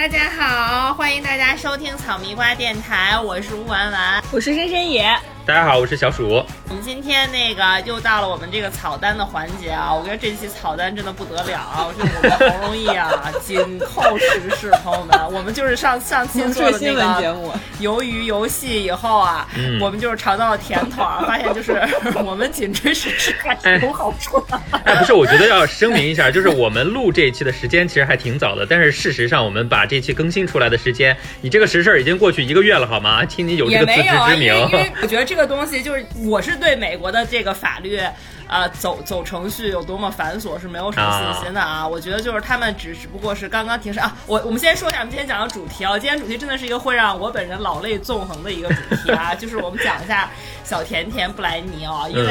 [0.00, 5.14] 大家好，欢迎大家收听草迷瓜电台，我是吴丸丸，我是深深野。
[5.44, 6.42] 大家好，我是小鼠。
[6.70, 9.92] 我们今天那个又到了我们这个草单的环节啊！
[9.92, 11.84] 我觉得这期草单真的不得了啊！
[11.84, 13.10] 我觉得我们好容易啊，
[13.42, 17.34] 紧扣时事，朋友们，我们就是上上期做的那个
[17.80, 19.48] 鱿鱼游戏以后啊，
[19.80, 21.72] 我们就是尝到了甜头啊， 发现就是
[22.24, 24.60] 我们紧追时事还是有好处的。
[24.84, 33.24] 哎，不是，我觉得要声明一下，就是我们录这一期的时间其实还挺早的，但是事实上我们把这期更新出来的时间，你这个时事已经过去一个月了，好吗？
[33.24, 34.54] 请你有这个自知之明。
[34.54, 35.40] 因为我觉得这个。
[35.50, 37.98] 东西就是，我是对美国的这个法律，
[38.46, 41.86] 呃，走走程序有多么繁琐是没有什么信心的啊。
[41.86, 44.14] 我觉得就是他们只只不过是刚刚停审啊。
[44.26, 45.98] 我我们先说一下我们今天讲的主题啊。
[45.98, 50.28] 今天主题真的是一个会让我本人老泪纵横的一个主题啊， 就是我们讲一下
[50.62, 52.30] 小甜甜布莱尼啊，因为。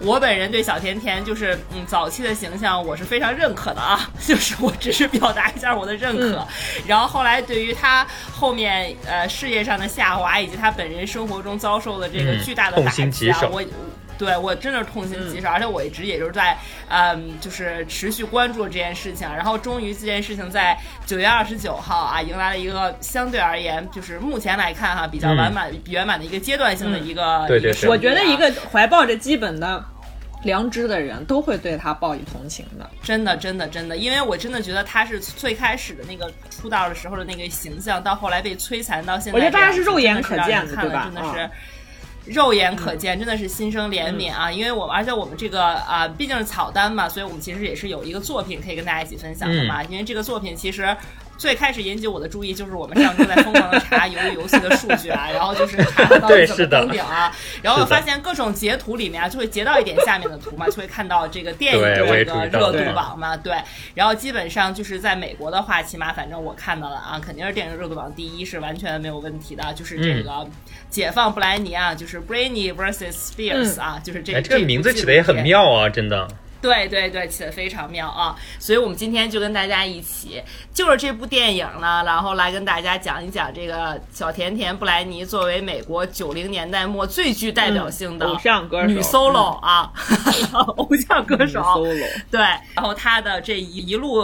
[0.00, 6.46] 我本人对小甜甜就是嗯早期的形象我是非常认可的啊， 就是我只是表达一下我的认可，
[6.86, 13.62] 然后后来对于她后面呃事业上的下滑以及她本人生活中遭受的这个巨大的打击啊，我
[14.18, 16.56] 对我真的是痛心疾首，而且我一直也就是在
[16.88, 20.76] 嗯就是持续关注这件事情，然后终于这件事情在
[21.06, 29.84] 九月二十九号啊迎来了一个相对而言就是目前来看哈比较完满圆满的一个阶段性的一个，对对，我觉得一个怀抱着基本的。
[30.44, 41.10] 良知的人都会对他报以同情的，真的，真的，真的，因为我真的觉得他是最开始的那个出道的时候的那个形象，到后来被摧残到现在，我觉得大家是肉眼可见的，对吧？
[41.10, 41.50] 真的是
[42.26, 44.50] 肉眼可见，真的是心生怜悯啊！
[44.50, 49.82] 因为我们，而且我们这个啊，毕竟是草单嘛，所以我们其实也是有一个作品可以跟大家一起分享的嘛。
[49.84, 50.96] 因为这个作品其实。
[51.36, 57.30] 最开始引起我的注意就是我们上周在疯狂的查鱿鱼游戏的数据啊，然后就是查到怎么登顶啊，
[57.62, 63.54] 然后发现各种截图里面啊就会截到一点下面的图嘛，就会看到这个电影的这个热度榜嘛，对，
[63.94, 70.46] 然后基本上就是在美国的话，起码反正我看到了啊，肯定是电影热度榜第一是完全没有问题的，就是这个
[70.88, 76.26] 解放布莱尼啊，就是 Brainy vs Spears 啊，就是这个这个名字起的也很妙啊，真的。
[76.62, 78.34] 对对对，起的非常妙啊！
[78.58, 80.42] 所以我们今天就跟大家一起，
[80.74, 89.92] 就是这部电影呢，然后来跟大家讲一讲这个小甜甜布莱尼作为美国九零年代末最具代表性的偶像歌手女 solo 啊，
[90.76, 92.40] 偶像歌手 solo， 对，
[92.74, 94.18] 然后她的这一一路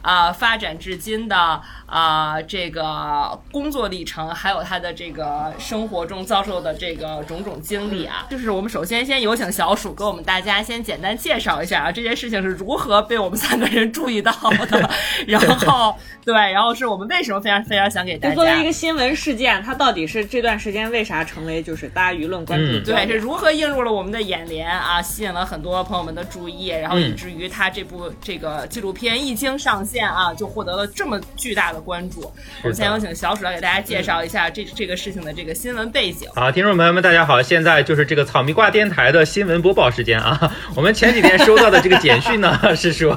[0.00, 11.76] 啊发展至今的啊这个工作历程，还有她的这个生活中遭受的这个种种经历啊，就是我们首先先有请小鼠给我们大家先简单介绍一下。
[11.76, 14.32] 啊，这件事情是如何被我们三个人注意到
[14.70, 14.90] 的？
[15.26, 22.80] 然后， 对，然后是我们为什么非常非常想给大家作为一个新闻事件，它到底是这段时间为啥成为就是大家舆论关注？
[22.84, 32.20] 对，是如何映入了我们的眼帘啊，吸引了很多朋友们的注意，然后以至于它这部这个纪录片一经上线啊，就获得了这么巨大的关注。
[32.62, 36.28] 我们先有请小鼠来给大家介绍一下这这个事情的这个新闻背景。
[36.34, 40.52] 好，听众朋友们，大家好，现在就是这个草莓挂电台的新闻播报时间啊。
[40.74, 41.76] 我们前几天收到的。
[41.86, 43.14] 这个简讯呢 是说，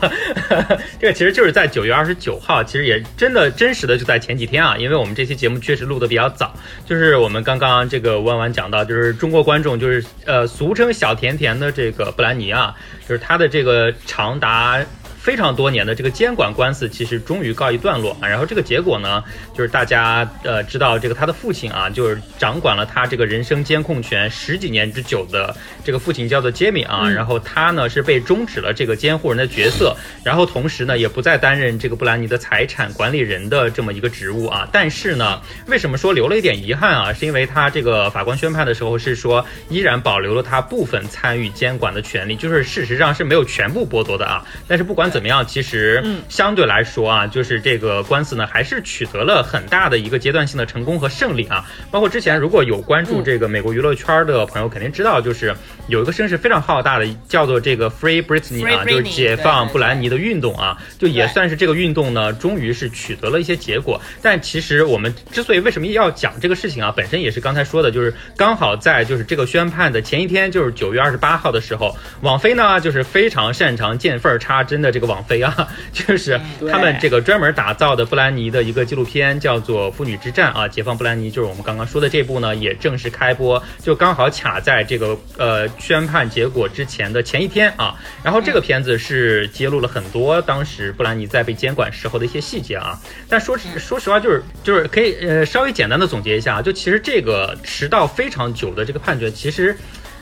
[0.99, 6.53] 这个其实就是在九月二十九号，其实也真的真实的就在前几天啊，因为我们这期节目确实录的比较早，
[6.85, 12.75] 就是我们刚刚这个弯弯讲到，就是中国观众就是呃俗称小甜甜的这个布兰妮啊，
[13.07, 14.79] 就是她的这个长达。
[15.19, 18.27] 非常多年的这个监管官司，其实终于告一段落啊。
[18.27, 19.21] 然后这个结果呢，
[19.53, 25.53] 就是大家呃知道，这个他的父亲啊，就是掌管了他这个人生监控权十几年之久的
[25.83, 27.07] 这个父亲叫做杰米啊。
[27.09, 29.93] 然后他呢是被终止了这个监护人的角色，
[30.23, 34.65] 然后同时呢也不再担任这个布兰妮的财产管理人的这么一个职务啊。
[34.71, 37.11] 但是呢，为什么说留了一点遗憾啊？
[37.11, 44.45] 是因为他这个法官宣判的时候是说，依然保留了他部分参与监管的权利，就是事实上是没有全部剥夺的啊。
[44.65, 45.08] 但是不管。
[45.09, 45.45] 怎么样？
[45.45, 51.65] 其实相对来说啊，就是这个官司呢，还是取得了很大的一个阶段性的成功和胜利啊。
[51.89, 55.55] 包括之前如果有关注这个美国娱乐圈的朋友，肯定知道，就是
[55.87, 63.99] 有一个声势非常浩大的，叫做这个 Free Britney 啊，就是解放布兰妮的运动啊，就也算是这个运动呢，终于是取得了一些结果。
[64.21, 74.98] 但其实我们之所以为什么要讲这个事情啊，本身也是刚才说的，就是刚好在就是这个宣判的前一天，就是九月二十八号的时候，网飞呢就是非常擅长见缝插针的这。
[74.99, 75.55] 这个网飞啊，
[75.93, 76.37] 就是
[76.69, 87.95] 他们这个专门打造的布兰妮的一个纪录片，叫做《妇女之战》啊，解放布兰妮，就是我们刚刚说的这部呢，也正式开播，就刚好卡在这个呃宣判结果之前的前一天啊。
[88.21, 92.99] 然后这个片子是揭露了很多当时布兰妮在被监管时候的一些细节啊。
[93.29, 99.77] 但说说实话，就是就是可以呃稍微简单的总结一下啊，就其实这个迟到非常久的这个判决，其实。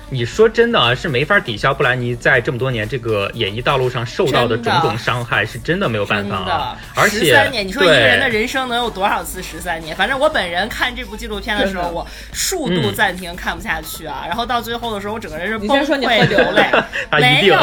[0.10, 9.96] 你说真的啊，是没法抵消布兰妮在这么多年这个演艺道路上受到的种种伤害，是真的没有办法啊的。，而且十三年，你说一个人的人生能有多少次十三年？
[9.96, 14.24] 反正我本人看这部纪录片的时候，我数度暂停看不下去啊。
[14.26, 16.64] 然后到最后的时候，我整个人是崩溃流泪
[17.20, 17.58] 没有，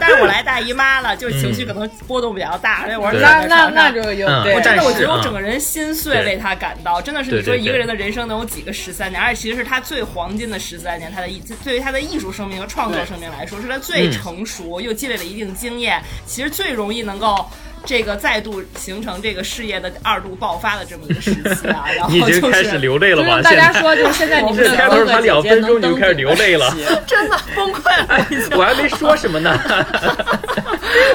[0.00, 3.70] 但是我来大姨妈了，就是情绪可能波动比较大，而且我是对那那。
[3.76, 9.20] 那就有嗯，我真的，我但是啊觉得我整个人心碎，对为他感到，真的是你说一个人的人生能有几个十三年？
[9.20, 17.44] 而且其实是他最黄金的十三年，他的艺对于他的艺术生命和创作生命来说，是他最嗯成熟又积累了一定经验，其实最容易能够。
[17.86, 23.40] 这个再度形成这个事业的二度爆发的这么一个时期啊， 然后你已经就是开始流泪了吗？
[23.40, 26.74] 大家说，就是现在你们开头才两分钟你就开始流泪了
[27.06, 29.58] 真的崩溃了，已经我还没说什么呢。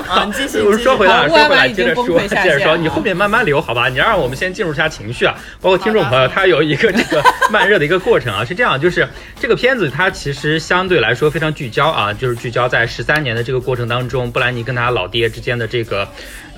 [0.08, 0.26] 啊！
[0.26, 3.88] 你继续， 我说回来，说回来，接着说，接着说，你后面慢慢流，好吧？
[3.90, 9.08] 你让我们先进入一下情绪啊，包括听众朋友，他有一个这个慢热的一个过程啊，是这样，就是
[9.40, 16.08] 这个片子它其实相对来说非常聚焦啊，就是聚焦在十三年的这个过程当中，布兰妮跟他老爹之间的这个。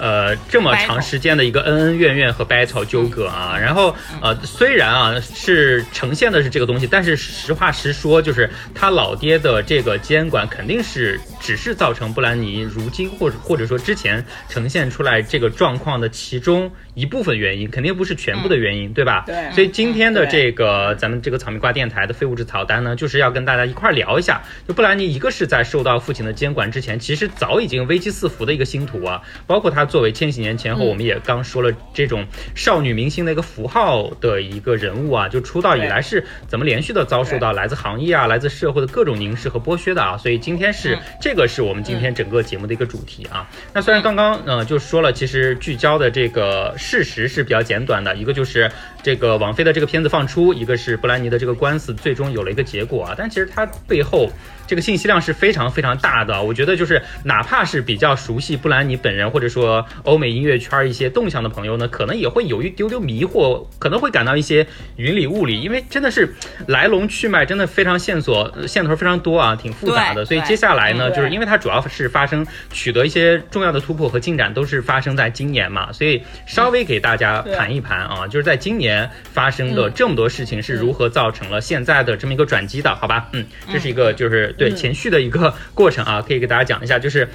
[0.04, 19.24] 呃，这么长时间的一个恩恩怨怨和掰草纠葛啊，然后呃，虽然啊是呈现的是这个东西，但是实话实说，就是他老爹的这个监管肯定是只是造成布兰妮如今或者或者说之前呈现出来这个状况的其中一部分原因，肯定不是全部的原因，对吧？
[19.26, 19.50] 对。
[19.54, 32.26] 所以今天的这个咱们这个草莓瓜电台的非物质草单呢，就是要跟大家一块儿聊一下，就布兰妮一个是在受到父亲的监管之前，其实早已经危机四伏的一个星途啊，包括他作为千禧年前后，我们也刚说了这种
[32.56, 41.00] 少女明星的一个符号的一个人物啊，就出道以来是怎么连续的遭受到来自行业啊、来自社会的各种凝视和剥削的啊，所以今天是、嗯。
[41.22, 43.50] 这个是我们今天整个节目的一个主题啊。
[43.74, 48.70] 那虽然刚刚呃就说了，其实聚焦的这个事实是比较简短的，一个就是
[49.04, 54.32] 这个王菲的这个片子放出，一个是布兰妮的这个官司最终有了一个结果啊，但其实它背后。
[54.66, 64.66] 这个信息量是非常非常大的，我觉得就是哪怕是比较熟悉布兰妮本人，或者说欧美音乐圈一些动向的朋友呢，可能也会有一丢丢迷惑，可能会感到一些
[64.96, 66.34] 云里雾里，因为真的是
[66.68, 70.24] 来龙去脉真的非常线索呃线头非常多啊，挺复杂的。
[70.24, 78.93] 所以接下来呢，嗯就是因为它主要是发生取得一些重要的突破和进展，都是发生在今年嘛，所以稍微给大家对盘一盘啊，就是在今年
[79.32, 83.30] 发生的这么多事情是如何造成了现在的这么一个转机的，好吧？
[83.34, 87.28] 嗯，这是一个就是对嗯前序的一个过程啊，可以给大家讲一下，就是。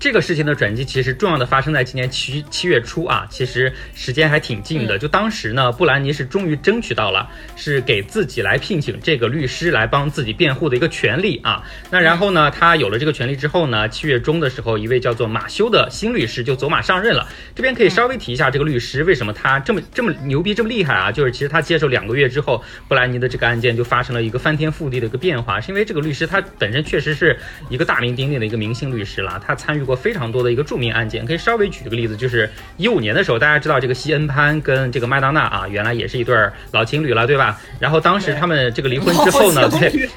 [0.00, 4.98] 这个事情的转机其实重要的发生在今年七七月初啊，其实时间还挺近的。
[4.98, 11.62] 就当时呢，布兰妮是终于争取到了，是给自己来聘请这个律师来帮自己辩护的一个权利啊。
[11.90, 17.28] 那然后呢，他有了这个权利之后呢，七月中的时候，一位叫做马修的新律师就走马上任了。
[17.54, 21.12] 这边可以稍微提一下这个律师为什么他这么这么牛逼，这么厉害啊？
[21.12, 27.38] 就是其实他接手两个月之后，布兰妮的这个案件就发生了一个翻天覆地的一个变化，是因为这个律师他本身确实是
[27.68, 31.26] 一个大名鼎鼎的一个明星律师了，他参与 过非常多的一个著名案件。
[31.26, 37.58] 可以稍微举个例子，就是一五年的时候，大家知道这个西恩潘跟这个麦当娜啊，原来也是一对儿老情侣了，对吧？
[37.80, 40.08] 然后当时他们这个离婚之后呢，对，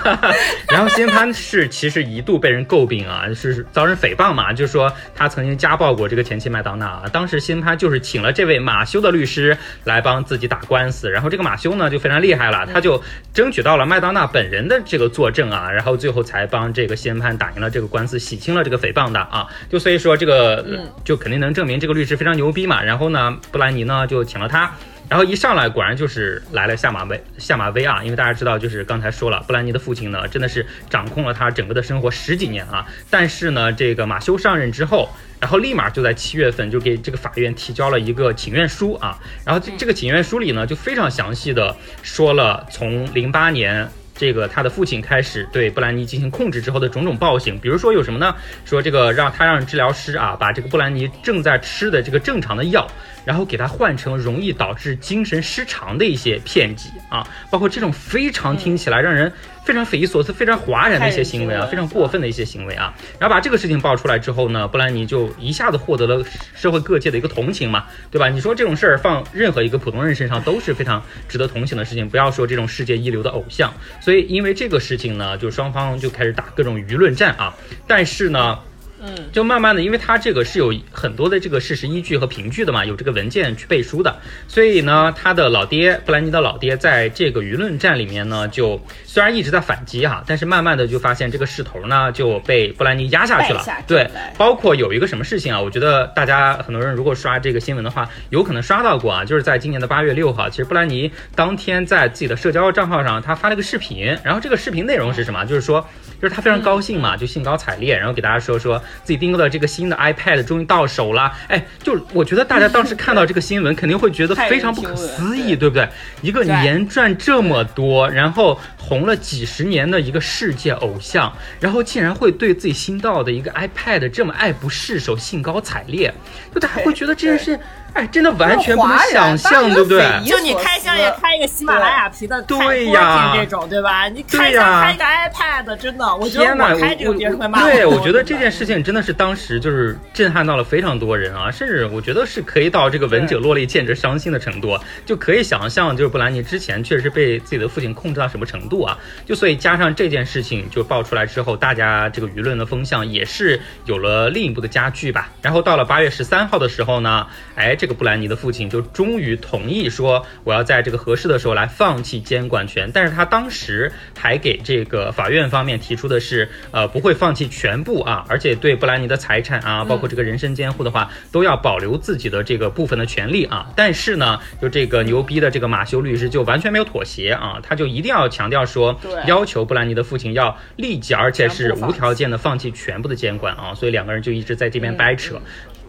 [0.72, 7.02] 然后西恩潘是其实一度被人诟病啊，是遭人诽谤嘛，就是说他曾经家暴过这个前妻麦当娜啊。
[7.12, 13.02] 当时西恩潘就是请了这位马修的律师来帮自己打官司，然后这个马修呢就非常厉害了，他就
[13.34, 19.46] 争取到了麦当娜本人的这个作证啊，然后最后才帮这个西恩潘打赢了这个官司，洗清了这个诽谤的啊。
[19.70, 22.82] 就所以说这个嗯就肯定能证明这个律师非常牛逼嘛。
[22.82, 24.70] 然后呢，布兰妮呢就请了他。
[25.08, 28.02] 然后一上来果然就是来了下马威，下马威啊！
[28.02, 32.86] 因为大家知道，就是刚才说了，布兰妮的父亲呢，真的是掌控了他整个的生活十几年啊。
[33.10, 39.18] 但是呢，这个马修上任之后，然后立马就在七月份就给这个法院提交了一个请愿书啊。
[39.44, 43.86] 然后这这个请愿书里呢，就非常详细的说了从零八年。
[44.14, 48.34] 这个他的父亲开始对布兰妮进行控制之后的种种暴行，比如说有什么呢？
[48.64, 52.86] 说这个让他让治疗师啊把这个布兰妮正在吃的这个正常的药，
[53.24, 59.32] 然后给它换成容易导致精神失常的一些片剂啊，包括这种非常听起来让人
[59.64, 62.92] 非常匪夷所思、非常哗然的一些行为啊，非常过分的一些行为啊。
[63.18, 66.24] 然后把这个事情爆出来之后呢，布兰妮就一下子获得了
[66.54, 68.28] 社会各界的一个同情嘛，对吧？
[68.28, 73.72] 你说这种事儿放任何一个普通人身上都是非常值得同情的事情，不要说这种世界一流的偶像。
[74.00, 77.54] 所以因为这个事情呢，就双方就开始打各种舆论战啊。
[77.86, 78.58] 但是呢。
[79.04, 84.14] 嗯，就慢慢的，因为他这个是有很多的这个事实依据和凭据的嘛，有这个文件去背书的，
[84.46, 105.44] 所以呢，他的老爹布兰妮的老爹在这个舆论战里面呢，就虽然一直在反击哈，但是慢慢的就发现这个势头呢就被布兰妮压下去了对，包括有一个什么事情啊，我觉得大家很多人如果刷这个新闻的话，有可能刷到过啊，就是在今年的八月六号，其实布兰妮当天在自己的社交账号上，他发了个视频，然后这个视频内容是什么？
[105.44, 105.84] 就是说。
[106.20, 111.32] 就是他非常高兴嘛，就兴高采烈，然后给大家说说自己订购的这个新的 iPad 终于到手了。
[111.48, 115.88] 哎，就我觉得大家当时 看到这个新闻，肯定会觉得非常不可思议，对不对？
[116.20, 126.12] 一个年赚这么多，然后红了几十年的一个世界偶像，然后竟然会对自己新到的一个 iPad 这么爱不释手、兴高采烈，
[126.54, 127.58] 就大家会觉得这件事。
[127.94, 130.02] 哎，真的完全不能想象，对不对？
[130.24, 134.08] 就你开箱也开一个喜马拉雅皮的，对呀，这种对吧？
[134.08, 137.70] 你开箱开一个 iPad，真的，我觉得我开这个别人会骂我。
[137.70, 148.96] 对，我觉得这件事情真的是当时就是震撼到了非常多人啊，甚至我觉得是可以到这个闻者落泪，见者伤心的程度，就可以想象，就是布兰妮之前确实被自己的父亲控制到什么程度啊？
[149.26, 155.28] 就所以加上这件事情就爆出来之后，大家这个舆论的风向也是有了另一步的加剧吧。
[155.42, 157.76] 然后到了八月十三号的时候呢，哎。
[157.82, 162.88] 这个布兰妮的父亲就终于同意说，我要在这个合适的时候来放弃监管权。
[162.94, 173.68] 但是他当时还给这个法院方面提出的是，呃，不会放弃全部啊，而且对布兰妮的财产啊，包括这个人身监护的话，都要保留自己的这个部分的权利啊。
[173.74, 183.74] 但是呢，就这个牛逼的这个马修律师就完全没有妥协啊，他就一定要强调说，要求布兰妮的父亲要立即而且是无条件的放弃全部的监管啊。
[183.74, 185.40] 所以两个人就一直在这边掰扯。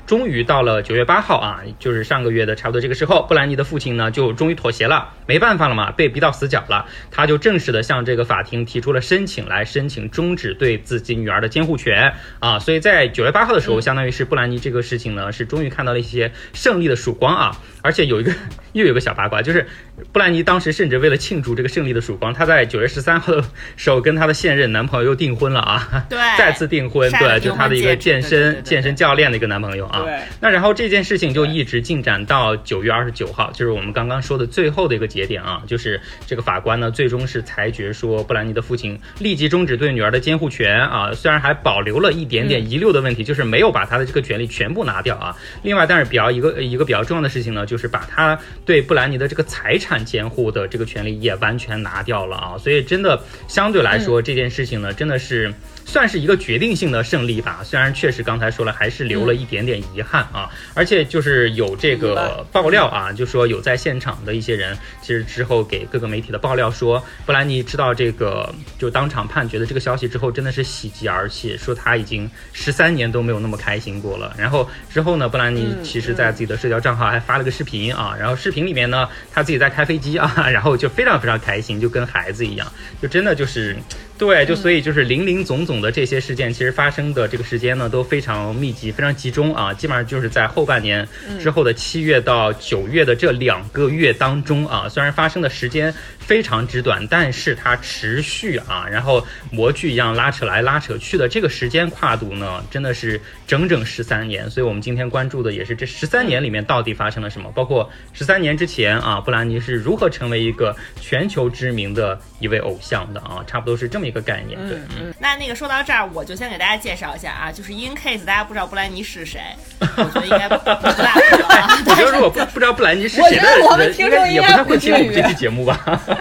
[0.05, 12.59] 终于到了九月八号啊，就是上个月的差不多这个时候，布兰妮的父亲呢就终于妥协了，没办法了嘛，被逼到死角了，他就正式的向这个法庭提出了申请，来申请终止对自己女儿的监护权啊。
[12.59, 17.57] 所以在九月八号的时候，相当于是布兰妮这个事情呢是终于看到了一些胜利的曙光啊。
[17.81, 18.33] 而且有一个
[18.73, 19.65] 又有个小八卦，就是
[20.11, 23.43] 布兰妮当时甚至为了庆祝这个胜利的曙光，她在九月十三号的
[23.75, 30.01] 时候跟她的现任男朋友又订婚了啊，对， 再次订婚，对，就她的一个健身健身教练的一个男朋友啊。
[30.03, 30.19] 对。
[30.39, 45.35] 那然后这件事情就一直进展到九月二十九号，就是我们刚刚说的最后的一个节点啊，就是这个法官呢最终是裁决说布兰妮的父亲立即终止对女儿的监护权啊，虽然还保留了一点点遗留的问题，就是没有把他的这个权利全部拿掉啊。
[45.63, 47.63] 另外，但是比较一个一个比较重要的事情呢。
[47.73, 55.53] 就是把他对布兰妮的这个财产监护的这个权利也完全拿掉了啊，所以真的相对来说这件事情呢，真的是。
[55.93, 60.49] 算是一个决定性的胜利吧，虽然确实刚才说了，还是留了一点点遗憾啊。
[60.73, 74.35] 而且就是有这个爆料啊，就说有在现场的一些人，其实之后给各个媒体的爆料说，布兰妮知道这个就当场判决的这个消息之后，真的是喜极而泣，说他已经十三年都没有那么开心过了。
[74.35, 82.67] 然后之后呢，布兰妮其实在自己的社交账号还发了个视频啊，然后视频里面呢，他自己在开飞机啊， 然后就非常非常开心，就跟孩子一样，
[82.99, 83.77] 就真的就是
[84.17, 85.73] 对，就所以就是林林总总。
[85.73, 91.07] 总的这些事件其实发生的这个时间呢都非常密集、非常集中啊，基本上就是在后半年
[91.39, 94.87] 之后的七月到九月的这两个月当中啊。
[94.87, 104.47] 虽然发生的时间非常之短，但是它持续啊，然后模具一样拉扯来拉扯去的这个时间跨度呢，真的是整整十三年。
[104.47, 114.57] 所以我们今天关注的也是这十三年里面到底发生了什么，包括十三年之前啊，布兰妮是如何成为一个全球知名的一位偶像的啊，差不多是这么一个概念。
[114.69, 115.53] 对，嗯，那那个。
[115.53, 119.39] 说到这儿，我就先给大家介绍一下啊，就是 in case 大家不知道布兰妮是谁，
[119.79, 121.09] 我觉得应该不大知道。
[121.85, 125.79] 我觉得如果不不知道布兰妮是谁的人，应该也不太会听我们这期节目吧。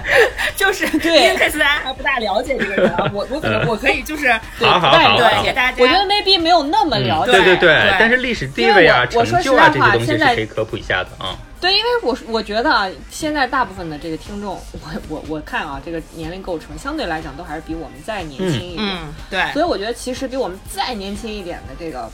[0.55, 4.31] 就是 in case 大家还不大了解这个人，我 我可能我可以就是
[4.61, 5.77] 好好好，对给大家。
[5.79, 11.35] 我觉得 maybe 没有那么了解，对对对，但是历史地位啊、成就啊这些东西是可以科普一下的啊。
[11.63, 22.11] 对，因为我我觉得啊，现在大部分的这个听众，我我我看啊，这个年龄构成相对来讲都还是比我们再年轻一点，嗯，对，所以我觉得其实比我们再年轻一点的这个。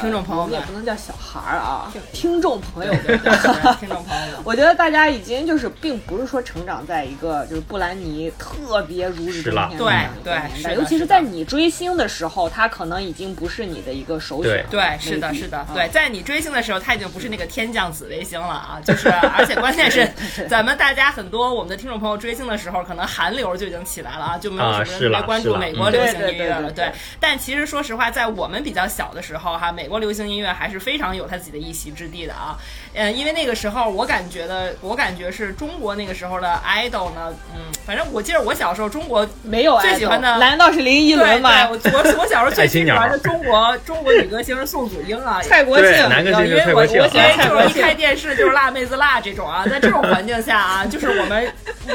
[0.00, 0.52] 听众朋友们。
[0.52, 3.02] 也不能叫小孩儿啊，听众朋友们，
[3.78, 9.94] 听众朋友们，我觉得大家已经就是，并不是说成长在一个就是布兰妮特别如日中天的对
[10.24, 14.64] 对年代，尤其是在你追星的时候，他可能已经不是你的一个首选。
[14.70, 20.10] 对，是的，是的，对，在你追星的时候，他已经不是那个天降紫微星了啊， 就是，而且关键是，
[20.48, 26.70] 咱们大家很多我们的听众朋友追星的时候，可能韩流就已经起来了啊，就没有什么人特别关注美国流行音乐了。
[26.72, 29.67] 对，但其实说实话，在我们比较小的时候哈。
[29.68, 32.56] 话，美国流行音乐还是非常有它自己的一席之地的啊。
[32.94, 41.66] 嗯，因为那个时候我感觉的，我感觉是中国那个时候的 idol 呢，嗯，反正我记得我小时候中国没有最喜欢的，难道是林依轮吗？
[41.66, 51.52] 对，我我小时候最喜欢的中国 中国女歌星是宋祖英啊， 蔡国庆，因为我我因为就是一开电视就是辣妹子辣这种啊，在这种环境下啊， 就是我们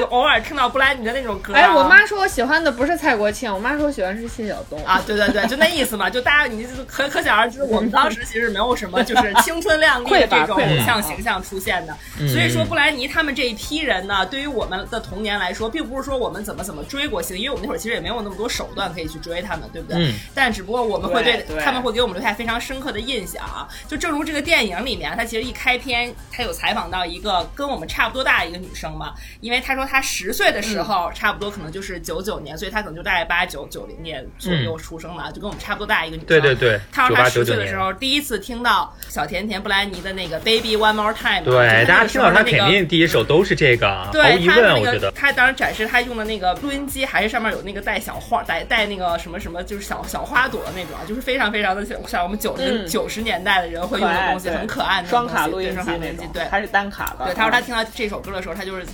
[0.10, 1.54] 偶尔听到布兰妮的那种歌。
[1.54, 20.14] 哎，我妈说我喜欢的不是蔡国庆，我妈说我喜欢是谢晓东啊，对对对，就那意思嘛，就大家你可可想而知，我们当时其实没有什么就是 青春靓丽的这种偶像形象出现的，所以说布兰妮他们这一批人呢，对于我们的童年来说，并不是说我们怎么怎么追过星，因为我们那会儿其实也没有那么多手段可以去追他们，对不对？
[20.34, 23.68] 但只不过我们会对他们会给我们留下非常深刻的印象啊。
[23.88, 36.28] 就正如这个电影里面，他其实一开篇他有采访到一个跟我们差不多大的一个女生嘛，因为他说他十岁的时候差不多可能就是九九年，所以他可能就大概八九九零年左右出生嘛，就跟我们差不多大一个女生。
[36.28, 36.80] 对对对。
[36.92, 41.44] 他说他十岁的时候第一次听到小甜甜布莱尼的那个 Baby One More Time。
[41.44, 45.12] 对，大家听到他肯定第一首都是这个，毫无疑问，我觉得。
[45.12, 57.26] 他当时展示他用的那个录音机，还是上面有那个带小花、带带那个什么什么，就是小小花朵的那种，就是非常非常的像我们九零九十年代的人会用的东西，很可爱的双卡录音机那种，对，还是单卡的。
[57.26, 58.86] 对，他说他听到这首歌的时候，他就是。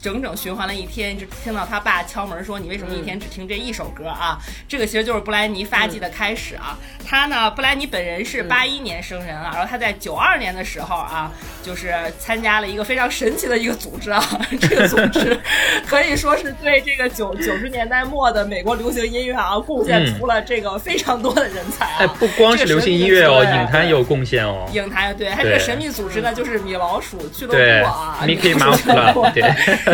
[0.00, 4.38] 整整循环了一天，就听到他爸敲门说：“你为什么一天只听这一首歌啊？”
[4.68, 6.78] 这个其实就是布莱尼发迹的开始啊。
[7.04, 14.22] 他呢，布莱尼本人是八一年生人啊，然后他在九二年的时候啊，就是参加了一个非常神奇的一个组织啊。
[14.60, 15.38] 这个组织
[15.88, 21.96] 可以说是对这个九九十年代末的美国流行音乐啊，贡献出了这个非常多的人才啊。
[22.00, 24.68] 哎，不光是流行音乐哦，影坛也有贡献哦。
[24.72, 28.18] 影坛对，他这个神秘组织呢，就是米老鼠俱乐部啊。
[28.22, 29.87] Mickey Mouse 对。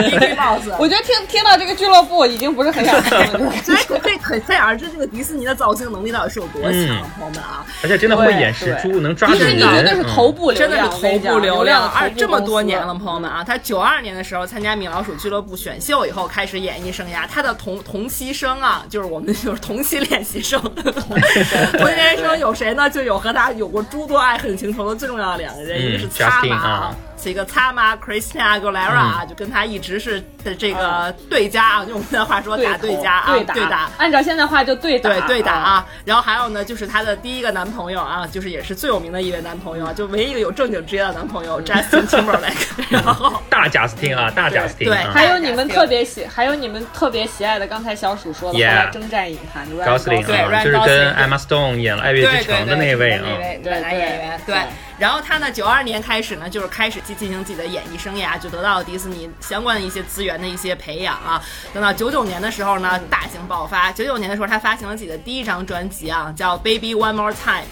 [0.78, 7.64] 我觉得听听到这个俱乐部已经不是很想听了，所以可可以可想而知，这个迪士尼的造星能力到底是有多强，朋友们啊！
[7.82, 9.56] 而且真的会演实出，能抓住人。
[9.56, 11.90] 迪士尼绝对是头部流量，真的是头部流量。
[11.90, 22.88] 而这么多年了，朋友们啊，他九二年的时候参加米老鼠俱乐部选秀以后开始演艺生涯，他的同同期生啊，就是我们就是同期练习生，同期练习生有谁呢？
[22.90, 26.94] 就有和他有过诸多爱恨情仇的最重要的两个人，一个是擦马。
[27.24, 33.88] 这个擦妈 Christina Aguilera 就跟他一直是的这个对家啊，用我们的话说打对家啊，对打。
[33.96, 35.86] 按照现在话就对打，对对打啊。
[36.04, 42.68] 然后还有呢，就是他的第一个男朋友啊，就是也是最有名的一位男朋友啊，就唯一一个有正经职业的男朋友 Justin Timberlake。
[42.90, 44.86] 然后大贾斯汀啊，大贾斯汀。
[44.90, 53.24] 对，还有你们特别喜，还有你们特别喜爱的，刚才小鼠说的，后来征战影坛的 Gosling，就是跟 Emma Stone 演了《爱乐之城》的那位啊，
[53.62, 54.56] 对男演员对。
[54.98, 61.42] 然后他呢，九二年开始呢，就是开始去进行自己的演艺生涯，就得到了迪士尼相关的一些资源的一些培养啊。
[61.72, 63.90] 等到九九年的时候呢，大型爆发。
[63.90, 67.64] 九九年的时候，他发行了自己的第一张专辑啊，叫《Baby One More Time》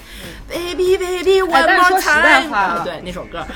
[0.53, 2.85] ，Baby Baby One More Time。
[2.85, 3.47] 对，那首歌，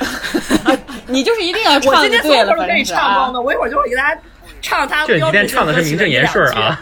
[1.06, 1.94] 你就是一定要唱。
[1.94, 4.20] 我今天所有都是给你唱光的，我一会儿就会给大家
[4.62, 5.04] 唱他。
[5.06, 6.80] 这你今天唱的是名正言顺啊，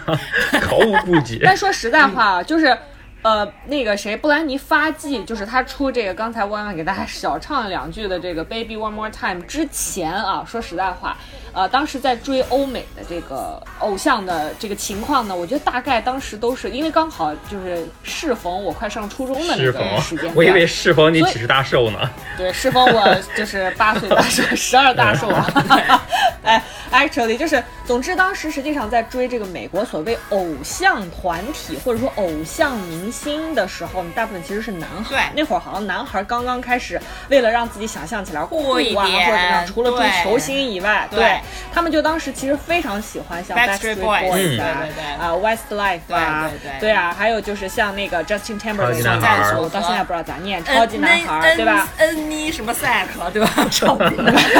[0.68, 1.40] 毫 无顾忌。
[1.42, 2.77] 但说实在话啊，就是。
[3.25, 11.17] 呃，那个谁，布兰妮发迹，就是他出这个刚才弯弯给大家小唱两句的这个 Baby One More Time 之前啊，说实在话，
[11.55, 26.03] 呃，当时在追欧美的这个偶像的这个情况呢，我觉得大概当时都是因为刚好就是适逢我快上初中的那个时间，我以为适逢你几十大寿呢，对，适逢我就是八岁大寿，十二大寿啊，
[26.45, 26.62] 哎
[26.93, 33.11] ，actually 就是，总之当时实际上在追这个美国所谓偶像团体或者说偶像明。
[33.14, 35.31] 星的时候，你大部分其实是男孩。
[35.37, 41.40] 那会儿好像男孩刚刚开始，为了让自己想象起来酷啊，或者怎样，除了追球星以外，对
[41.73, 44.87] 他们就当时其实非常喜欢像 Backstreet Boys 啊，
[45.19, 53.49] 啊 Westlife 啊，对啊，还有就是像那个 Justin Timberlake，我到现在不知道咋念，超级男孩，对吧？N 妮什么赛克，对吧？
[53.73, 54.51] 超级男孩，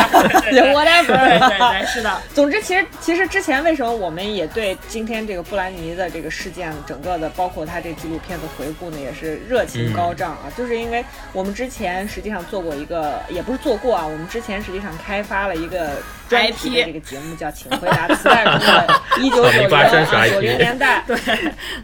[0.73, 2.19] whatever，对对对，是的。
[2.33, 8.45] 总之，其实其实之前为什么我们也对今天这个布兰妮的这个事件，整个的包括他这纪录片的。
[8.57, 15.91] 回顾呢也是热情高涨啊，就是因为我们之前实际上做过一个，也不是做过啊，我们之前实际上开发了一个
[16.29, 18.87] 专题的这个节目，叫《请回答磁带中的
[19.21, 21.01] 一九九零九零年代》。
[21.07, 21.17] 对，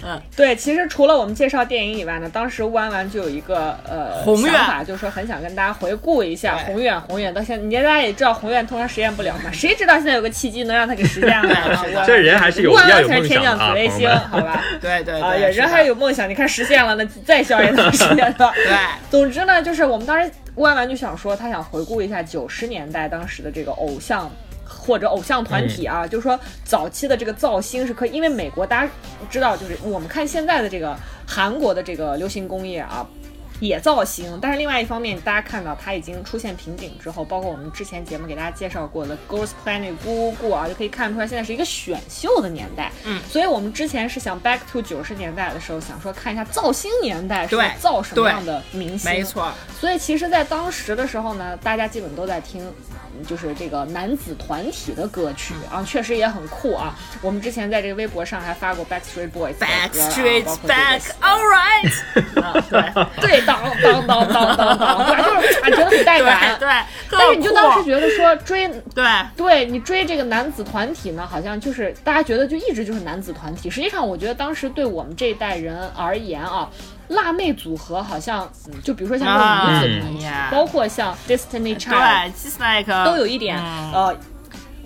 [0.05, 11.48] 嗯，对，其实除了我们介绍电影以外呢，当时弯弯就有一个呃想法，就是说很想跟大家回顾一下宏远宏远到现在，你大家也知道宏远通常实现不了嘛，谁知道现在有个契机能让他给实现了
[11.90, 12.05] 呢？
[12.07, 13.74] 这人还是有要有梦想啊，
[14.31, 14.62] 好吧？
[14.81, 16.50] 对对啊，人还是有梦想，你看。
[16.50, 18.35] 实现了，那再笑也能实现的。
[18.35, 18.76] 对，
[19.09, 24.29] 总之呢，就是我们当时弯弯就想说，他想回顾一下九十年代当时的这个偶像
[24.90, 28.90] 或者偶像团体啊，就是说早期的这个造星是可以，因为美国大家
[29.31, 33.07] 知道，就是我们看现在的这个韩国的这个流行工业啊。
[33.61, 42.90] 野造型，但是另外一方面，大家看到它已经出现瓶颈之后，包括我们之前节目给大家介绍过的 Ghost Planet 咕咕啊，就可以看出来现在是一个选秀的年代。
[43.05, 47.70] 嗯，所以我们之前是想 back to 九十年代的时候，想说看一下造星年代是对。
[47.79, 49.11] 造什么样的明星。
[49.11, 52.62] 没错，所以其实，在当时的时候呢，大家基本都在听，
[53.16, 55.55] 嗯就是这个男子团体的歌曲。
[55.70, 56.94] 啊，确实也很酷啊。
[57.20, 62.81] 我们之前在这个微博上还发过 Backstreet Boys 的歌啊 Backstreet 包括这个 Back，All right， 啊，对。
[63.20, 66.59] 对，当当当当当当，对，就是啊，觉得很带感。
[66.59, 66.69] 对，
[67.11, 69.05] 但是你就当时觉得说追，对
[69.37, 73.69] 对你追这个男子团体呢，好像就是大家觉得就一直就是男子团体。
[73.69, 76.69] 实际上，我觉得当时对我们这一代人而言啊，
[77.09, 84.17] 辣妹组合好像，嗯就比如说像这种女子团体，啊包括像 Destiny Child，都有一点、嗯呃。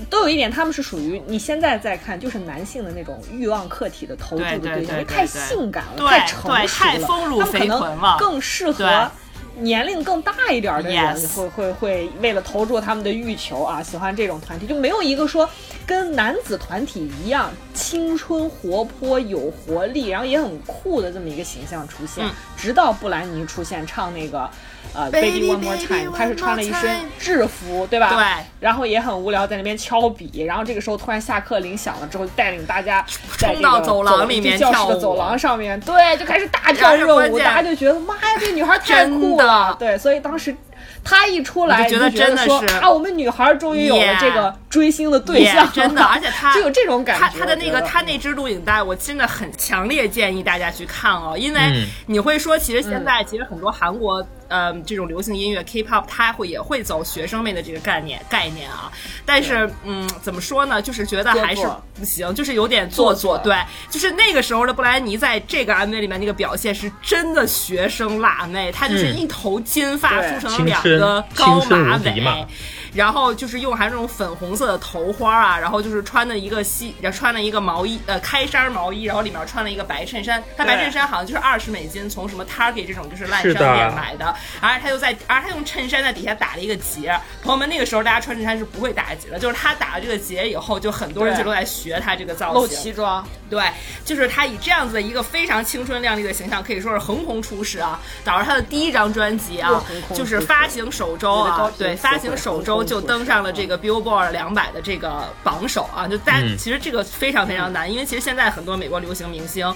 [0.04, 9.10] 都有一点，他们是属于你现在在看，就是男性的那种欲望客体的投注的对对象，太性感了，太成熟了，太丰乳他们可能了更适合
[9.56, 15.48] 年龄更大一点的人会会会为了投注他们的欲求啊，喜欢这种团体，就没有一个说
[15.86, 22.24] 跟男子团体一样青春活泼有活力，然后也很酷的这么一个形象出现。
[22.24, 24.48] 嗯直到布兰妮出现唱那个
[24.94, 28.08] 呃 Baby, One More Time，她是穿了一身制服，对吧？
[28.08, 28.46] 对。
[28.58, 33.04] 然后也很无聊，在那边敲笔，然后这个时候突然下课铃响了之后，带领大家
[33.36, 40.56] 在这个冲到走廊里面教室的走廊上面，对，就开始大 跳热舞，大家就觉得妈呀，这女孩太酷了，对，所以当时。
[41.04, 47.26] 她一出来，觉得你就觉得说真的是啊，我们女孩终于有了这个追星的对也象，真的， 而且他就有这种感觉。
[47.26, 54.26] 他他的那个他那支录影带，我真的很强烈建议大家去看哦，因为嗯你会说，其实现在其实很多韩国。
[54.54, 58.88] 呃，这种流行音乐 K-pop，它会也会走学生妹的这个概念概念啊，
[59.26, 60.80] 但是嗯，怎么说呢？
[60.80, 61.66] 就是觉得还是
[61.98, 63.36] 不行，就是有点做作。
[63.38, 63.56] 对，
[63.90, 72.46] 就是那个时候的布莱尼在这个 MV 里面那个表现是真的学生辣妹，她就是嗯一头金发梳成了两个高马尾。
[72.94, 80.40] 然后就是用还是那种粉红色的头花啊，然后就是穿的一个西，穿了一个毛衣，呃，开衫毛衣，然后里面穿了一个白衬衫。
[80.56, 84.32] 他白衬衫好像就是二十美金，从什么 Target 这种就是烂商店买的。
[84.60, 87.18] 而且他又在，而他用衬衫在底下打了一个结。
[87.42, 92.92] 朋友们，那个时候大家穿衬衫是不会打结的，就是他打了这个结以后，就很多人就都在学他这个造型露型。
[92.92, 93.62] 脐装，对，
[94.04, 98.00] 就是他以这样子的一个非常青春靓丽的形象，可以说是横空出世啊。
[98.24, 106.08] 导致他的第一张专辑啊就是发行首周啊，对，发行首周就登上了这个 Billboard 两百的这个榜首啊。
[106.08, 109.74] 就大其实这个非常非常难，因为其实现在很多美国流行明星。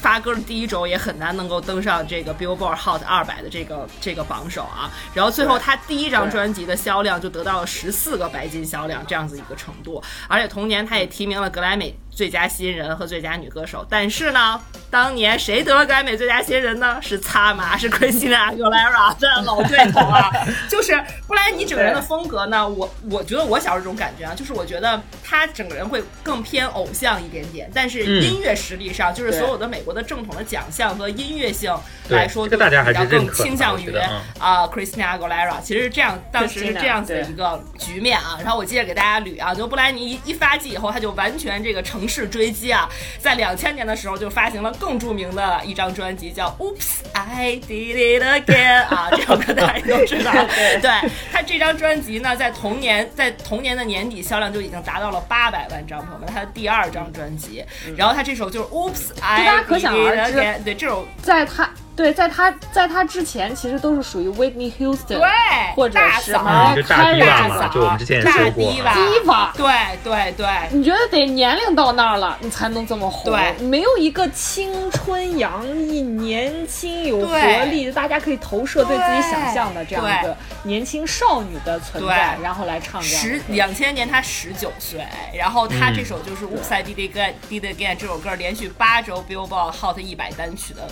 [0.00, 16.98] 发歌的第一周也很难能够登上这个 Billboard Hot 二百的这个这个榜首啊，然后最后他第一张专辑的销量就得到了十四个白金销量这样子一个程度，而且同年他也提名了格莱美最佳新人和最佳女歌手，但是呢，当年谁得了格莱美最佳新人呢？
[17.00, 20.30] 是擦马，是 Christina Aguilera 这老对头啊，
[20.68, 31.74] 就是布莱尼整个人的风格呢，我我觉得我小时候这种感觉啊，就是我觉得他整个人会更偏偶像一点点，但是嗯音乐实力上，就是所有的美国的正统的奖项和音乐性
[32.10, 33.90] 来说，这个大家更倾向于
[34.38, 38.38] 啊、Christina Aguilera，其实是这样，当时是这样子的一个局面啊。
[38.42, 42.88] 然后我接着给大家捋啊，就布莱尼一一发迹以后，他就完全这个乘势追击啊，
[43.20, 50.32] 在两千年的时候就发行了更著名的一张专辑，叫《Oops I Did It Again》啊，这首歌大家都知道。
[50.82, 57.64] 对他这张专辑呢，在同年在同年的年底销量就已经达到了八百万张，朋友们，他的第二张专辑。
[57.96, 65.28] 然后他这首就是《Oops I Did It Again》，对这首在他对，在他在他之前，其实都是属于 Whitney Houston，对
[65.74, 68.96] 或者是大嫂嗯就大嫂就我们之前也大说过迪吧啊。
[68.96, 69.56] diva。
[69.56, 70.46] 对对对。
[70.70, 73.32] 你觉得得年龄到那儿了，你才能这么红？
[73.32, 90.88] 对没有一个青春洋溢、年轻有活力，大家可以投射对自己想象的这样一个年轻少女的存在，对然后来唱这样十歌两千年她十九岁，然后他嗯这首就是《Oops I Did It Again Did Again 这首歌连续八周 Billboard Hot 一百单曲的。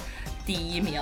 [0.48, 0.98] 第一名，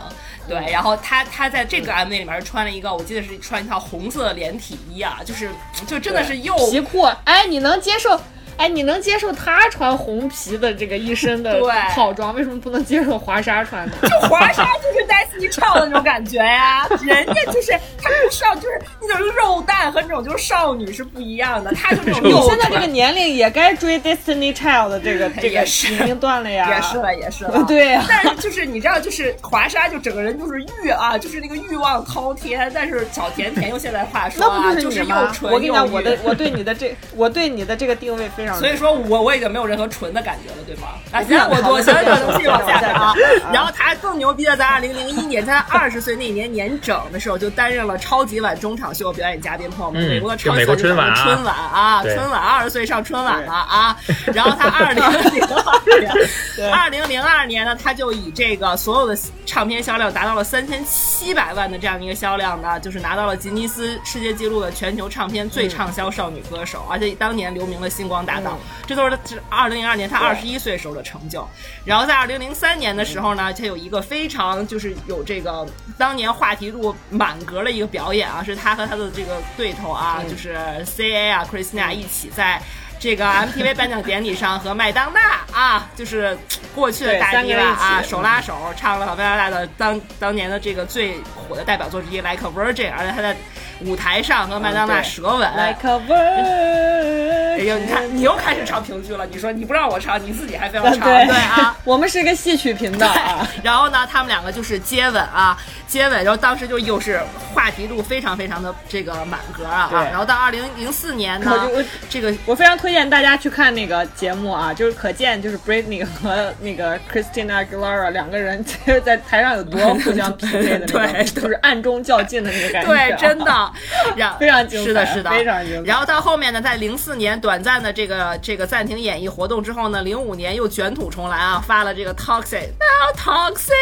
[0.48, 5.48] 对，然后他他在这个 MV 里面是穿了一个，我记得是穿一套红色的连体衣啊，就是
[5.86, 8.20] 就真的是又皮裤，哎，你能接受？
[8.56, 14.08] 哎，你能接受他穿红皮的这个一身的对套装，为什么不能接受华莎穿的？
[14.28, 26.74] 华莎就是 Destiny Child 的那种感觉呀，人家就是他不少就是那种肉蛋和那种就是少女是不一样的，她就那种你现在这个年龄也该追 Destiny Child 的这个 这个也是年龄段了呀。
[26.74, 38.58] 也是了也是了，对呀但是就是你知道，就是华莎就整个人就是欲啊，就是那个欲望滔天，但是小甜甜用现在话说那不啊，就是就是你吗我跟你讲，我的我对你的这我对你的这个定位非非常。
[38.58, 40.88] 所以说我我已经没有任何纯的感觉了，对吗？
[41.12, 41.94] 啊，行，我我行，
[42.36, 43.14] 继续往下看啊。
[43.52, 53.96] 然后他更牛逼的，在二零零一年，他二十岁那年年整的时候，就担任了超级碗中场秀表演嘉宾，朋友们，美国的超级美国春晚春晚啊，春晚二十岁上春晚了啊。
[54.32, 68.58] 然后他二零 零二年，二零零二年呢，他就以这个所有的唱片销量达到了三千七百万的这样一个销量呢，就是拿到了吉尼斯世界纪录的全球唱片最畅销少女歌手，而且当年留名了星光大道。
[68.86, 71.46] 这都是是二零零二年他二十一岁时候的成就。
[71.84, 75.66] 然后在二零零三年的时候呢，他有一个非常就是有这个
[75.98, 82.60] 当年话题度满格的一个表演啊，是他和他的这个对头啊，就是 C A 啊，Christina 一起在。
[82.98, 85.20] 这个 MTV 颁奖典礼上和麦当娜
[85.52, 86.36] 啊，就是
[86.74, 93.36] 过去的大迪了啊，手拉手唱了麦当娜的当当年的这个最火的代表作之一《Like a Virgin》，而且他在
[93.82, 95.50] 舞台上和麦当娜舌吻。
[95.52, 97.36] Like a Virgin。
[97.56, 99.26] 哎呦，你看，你又开始唱评剧了。
[99.26, 101.74] 你说你不让我唱，你自己还非要唱，对啊。
[101.84, 103.48] 我们是一个戏曲频道啊。
[103.62, 105.56] 然后呢，他们两个就是接吻啊。
[105.86, 107.20] 接吻，然后当时就又是
[107.66, 111.68] 话题度非常非常的这个满格啊，然后到二零零四年呢，
[112.08, 123.72] 这个我非常推荐大家去看那个节目啊， 就是可见就是 Britney 和那个 Christina Aguilera 两个人其实在台上有多互相匹配的那种， 就是暗中较劲的那个感觉，对，真的，
[124.38, 125.88] 非常精彩，是的，是的，非常精彩。
[125.88, 133.72] 然后到后面呢，在零四年短暂的这个这个暂停演艺活动之后呢，零五年又卷土重来啊，发了这个 Toxic，Toxic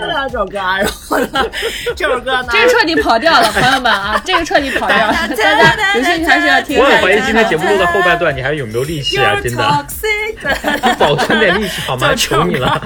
[0.00, 1.44] 这首歌，然后呢。
[1.94, 2.48] 这首歌呢？
[2.52, 4.22] 这彻底跑调了，朋友们啊！
[4.24, 6.78] 这个彻底跑调了，大家有兴趣还是要听。
[6.78, 9.34] 我很怀疑今天节目录到后半段，你还有没有力气啊？
[9.42, 9.86] 真的，
[10.84, 12.14] 你保存点力气好吗？
[12.14, 12.80] 求你了。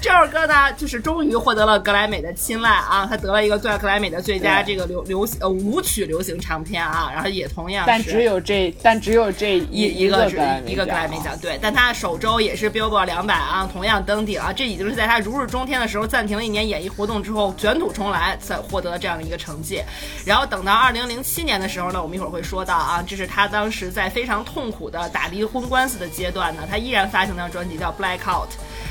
[0.00, 3.04] 这首歌呢，就是终于获得了格莱美的青睐啊！
[3.10, 10.28] 他得了一个最格莱美的最佳这个流流呃舞曲流行唱片啊，然后也同样，但只有这，但只有这一一个
[10.64, 11.58] 一个格莱美奖，对。
[11.60, 14.52] 但他首周也是 Billboard 两百啊，同样登顶啊！
[14.52, 18.38] 这已经是在他如日中天的时候暂停了一年演艺活动之后卷土重来。
[18.40, 19.82] 才获得这样的一个成绩，
[20.24, 28.18] 然后等到二零零七年的时候呢，我们一会儿会说到啊，这是他当时在非常痛苦的打离婚官司的阶段呢，他依然发行了专辑叫《Blackout》，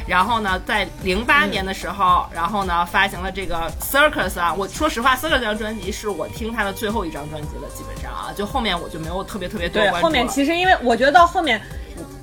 [0.07, 11.61] 然后呢，在零八年的时候，然后呢发行了这个《Circus》啊，我说实话，《Circus》这张专辑是我听他的最后一张专辑了，基本上啊，就后面我就没有特别特别多关注后面其实因为我觉得到后面。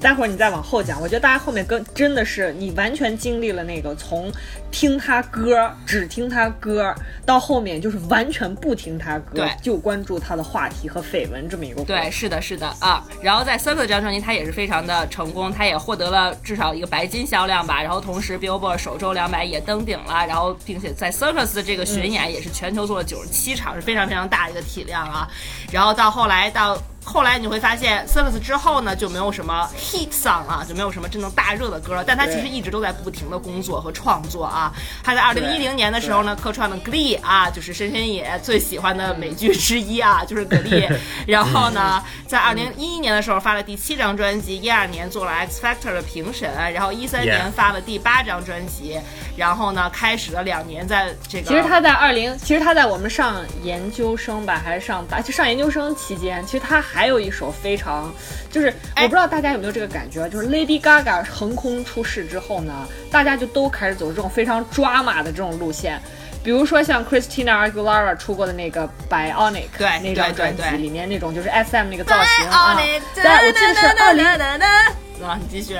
[0.00, 4.32] 待会儿你再往后讲，我觉得大家后面跟真的是你完全经历了那个从
[4.70, 6.94] 听他歌只听他歌
[7.26, 11.82] 到后面就是完全不听他歌，就关注他的话题和绯闻这么一个。
[11.82, 13.04] 对，是的，是的啊。
[13.20, 17.82] 然后在 Circus 这张专辑，他也是非常的成功，他也获得了至少一个白金销量吧。
[17.82, 25.28] 然后同时 Billboard 首周两百也登顶了，然后并且在 Circus 的这个巡演也是全球做了九十七场，是非常非常大的一个体量啊。
[25.72, 26.78] 然后到后来到。
[27.04, 32.04] 后来你会发现，Circus 之后呢，就没有什么 hit song 啊，就没有什么真正大热的歌了。
[32.06, 34.70] 但他其实一直都在不停的工作和创作啊。
[35.02, 40.86] 他在二零一零年的时候呢，客串了《Glee》啊，就是深深野最喜欢的美剧之一啊，就是 《Glee
[41.26, 49.00] 》。然后呢，在二零一一年的时候发了第七张专辑，一二年做了 X Factor 的评审，然后一三年发了第八张专辑，
[49.36, 51.48] 然后呢，开始了两年在这个。
[51.48, 56.98] 其实他在二零，其实他在我们上研究生吧，还是上大，就上研究生期间，其实他还。
[56.98, 58.12] 还有一首非常，
[58.50, 66.00] 就是我不知道大家有没有这个感觉，就是 Lady Gaga 横空出世之后呢，大家就都开始走这种非常抓马的这种路线，
[66.42, 69.68] 比如说像 Christina Aguilera 出过的那个 Bionic
[70.02, 72.76] 那张专辑里面那种就是 SM 那个造型啊，
[73.14, 75.78] 在我记得是二零，啊，你继续，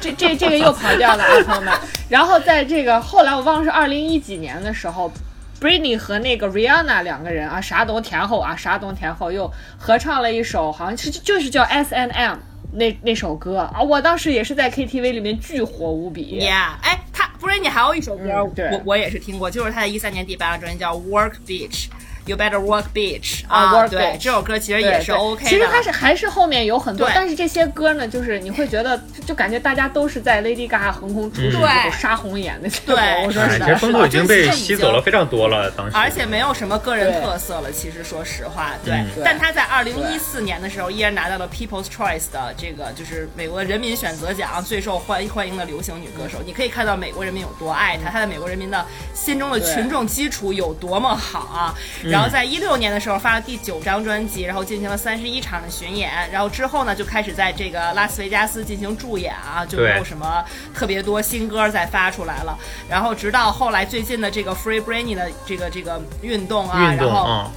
[0.00, 1.72] 这这这个又跑调了啊， 朋友们，
[2.08, 5.12] 然后在这个后来我忘了是二零一几年的时候。
[5.60, 12.38] Britney 和那个 Rihanna 两个人啊，啥都甜后啊，啥都甜后又合唱了一首，好像是就是叫 S N M
[12.72, 16.40] 那那首歌啊，我当时也是在 KTV 里面巨火无比。
[16.40, 21.86] Yeah，哎，他 Britney 还有一首歌，我我也是听过，就是他在一三年第八张专辑叫 Work Beach。
[22.30, 23.88] You better work, bitch 啊！
[23.88, 25.50] 对，这首歌其实也是 OK 的。
[25.50, 32.70] 其实它是还是后面有很多，但是这些歌呢，就是你会觉得，就感觉大家都是在 Lady Gaga 横空出世之后杀红眼的。
[32.86, 33.66] 对，我说是的。
[33.66, 35.96] 其实风头已经被吸走了非常多了，当时。
[35.96, 39.04] 而且没有什么个人特色了，其实说实话，对。
[39.24, 46.38] 但他在二零一四年的时候，依然拿到了 People's Choice 的这个，就是美国人民选择奖最受欢欢迎的流行女歌手。
[46.46, 51.74] 你可以看到美国人民有多爱她，她在美国人民的心中的群众基础有多么好啊！
[52.04, 62.58] 然后在一六年的时候发了第九张专辑，然后进行了三十一场的巡演，然后之后呢就开始在这个拉斯维加斯进行驻演啊，就没有什么特别多新歌再发出来了。
[62.88, 67.50] 然后直到后来最近的这个 Free Britney 的这个这个运动啊，然后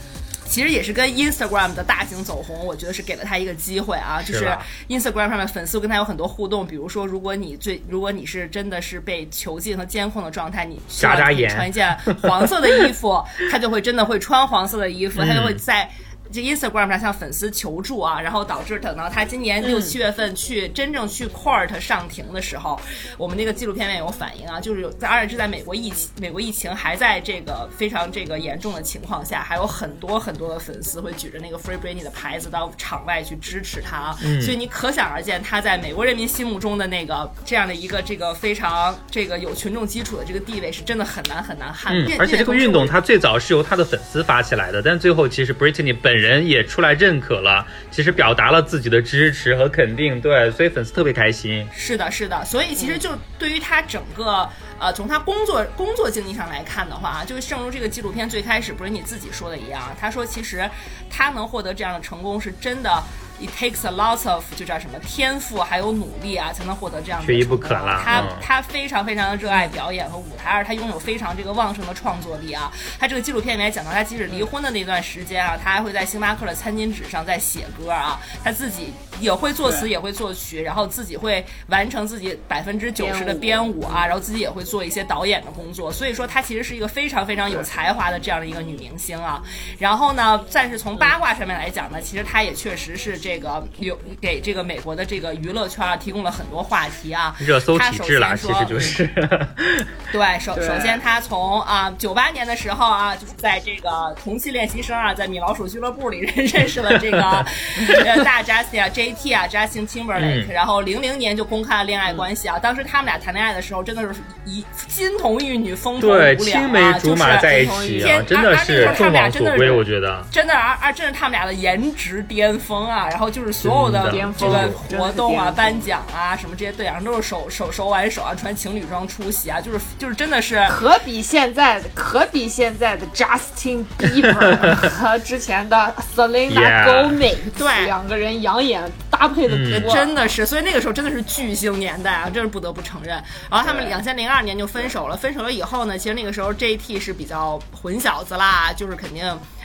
[0.46, 4.46] 其实也是跟 Instagram 的大型走红，我觉得是给了他一个机会啊，就是
[4.88, 15.90] Instagram 上面粉丝跟他有很多互动，比如说如果你最如果你是真的是被囚禁和监控的状态，你眨眨眼穿一件黄色的衣服， 他就会真的会穿黄色的衣服，他就会在。
[16.34, 22.80] 这 Instagram 上向粉丝求助啊，然后导致等到他今年六七月份去真正去 court 上庭的时候，
[23.18, 41.94] 我们那个纪录片里面有反映啊，就是有在而且是在美国疫情美国疫情还在这个非常这个严重的情况下，还有很多很多的粉丝会举着那个 Free Britney 的牌子到场外去支持他啊，所以你可想而知他在美国人民心目中的那个这样的一个这个非常这个有群众基础的这个地位是真的很难很难撼。
[41.94, 51.68] 嗯，而且这个运动它最早是由他的粉丝发起来的，但最后其实 Britney 本人人也出来认可了，其实表达了自己的支持和肯定，对，所以粉丝特别开心。
[51.74, 60.70] 是的，是的，所以其实就对于他整个呃，从他工作工作经历上来看的话，就是正如这个纪录片最开始不是你自己说的一样，他说其实
[61.10, 63.04] 他能获得这样的成功是真的。
[63.44, 72.72] It takes a lot of 就叫什么天赋还有努力啊，才能获得这样的缺一不可了他、嗯他非常非常的热爱表演和舞台，而他拥有非常这个旺盛的创作力啊。
[73.00, 85.92] 他这个纪录片里面讲到，他即使离婚的那段时间啊，他还会在星巴克的餐巾纸上在写歌啊，他自己也会作词也会作曲，然后自己会完成自己百分之九十的编编舞啊，然后自己也会做一些导演的工作。
[85.92, 89.42] 所以说，她其实是一个非常非常有才华的这样的一个女明星啊。
[89.80, 97.36] 然后呢，但是从八卦上面来讲呢，其实她也确实是这个有给这个美国的这个娱乐圈啊提供了很多话题啊。
[97.40, 99.10] 热搜体质了，先说其实就是。
[100.12, 112.60] 对，首对首先他从啊九八年的时候啊，就是在这个同期练习生啊，在米老鼠俱乐部里认 认识了这个呃大 Justin 啊 JT 啊 Justin Timberlake，、嗯然后零零年就公开了恋爱关系啊。
[112.60, 120.24] 当时他们俩谈恋爱的时候，真的是一金童玉女，风头无对，两青梅啊，竹就是马在一起啊天，真的是众望所归，我觉得。
[120.32, 130.60] 真的，啊啊，真是他们俩的颜值巅峰啊，然后就是所有的这个活动啊、颁奖啊什么这些队长都是手手手挽手啊，穿情侣装出席啊，就是就是真的是。
[130.72, 139.56] 可比现在的，可比现在的 Justin Bieber 和之前的 Selena Gomez，对两个人养眼搭配的
[139.92, 143.10] 真的是，所以那个时候真的是巨星年代啊，这是不得不承认。
[143.52, 149.24] 然后他们对两千零二年就分手了，分手了以后呢，其实那个时候 JT 是比较混小子啦，就是肯定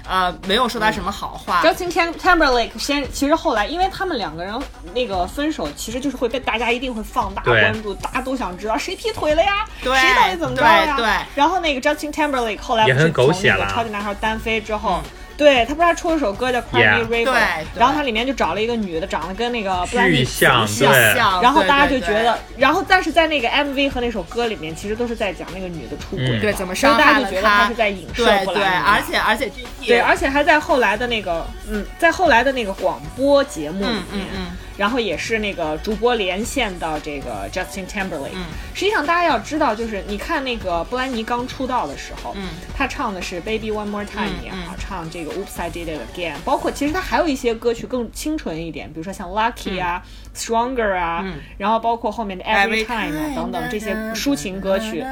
[0.09, 1.63] 呃没有说他什么好话。
[1.63, 4.59] Justin Tim- Timberlake 先，其实后来，因为他们两个人
[4.95, 10.97] 那个分手，其实就是会被大家一定会放大关注，大家都想知道谁劈腿了呀，对谁到底怎么着呀？
[10.97, 15.01] 对对然后那个 Justin Timberlake 后来不是也很狗从那个血了超级男孩单飞之后。
[15.39, 17.33] 对他不是还出了首歌叫《Cry Yeah Me River》，
[17.77, 21.43] 然后他里面就找了一个女的，长得跟那个布兰妮巨像贼像对。
[21.43, 26.41] 然后大家就觉得，然后但是在那个 MV 和那首歌里面，其实都是在讲那个女的出轨，嗯。
[26.41, 29.51] 对怎么所以伤大家就觉得害了他他是在影射对对，布兰妮而且而且
[29.87, 34.47] 对，而且还在后来的那个，嗯，在后来的那个广播节目里面，嗯嗯嗯
[34.79, 38.31] 然后也是那个主播连线到这个 Justin Timberlake。
[38.33, 38.47] 嗯。
[38.73, 44.79] 实际上大家要知道，就是你看那个布兰妮刚出道的时候，嗯，她唱的是 Baby One More Time 嗯也好，嗯。
[44.79, 50.03] 唱这个 Oops I Did It Again，包括其实她还有一些歌曲更清纯一点，比如说像 Lucky 啊、
[50.39, 51.35] Stronger 啊，嗯。
[51.57, 55.05] 然后包括后面的 Every Time 啊等等这些抒情歌曲。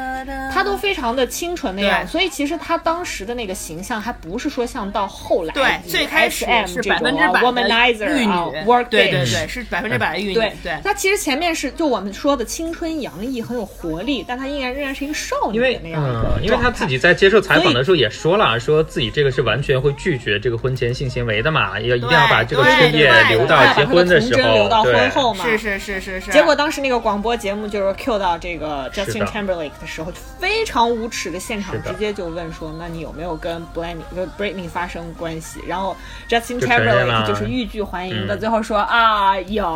[0.52, 8.32] 他都非常的清纯那样，所以其实他当时的那个形象还不是说像到后来对最开始是这种啊百分之百的 womanizer 玉女。
[8.32, 10.52] 啊，work 对对对，是百分之百的玉女，对。
[10.62, 10.78] 对。
[10.82, 16.02] 她其实前面是就我们说的青春洋溢，很有活力，但她依然仍然是一个少女因为的那样
[16.42, 22.76] 因为他自己在接受采访的时候也说了，说自己这个是完全会拒绝这个婚前性行为的嘛，要一定要把这个对。
[22.76, 25.44] 春夜留到结婚时的童真留候，对，后嘛。
[25.44, 35.96] 是是是是是，结果当时那个广播节目就是 Q 到这个 Justin 的 Timberlake 的时候，就非常无耻的现场直接就问说：“那你有没有跟 Britney 跟 Britney 发生关系？”然后
[36.28, 39.66] Justin Timberlake 就是欲拒还迎的，嗯最后说：“啊有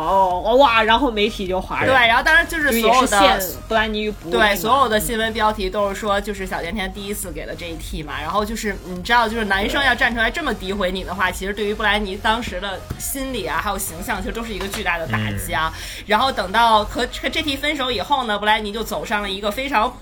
[0.59, 3.41] 哇！”然后媒体就哗然对，然，后当然就是所有的。
[3.67, 15.73] 布兰妮于不义嘛对，所有的新闻标题都是说，就是小甜甜第一次给了这一 T 嘛，然后就是你知道，就是男生要站出来这么诋毁你的话，其实对于布兰妮当时的心理啊，还有形象，其实都是一个巨大的打击啊。
[16.05, 19.95] 然后等到和和 JT 分手以后呢，布莱尼就走上了一个非常。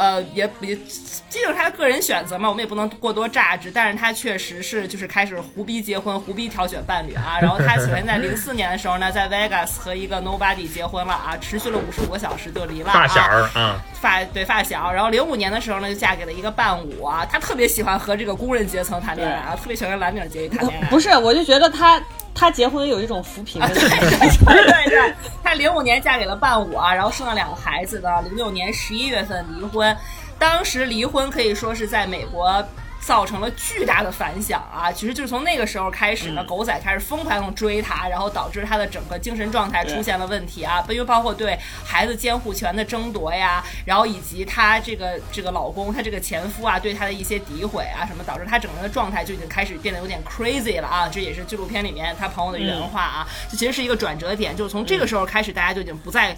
[0.00, 0.74] 呃，也也，
[1.28, 3.70] 这就是他的个人选择嘛，我们也不能过多榨汁。
[3.70, 7.36] 但是他确实是就是开始胡逼结婚，胡逼挑选伴侣啊。
[7.42, 12.94] 然后他首先在零四年的时候呢，在 Vegas 和一个 Nobody 结婚了啊，持续了五十五个小时就离了、啊。
[12.94, 20.88] 发小儿啊，发对发小，然后零五年的时候呢，就嫁给了一个伴舞啊，他特别喜欢和这个工人阶层谈恋爱啊，特别喜欢跟蓝领阶级谈恋爱。
[20.88, 22.02] 不是，我就觉得他
[22.34, 24.44] 他结婚有一种扶贫的啊，对感觉。
[24.46, 29.89] 对对对，她零五年嫁给了伴舞啊，然后生了两个孩子的，零六年十一月份离婚，
[30.38, 32.64] 当时离婚可以说是在美国。
[33.02, 34.92] 造成了巨大的反响啊！
[34.92, 51.08] 其实就是从那个时候开始呢，嗯狗仔开始疯狂地追她，然后导致她的整个精神状态出现了问题啊，因为包括对孩子监护权的争夺呀，然后以及她这个这个老公，她这个前夫啊，对她的一些诋毁啊什么，导致她整个人的状态就已经开始变得有点 crazy 了啊！
[51.08, 56.36] 这也是纪录片里面她朋友的原话啊，这其实是一个转折点，就是从这个时候开始，大家就已经不再。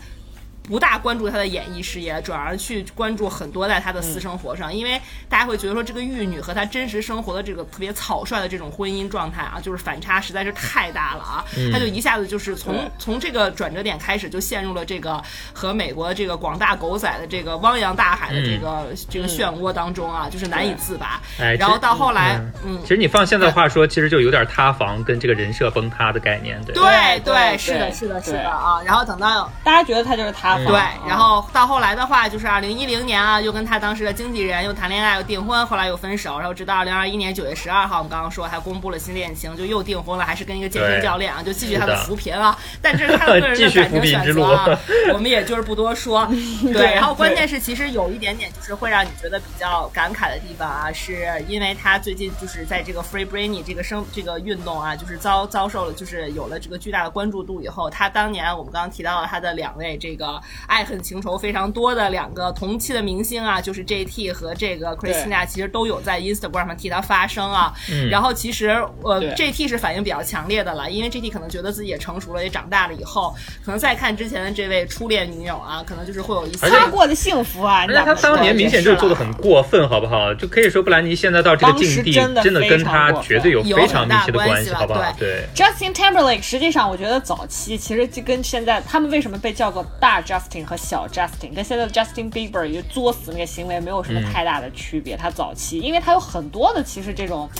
[0.62, 11.44] 不大关注他的演艺事业，转而去关注很多在他的私生活上，因为大家会觉得说这个玉女和她真实生活的这个特别草率的这种婚姻状态啊，就是反差实在是太大了啊！
[11.72, 15.20] 她就一下子就是从从这个转折点开始就陷入了这个
[15.52, 21.20] 和美国这个广大狗仔的这个汪洋大海的这个、这个漩涡当中啊，就是难以自拔。
[21.40, 26.74] 哎，然后到后来，嗯嗯其实你放现在话说，其实就有点塌房跟这个人设崩塌的概念，对。
[26.74, 28.80] 对对是的，是的，是的啊！
[28.84, 42.56] 然后等到大家觉得他就是塌房，对嗯，然后到后来的话，就是二零一零年啊，又跟他当时的经纪人又谈恋爱，又订婚，后来又分手，然后直到二零二一年九月十二号，我们刚刚说还公布了新恋情，就又订婚了，还是跟一个健身教练啊，就继续他的扶贫啊。
[42.80, 44.78] 但这是他个人的 感情选择啊，
[45.12, 46.26] 我们也就是不多说。
[46.62, 67.72] 对，对然后关键是其实有一点点就是会让你觉得比较感慨的地方啊，是因为他最近就是在这个 Free Britney 这个生这个运动啊，就是遭遭受了就是有了这个巨大的关注度以后，他当年我们刚刚提到了他的两位这个爱恨情仇非常多的两个同期的明星啊，就是 JT 和这个 Christina，其实都有在 Instagram 上替他发声啊。
[67.90, 68.68] 嗯然后其实
[69.02, 73.34] 呃 JT 是反应比较强烈的了，因为 JT 可能觉得自己也成熟了，也长大了以后，
[73.64, 77.84] 可能再看之前的这位初恋女友啊，可能就是会有一些而且他过得幸福啊！
[77.86, 80.32] 你而且他当年明显就是做的很过分，好不好？
[80.34, 85.00] 就可以说布兰妮现在到这个境地，当时真的真的跟非常他绝对有有非常密很大切的关系，了好不好？
[85.18, 95.16] 对对，Justin Timberlake，实际上我觉得早期其实就跟现在他们为什么被叫做大 Justin 和小 Justin，跟现在的 Justin Bieber 也作死那个行为没有什么嗯太大的区别。
[95.16, 97.50] 他早期，因为他有很多的其实这种。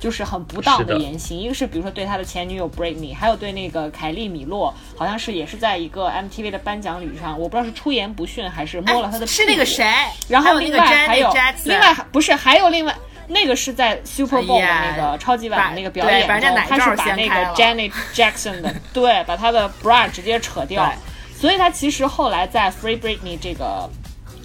[0.00, 9.84] 就是很不当的的言行，一个是比如说对他的前女友 Britney，还有对那个凯莉米洛，好像是也是在一个 MTV 的颁奖礼上，我不知道是出言不逊还是摸了他的屁股、哎是那个谁，
[10.28, 12.96] 然后另还有那个外还有 Janet Jackson 另外不是还有另外
[13.28, 20.94] 那个是在 Super Bowl 的那个超级碗的那个表演中，他是把那个 Janet Jackson 的对，把他的 bra 直接扯掉对，
[21.40, 23.88] 所以他其实后来在 Free Britney 这个。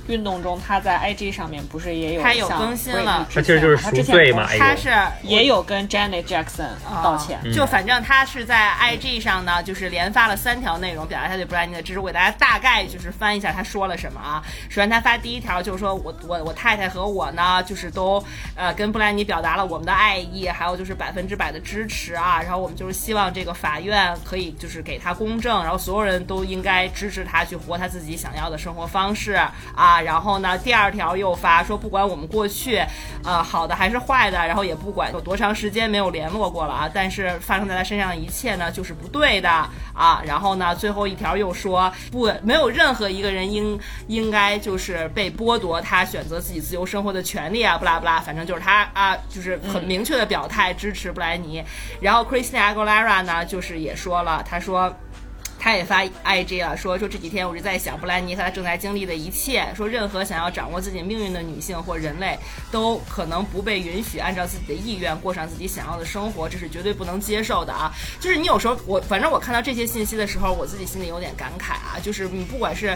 [0.07, 4.89] 运动中，他在 IG 上面不是也有他有更新了他其实就是赎罪嘛他是
[5.23, 6.69] 也有跟 Janet Jackson
[7.03, 11.99] 道歉，嗯就反正他是在 IG 上呢，就是连发了三条内容，表达他对布兰妮的支持。
[11.99, 14.43] 我给大家大概就是翻一下他说了什么啊。
[14.69, 18.23] 首先他发第一条就是说我我我太太和我呢，就是都
[18.55, 22.41] 呃跟布兰妮表达了我们的爱意，还有就是百分之百的支持啊。
[22.41, 29.31] 然后我们就是希望这个法院可以就是给他公正，然后所有人都应该支持他去活他自己想要的生活方式
[29.75, 29.94] 啊。
[30.01, 32.81] 然后呢，第二条又发说不管我们过去
[33.23, 39.49] 呃好的还是坏的，然后也不管有多长时间没有联络过了啊，但是发生在他身上的一切呢就是不对的
[39.93, 40.21] 啊。
[40.25, 51.63] 然后呢，最后一条又说不，没有任何一个人应应该就是被剥夺他选择自己自由生活的权利啊，不拉不拉，反正就是他啊，就是很明确的表态支持布莱尼。
[52.01, 54.93] 然后 Christina Aguilera 呢，就是也说了，他说。
[55.65, 62.37] 他也发 IG 了，说说这几天我是在想布兰妮和她正在经历的一切，说任何想要掌握自己命运的女性或人类，
[62.71, 67.91] 都可能不被允许按照自己的意愿过上自己想要的生活，这是绝对不能接受的啊！
[68.19, 72.95] 就是你有时候我反正我看到这些信息的时候，我自己心里有点感慨啊，就是你不管是。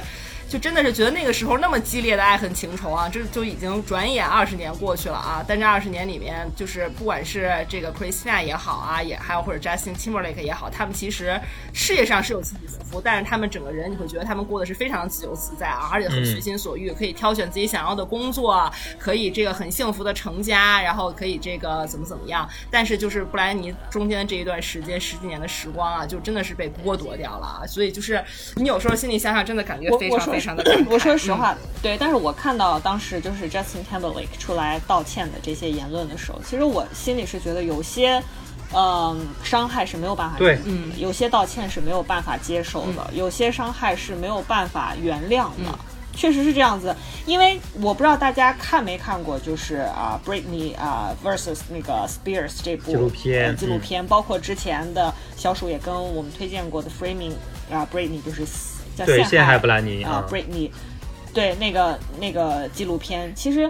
[0.49, 5.45] 就真的是觉得那个时候那么激烈的爱恨情仇啊，这就已经转眼二十年过去了啊！
[5.47, 11.39] 但这二十年里面，就是不管是这个 Christina 也好啊，也还有或者 Justin Timberlake 也好，他们其实
[11.71, 22.49] 事业上是有自己的福，但是他们整个人你会觉得他们过得是非常自由自在啊，而且很随心所欲，可以挑选自己想要的工作，可以这个很幸福的成家，然后可以这个怎么怎么样。
[22.71, 27.67] 但是就是布莱尼中间这一段时间十几年的时光啊，就真的是被剥夺掉了啊！
[27.67, 28.23] 所以就是
[28.55, 30.87] 你有时候心里想想，真的感觉非常我我说非常的感慨。
[30.89, 38.23] 我说实话，嗯对，但是我看到当时就是 Justin Timberlake 出来道歉的这些言论的时候，其实我心里是觉得有些。
[38.71, 45.65] 嗯，伤害是没有办法对嗯，有些道歉是没有办法接受的，有些伤害是没有办法原谅的。
[45.65, 45.79] 嗯
[46.15, 46.93] 确实是这样子，
[47.25, 57.33] 因为我不知道大家看没看过，就是啊、Britney 啊、versus 那个 Spears 这部纪录片呃纪录片，包括之前的小鼠也跟我们推荐过的 Framing
[57.71, 58.45] 啊、Britney 就是
[58.99, 60.69] 叫对陷害害布兰妮啊、啊 Britney，
[61.33, 63.69] 对那个那个纪录片，其实。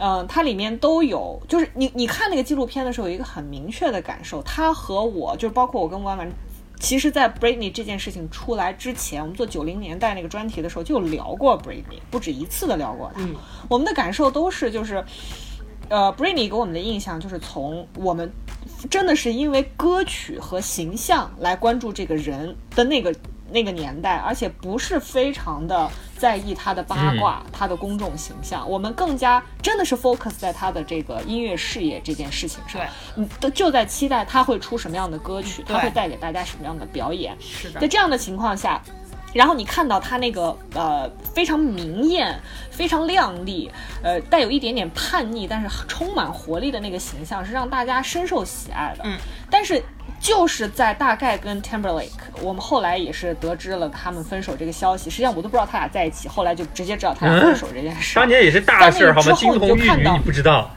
[0.00, 6.30] 嗯，它里面都有，就是你你看那个纪录片的时候，有一个很明确的感受，他和我，就是包括我跟弯弯，
[6.78, 13.22] 其实，在 Britney 这件事情出来之前，我们做九零年代那个专题的时候就聊过 Britney，不止一次的聊过她。
[13.22, 13.34] 嗯
[13.68, 15.04] 我们的感受都是就是。
[15.90, 18.30] 呃，Britney 给我们的印象就是从我们
[18.90, 23.10] 真的是因为歌曲和形象来关注这个人的那个
[23.50, 37.36] 那个年代，而且不是非常的在意他的八卦、他的公众形象，我们更加真的是 focus 在他的这个音乐事业这件事情上，对，嗯，都就在期待他会出什么样的歌曲，他会带给大家什么样的表演。
[37.40, 37.80] 是的。
[37.80, 38.82] 在，这样的情况下，
[39.32, 42.38] 然后你看到他那个呃非常明艳、
[42.70, 43.70] 非常亮丽，
[44.02, 49.04] 呃带有一点点叛逆，但是充满活力的那个形象，是让大家深受喜爱的。
[49.04, 49.16] 嗯，
[49.50, 49.82] 但是
[50.20, 52.10] 就是在大概跟 Timberlake，
[52.42, 58.16] 我们后来也是得知了他们分手这个消息，实际上我都不知道他俩在一起，后来就直接知道他俩分手这件事。
[58.16, 59.32] 当年也是大事儿好吗？
[59.32, 60.70] 金童玉女你就看到不知道？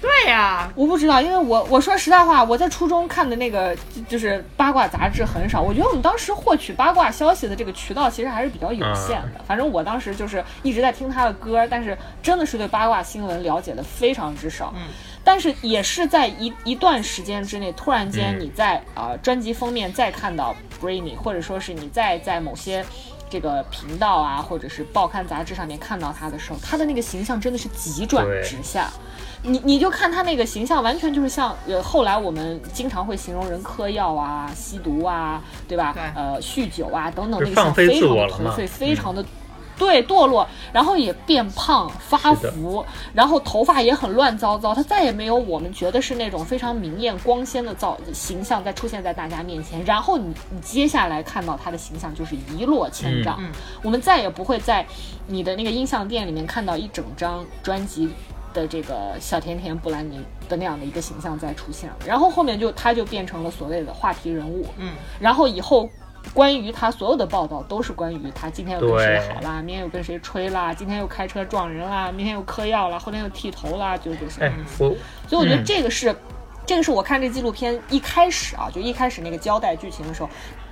[0.00, 5.60] 对呀，我不知道，因为我我说实在话，我在初中看的那个就就是八卦杂志很少。
[5.60, 9.40] 我觉得我们当时获取八卦消息的这个渠道其实还是比较有限的。
[9.44, 14.72] 反正我当时就是一直在听他的歌，但是真的是对八卦新闻了解的非常之少。
[14.76, 14.82] 嗯，
[15.28, 22.82] 但是也是在一一段时间之内，突然间嗯你在啊、呃专辑封面再看到 Britney，或者说是你再在某些。
[23.30, 28.88] 这个频道啊，或者是报刊杂志上面看到他的时候，他的那个形象真的是急转直下。
[29.42, 35.92] 你你就看他那个形象，完全就是像呃，后来我们经常会形容人嗑药啊、吸毒啊，对吧？
[35.92, 39.22] 对呃，酗酒啊等等，那个非常颓废，非常的。
[39.78, 44.74] 对，堕落，然后也变胖、发福，然后头发也很乱糟糟。
[44.74, 49.84] 他再也没有我们觉得是那种非常明艳、光鲜的造形象再出现在大家面前。
[49.84, 53.40] 然后你你接下来看到他的形象就是一落千丈，
[53.82, 54.84] 我们再也不会在
[55.26, 58.10] 你的那个音像店里面看到一整张专辑
[58.52, 61.96] 的这个小甜甜布兰妮的那样的一个形象再出现了。
[62.04, 65.88] 然后后面就他就变成了所谓的话题人物，嗯，然后以后。
[66.34, 74.42] 关于他所有的报道都是关于他今天又跟谁好啦，明天又跟谁吹啦，今天又开车撞人啦，明天又嗑药啦，后天又剃头啦，就是这些。
[74.42, 74.94] 哎，我
[75.26, 76.14] 所以我觉得这个是，
[76.66, 80.28] 这个是我看这纪录片一开始啊，就一开始那个交代剧情的时候，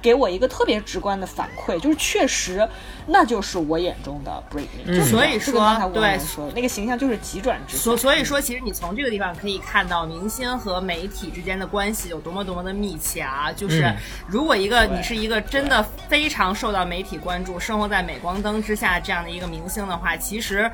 [0.07, 2.65] 给我一个特别直观的反馈，就是确实
[3.09, 4.65] 那就是我眼中的样
[5.05, 7.83] 所以说对说的那个形象就是急转直下。
[7.83, 13.51] 所所以说，其实你从这个地方可以看到明星和媒体之间的关系有多么多么的密切啊！
[13.51, 13.97] 就是嗯
[14.29, 20.71] 如果一个对你是一个真的非常受到媒体关注、生活在镁光灯之下这样的一个明星的话，其实。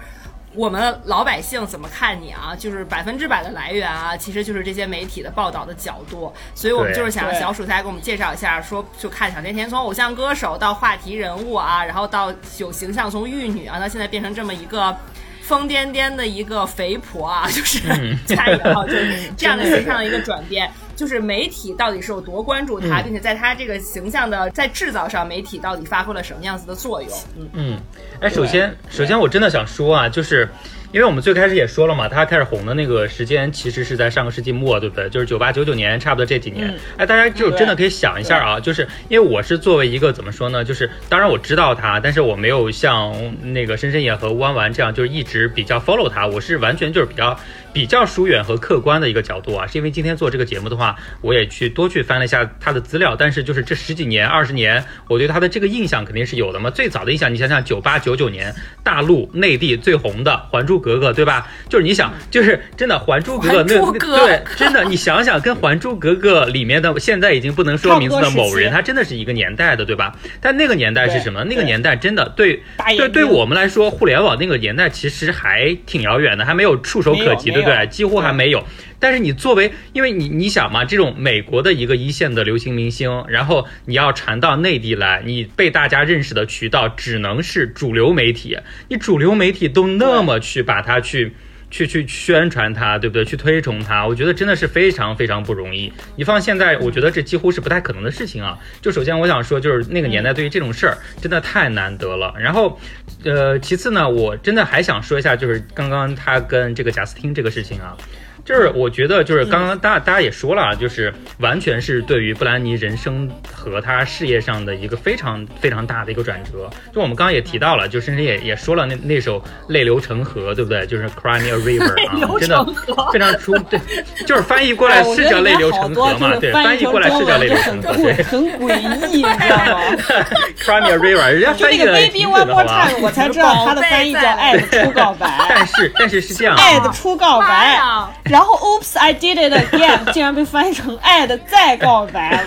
[0.54, 2.54] 我们老百姓怎么看你啊？
[2.58, 6.32] 就是百分之百的来源啊，其实就是这些媒体的报道的角度。
[6.54, 14.96] 所以我们就是想让小鼠才给我们介绍一下，说就看小甜甜从偶像歌手到话题人物啊，然后到有形象从玉女啊，到现在变成这么一个。
[15.42, 20.70] 疯癫癫的一个肥婆啊，就是嗯加引号，就是这样的形象的一个转变。
[21.02, 27.10] 就是媒体到底是有多关注他，嗯并且在他这个形象的在制造上，媒体到底发挥了什么样子的作用？
[27.36, 27.78] 嗯，嗯，
[28.20, 30.48] 哎，首先，首先我真的想说啊，就是
[30.92, 35.10] 因为我们最开始也说了嘛，他开始红的那个时间其实是在上个世纪末，对不对？
[35.10, 36.68] 就是九八九九年，差不多这几年。
[36.68, 47.36] 嗯哎，大家就真的可以想一下啊，就是因为我是作为一个怎么说呢，就是当然我知道他，但是我没有像那个深深野和弯弯这样，就是一直比较 follow 他，我是完全就是比较
[47.72, 49.66] 比较疏远和客观的一个角度啊。
[49.66, 56.70] 是因为今天做这个节目的话，我也去多去翻了一下他的资料，但是就是这十几年、二十年，我对他的这个印象肯定是有的嘛。
[56.70, 61.48] 最早的印象，你想想，九八九九年大陆内地最红的《还珠格格》，对吧？
[61.68, 70.14] 就是你想，就是真的《还珠格格》那对，真的你想想，跟《还珠格格》里面的现在已经不能说名字的某人，他真的是一个年代的，对吧？
[70.40, 71.44] 但那个年代是什么？
[71.44, 72.62] 那个年代真的对
[72.96, 77.86] 对对我们来说，互联网那个年代其实还挺遥远的，还没有触手可及，没有对对？
[77.88, 78.64] 几乎还没有。
[78.98, 88.58] 但是你作为，因为你你想嘛，这种美国的一个一线的流行明星，然后你要传到内地来，你被大家认识的渠道只能是主流媒体，
[88.88, 91.32] 你主流媒体都那么去把它去。
[91.72, 93.24] 去去宣传它，对不对？
[93.24, 95.90] 去推崇它，我觉得真的是非常非常不容易。
[96.16, 98.58] 你放现在，我觉得这几乎是不太可能的事情啊。
[98.82, 102.34] 就首先我想说，就是那个年代对于这种事儿真的太难得了。
[102.38, 102.78] 然后，
[103.24, 107.96] 呃，其次呢，我真的还想说一下，就是刚刚他跟这个贾斯汀这个事情啊。
[108.44, 116.68] 就是我觉得，就是刚刚大大家也说了啊，就是完全是对于布兰妮人生和她事业上的一个非常非常大的一个转折。
[116.92, 120.84] 就我们刚刚也提到了，就甚至也也说了那那首《泪流成河》，对不对？
[120.86, 122.66] 就是 Cry Me a River 啊，真的
[123.12, 123.80] 非常出对，
[124.26, 128.76] 就是翻译过来是叫泪流成河嘛，对，翻译过来是叫泪流成河，对很诡
[129.08, 129.80] 异，你知道吗？
[130.58, 132.88] Cry Me a River，人家翻译的挺准的好吧？
[133.00, 135.26] 我才知道他的翻译叫《爱的初告白》。
[135.48, 138.10] 但是但是是这样啊，爱的初告白，呀！
[138.32, 142.42] 然后 Oops I did it again 竟然被翻译成爱的再告白，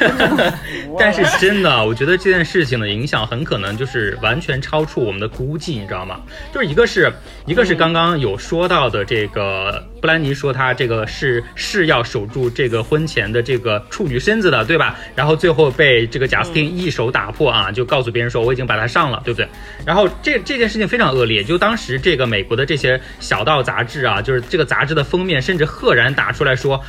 [0.98, 6.22] 但是真的，我觉得这件事情的影响很可能就是完全超出我们的估计，你知道吗？
[6.52, 7.14] 就是一个是
[7.46, 14.96] 一个是刚刚有说到的这个布兰妮说她这个是是要守住这个婚前的这个处女身子的，对吧？
[15.14, 19.48] 然后最后被这个贾斯汀一手打破啊，就告诉别人说我已经把她上了，对不对？
[19.86, 26.82] 然后这这件事情非常恶劣，就当时这个美国的这些小道杂志啊，就是这个杂志的封面甚至赫然打出来说，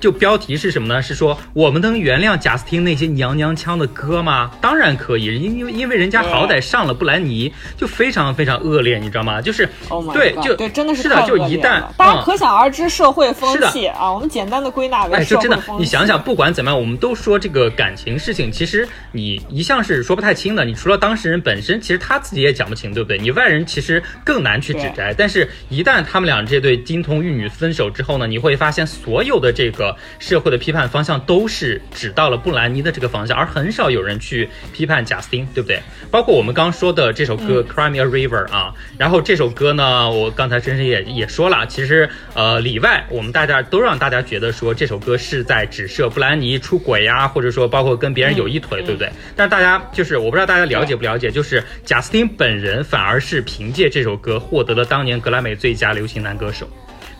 [0.00, 1.00] 就标题是什么呢？
[1.00, 4.50] 是说我们能原谅贾斯汀那些娘娘腔的歌吗？
[4.60, 9.40] 当然可以，因因为因为人家好歹上了布兰妮，就非常非常恶劣，你知道吗？
[9.40, 9.68] 就是
[10.12, 15.82] 对，就对，真的是的，就一旦大家可想而知社会风气啊，我们简单的归纳为社会风气。
[15.82, 20.64] 你想想，不管怎么样，我们都说这个感情事情，其实你一向是说不太清的。
[20.64, 23.18] 你除了当事人本身，其实他自己也讲不清，对不对？
[23.18, 25.14] 你外人其实更难去指摘。
[25.16, 35.80] 但是，一旦他们俩这对金童玉女分手之后呢，你会发现所有的这个社会的批判方向都是指到了布兰妮的这个方向，而很少有人去批判贾斯汀，对不对？
[36.10, 49.10] 包括我们刚说的这首歌《Cry Me a River》啊，然后这首歌呢，我刚才真是也也说了，其实呃里外我们大家都让大家觉得说这首歌是在指涉布兰妮出轨呀，或者说包括跟别人有一腿，对不对？
[49.36, 56.68] 但是大家就是我不知道大家了解不了解，就是贾斯汀本人反而是凭借这首歌获得了当年格莱美最佳流行男歌手。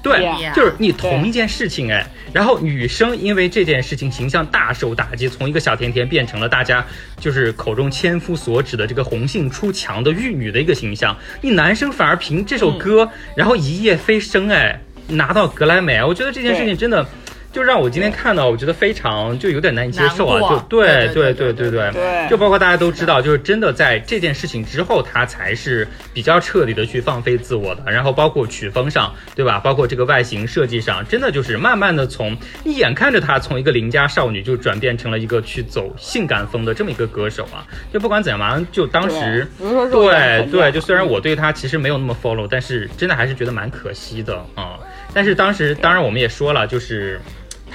[0.05, 6.85] 对，就是你同一件事情哎，然后女生因为这件事情形象大受打击，从一个小甜甜变成了大家
[7.19, 11.17] 就是口中千夫所指的这个红杏出墙的玉女的一个形象。
[11.41, 14.79] 你男生反而凭这首歌，然后一夜飞升哎，
[15.09, 17.05] 拿到格莱美，我觉得这件事情真的。
[17.55, 20.41] 就让我今天看到，我觉得非常就有点难以接受啊！
[20.51, 27.93] 就对对对对对，就包括大家都知道，就是真的在这件事情之后，他才是比较彻底的去放飞自我的。
[27.93, 29.61] 然后包括曲风上，对吧？
[29.61, 37.63] 包括这个外形设计上，真的就是慢慢的从一眼看着他从一个邻家少女就转变成了一个去走性感风的这么一个歌手啊！
[37.93, 39.47] 就不管怎样，就当时
[39.93, 44.77] 对对，就虽然我对他其实没有那么 follow，但是真的还是觉得蛮可惜的啊！
[45.15, 47.21] 但是当时当然我们也说了，就是。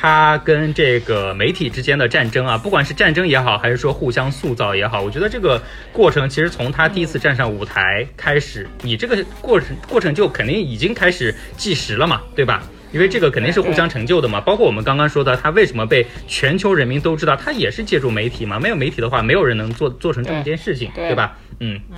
[0.01, 12.63] 他跟这个媒体之间的战争啊，不管是战争也好，还是说互相塑造也好，我觉得这个过程其实从他第一次站上舞台开始，你这个过程过程就肯定已经开始计时了嘛，对吧？
[12.93, 14.39] 因为这个肯定是互相成就的嘛。
[14.39, 18.57] 包括我们刚刚说的，他为什么被全球人民都知道，他也是借助媒体嘛。
[18.57, 21.37] 没有媒体的话，没有人能做做成这么一件事情，对吧？
[21.59, 21.97] 嗯嗯。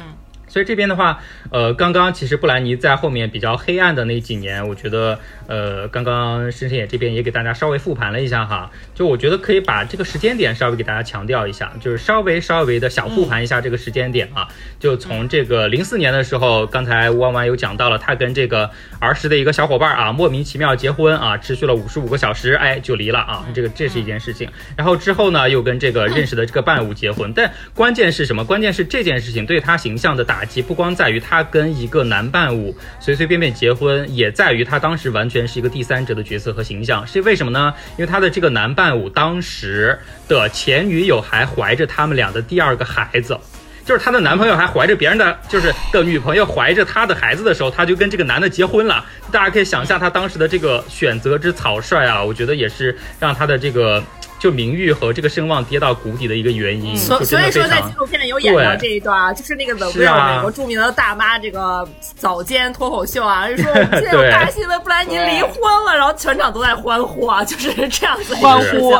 [0.52, 1.18] 所以这边的话，
[1.49, 14.45] 呃，刚刚其实布兰妮在后面比较黑暗的那几年，我觉得，呃，刚刚深深也这边也给大家稍微复盘了一下哈，就我觉得可以把这个时间点稍微给大家强调一下，就是稍微稍微的小复盘一下这个时间点啊，
[14.78, 24.49] 就从这个零四年的时候，刚才弯弯有讲到了，他跟这个儿时的一个小伙伴啊，莫名其妙结婚啊，持续了五十五个小时，哎，就离了啊，这个这是一件事情。
[24.76, 28.43] 然后之后呢，又跟这个认识的这个伴舞结婚，但关键是什么？
[28.43, 30.41] 关键是这件事情对他形象的打。
[30.42, 37.06] 打击不光在于他跟一个男伴舞随随便便结婚，也在于他当时完全是一个第三者的角色和形象。
[37.06, 37.72] 是为什么呢？
[37.96, 43.38] 因为他的这个男伴舞当时的前女友还怀着他们俩的第二个孩子，
[43.86, 49.06] 就是他的男朋友还怀着别人的，就是的女朋友怀着他的孩子的时候，他就跟这个男的结婚了。
[49.32, 54.04] 大家可以想象他当时的这个选择之草率啊，我觉得也是让他的这个。
[54.42, 68.96] 就名誉和这个声望跌到谷底的一个原因，所所以说在纪录片里有演到这一段啊，就是那个 The Real 美国著名的大妈这个早间脱口秀啊，就说 我们现在有大新闻，布兰妮离婚了，然后全场都在欢呼啊，就是这样子欢呼，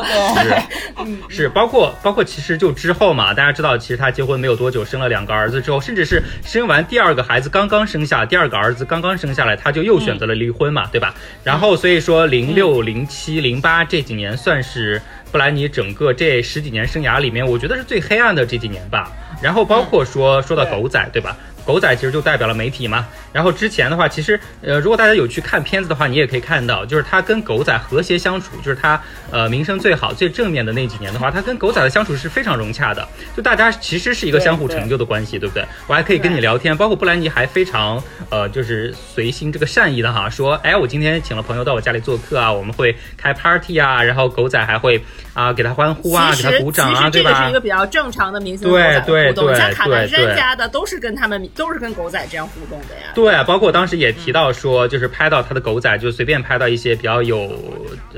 [1.28, 11.16] 是是包括包括其实就之后嘛，大家知道其实他结婚没有多久，生了两个儿子之后，甚至是生完第二个孩子刚刚生下，第二个儿子刚刚生下来，他就又选择了离婚嘛，对吧？
[11.44, 15.02] 然后所以说零六零七零八这几年算是。
[15.32, 19.12] 布兰妮整个这十几年生涯里面，我觉得是最黑暗的这几年吧。
[19.42, 21.36] 然后包括说说到狗仔，对吧？
[21.66, 23.08] 狗仔其实就代表了媒体嘛。
[23.34, 29.02] 然后之前的话，其实呃，如果大家有去看片子的话，你也可以看到，就是他跟狗仔和谐相处，就是他
[29.32, 33.08] 呃名声最好、最正面的那几年的话，他跟狗仔的相处是非常融洽的。
[33.36, 35.66] 就大家其实是一个相互成就的关系，对不对？
[35.88, 45.02] 我还可以跟你聊天，包括布兰妮还非常呃就是随心这个善意的哈，说哎，我今天请了朋友到我家里做客啊，我们会开 party 啊，然后狗仔还会
[45.34, 47.30] 啊给他欢呼啊，给他鼓掌啊，对吧？
[47.32, 53.12] 这个是一个比较正常的明星对对对，像卡戴珊家的都是跟他们都是跟狗仔这样互动的呀。
[53.24, 57.52] 对，包括当时也提到说，就是拍到他的狗仔，就随便拍到一些比较有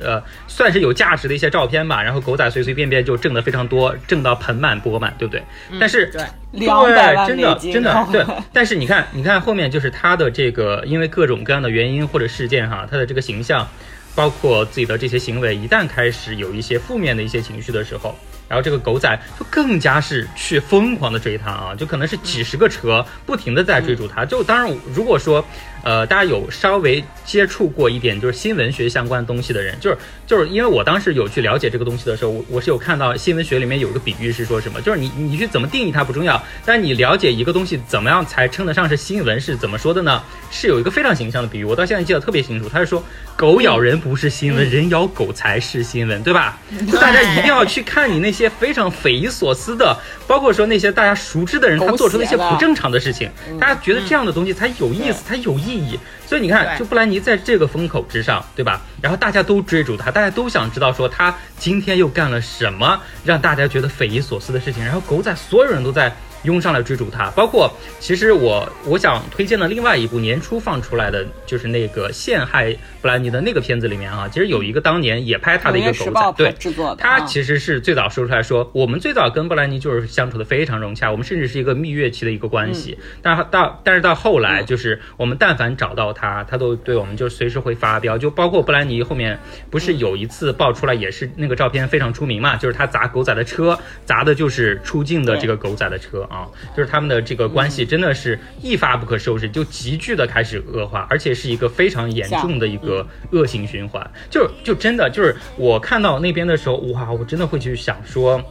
[0.02, 5.44] 呃算是有价值的一些照片吧，然后狗仔随随便便就挣得非常多，挣到盆满钵满，对不对？
[5.80, 6.22] 但是对，
[6.54, 8.26] 对，真的真的对。
[8.52, 13.68] 但是你看，你看后面就是他的这个，因为各种各样的原因或者事件哈，他的这个形象。
[14.16, 18.16] 包括自己的这些行为，一旦开始有一些负面的一些情绪的时候。
[18.54, 24.24] 然后这个狗仔就更加是去疯狂的追他啊，就可能是几十个车不停的在追逐他。
[24.24, 25.44] 就当然，如果说，
[25.84, 40.24] 呃，大家有稍微接触过一点就是新闻学相关东西的人，就是就是因为我当时有去了解这个东西的时候，我我是有看到新闻学里面有一个比喻是说什么，就是你你去怎么定义它不重要，但你了解一个东西怎么样才称得上是新闻是怎么说的呢？
[40.50, 43.04] 是有一个非常形象的比喻，我到现在记得特别清楚，他是说
[43.36, 46.58] 狗咬人不是新闻，人咬狗才是新闻，对吧？
[47.02, 48.50] 大家一定要去看你那些。
[48.60, 53.30] 非常匪夷所思的，包括说那些大家熟知的人，他做出的一些不正常的事情，
[53.60, 56.00] 大家觉得这样的东西才有意思，才有意义。
[56.26, 58.82] 所以你看，就布兰妮在这个风口之上，对吧？
[59.02, 64.84] 然后大家都追逐她，大家都想知道说她今天又干了什么让大家觉得匪夷所思的事情。
[64.84, 66.14] 然后狗仔所有人都在。
[66.44, 89.38] 拥上来追逐她，包括其实我我想推荐的另外一部年初放出来的，就是那个陷害布兰妮的那个片子里面啊，其实有一个当年也拍他的一个狗仔，对，制作的，他其实是最早说出来说，我们最早跟布兰妮就是相处的非常融洽，我们甚至是一个蜜月期的一个关系，但是到但是到后来就是我们但凡找到他，他都对我们就随时会发飙，就包括布兰妮后面
[89.70, 96.24] 不是有一次爆出来也是那个照片非常出名嘛，就是他砸狗仔的车，砸的就是出镜的这个狗仔的车。
[96.30, 102.93] 啊，就是他们的这个关系真的是一发不可收拾，就急剧的开始恶化，而且是一个非常严重的一个
[103.32, 104.06] 恶性循环。
[104.30, 108.44] 就就真的就是我看到那边的时候，哇，我真的会去想说。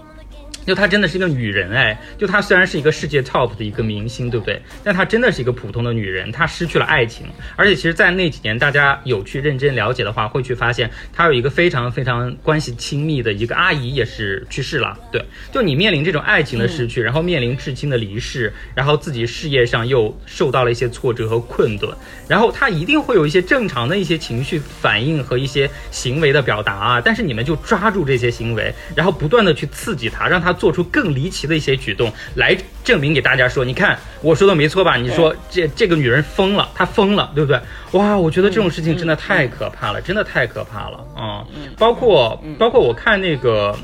[0.66, 4.60] 就她真的是一个女人哎，就她虽然是一个世界 top 的一个明星，对不对？
[4.84, 14.96] 但她真的是一个普通的女人，她失去了爱情，而且其实，在那几年，大家有去认真了解的话，会去发现她有一个非常非常关系亲密的一个阿姨也是去世了。
[15.10, 21.92] 对，就你面临这种爱情的失去，然后面临至亲的离世，然后自己事业上又受到了一些挫折和困顿，
[22.28, 27.00] 然后她一定会有一些正常的一些情绪反应和一些行为的表达啊。
[27.00, 30.51] 但是你们就抓住这些行为，然后不断的去刺激她，让她。
[30.52, 34.96] 做出更离奇的一些举动来证明给大家说，你看我说的没错吧？
[34.96, 37.60] 你说这这个女人疯了，她疯了，对不对？
[37.92, 41.46] 哇，我觉得这种事情真的太可怕了，真的太可怕了啊！
[41.78, 43.76] 包括包括我看那个，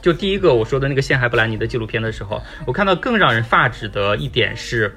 [0.00, 4.96] 就第一个我说的那个陷害布兰妮的纪录片的时候，我看到更让人发指的一点是。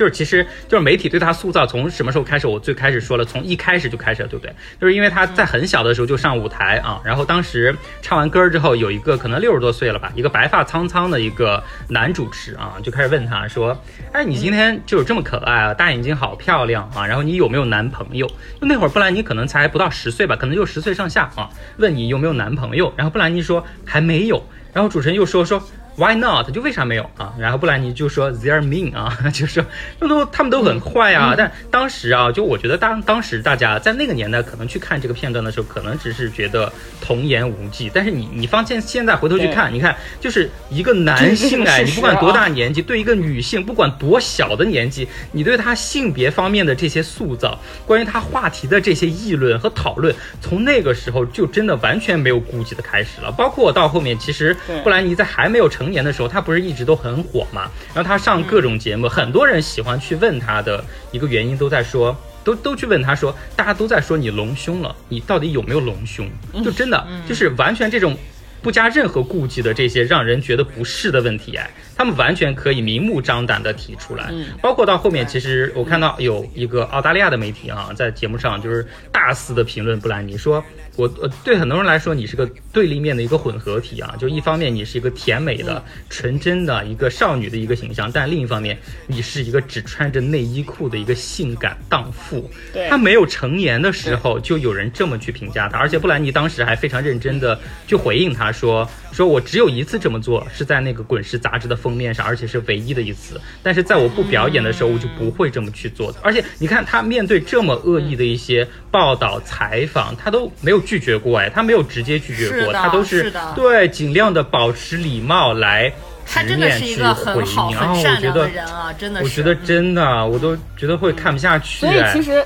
[0.00, 2.46] 就是，其实就是媒体对他塑造，从什么时候开始？
[2.46, 4.50] 我最开始说了，从一开始就开始了，对不对？
[4.80, 13.78] 就是因为他在很小的时候就上舞台啊，然后当时唱完歌之后，有一个可能六十多岁了吧，一个白发苍苍的一个男主持啊，就开始问他说
[14.10, 18.26] ：“哎，你今天就是这么可爱啊，大眼睛好漂亮啊，然后你有没有男朋友？”
[18.58, 24.42] 就那会儿布兰妮可能才不到十岁吧，可能就十岁上下啊，问你有没有男朋友，然后布兰妮说还没有，
[24.72, 25.62] 然后主持人又说说。
[25.96, 26.50] Why not？
[26.50, 27.34] 就为啥没有啊？
[27.38, 29.62] 然后布兰妮就说 They're mean 啊， 就说
[29.98, 31.34] 那都他们都很坏啊。
[31.36, 36.72] 但当时啊，就我觉得当当时大家在那个年代可能去看这个片段的时候，可能只是觉得
[37.02, 37.90] 童言无忌。
[37.92, 53.30] 但是你你放现现在回头去看，你看就是一个男性哎，你不管多大年纪，对一个女性不管多小的年纪，你对她性别方面的这些塑造，关于她话题的这些议论和讨论，从那个时候就真的完全没有顾忌的开始了。
[53.32, 55.79] 包括到后面，其实布兰妮在还没有成。
[55.80, 57.70] 成年的时候，他不是一直都很火嘛？
[57.94, 62.14] 然后他上各种节目，很多人喜欢去问他的一个原因，都在说，
[62.44, 66.28] 都都去问他说，大家都在说你隆胸了，你到底有没有隆胸？
[66.62, 68.14] 就真的就是完全这种
[68.60, 71.70] 不加任何顾忌的这些让人觉得不适的问题哎，
[72.00, 74.32] 他们完全可以明目张胆的提出来。
[74.62, 80.64] 包括到后面，其实我看到有一个澳大利亚的媒体啊，在节目上就是大肆的评论布兰妮说。
[80.96, 84.14] 我呃，对很多人来说，你是个对立面的一个混合体啊。
[84.18, 88.76] 就一方面，你是一个甜美的、纯真的一个少女的一个形象，但另一方面，
[89.06, 92.50] 你是一个只穿着内衣裤的一个性感荡妇。
[92.72, 103.40] 对，她没有成年的时候，就有人这么去评价她，而且布兰妮当时还非常认真的去回应她说：“说我只有一次这么做，是在那个《滚石》杂志的封面上，而且是唯一的一次。
[103.62, 106.18] 但是在我不表演的时候，我就不会这么去做的。
[106.20, 115.92] 而且你看，他面对这么恶意的一些报道、采访，他都没有。”拒绝过哎，他没有直接拒绝过，他都是对尽量的保持礼貌来
[116.26, 117.76] 直面去回应。
[117.76, 118.50] 然后我觉得，
[118.98, 121.86] 真的，我觉得真的，我都觉得会看不下去。
[121.86, 122.42] 所以其实。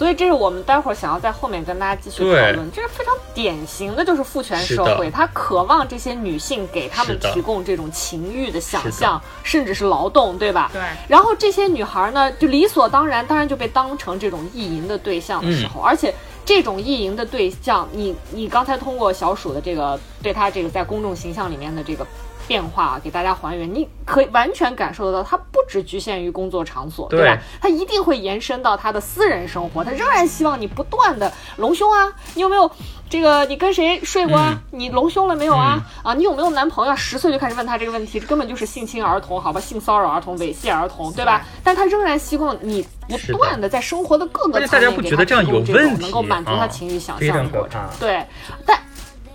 [0.00, 10.70] 所以这是我们待会儿想要在后面跟大家继续讨论，这是非常典型的，就是父权社会，他渴望这些女性给他们提供这种情欲的想象，甚至是劳动，对吧？
[10.72, 10.80] 对。
[11.06, 16.14] 然后这些女孩呢，就理所当然，当然就被当成这种意淫的对象的时候，而且
[16.46, 22.06] 这种意淫的对象，你你刚才通过小鼠的这个对他这个在公众形象里面的这个
[22.50, 27.38] 变化给大家还原，你可以完全感受得到，它不只局限于工作场所，对吧？
[27.60, 32.68] 它一定会延伸到他的私人生活，他仍然希望你不断的隆胸啊，你有没有
[33.08, 33.44] 这个？
[33.44, 34.60] 你跟谁睡过啊？
[34.72, 35.80] 你隆胸了没有啊？
[36.02, 36.96] 啊，你有没有男朋友？
[36.96, 39.60] 十岁就开始问他这个问题，这根本就是性侵儿童，好吧？
[39.60, 41.46] 性骚扰儿童、猥亵儿童，对吧？
[41.62, 42.84] 但他仍然希望你
[43.30, 47.80] 不断的在生活的各个而且大家不层面给他觉得这样提供这有问题种能够满足他啊情欲想象的过程。
[48.00, 48.26] 对，
[48.66, 48.76] 但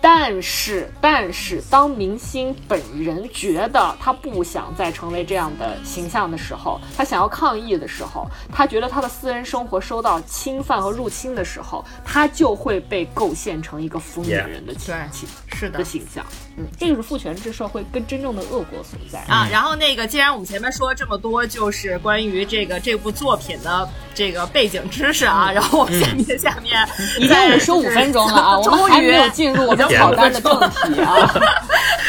[0.07, 16.23] 但是但是，当明星本人觉得他不想再成为这样的形象的时候，他想要抗议的时候，他觉得他的私人生活受到侵犯和入侵的时候，他就会被构陷成一个疯女人的对形是的的形象。
[16.57, 19.21] 嗯，这就是父权制社会跟真正的恶果所在。
[19.21, 26.87] 啊，然后那个，既然我们前面说了这么多，就是关于这个这部作品的这个背景知识啊，然后我下面下面
[27.19, 30.59] 已经五十五分钟了啊， 我们还没有进入我们草单的正
[30.93, 31.31] 题啊。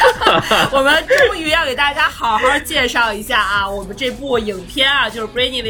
[0.71, 5.61] 我们终于要给大家好好介绍一下啊，我们这部影片啊，就是 Britney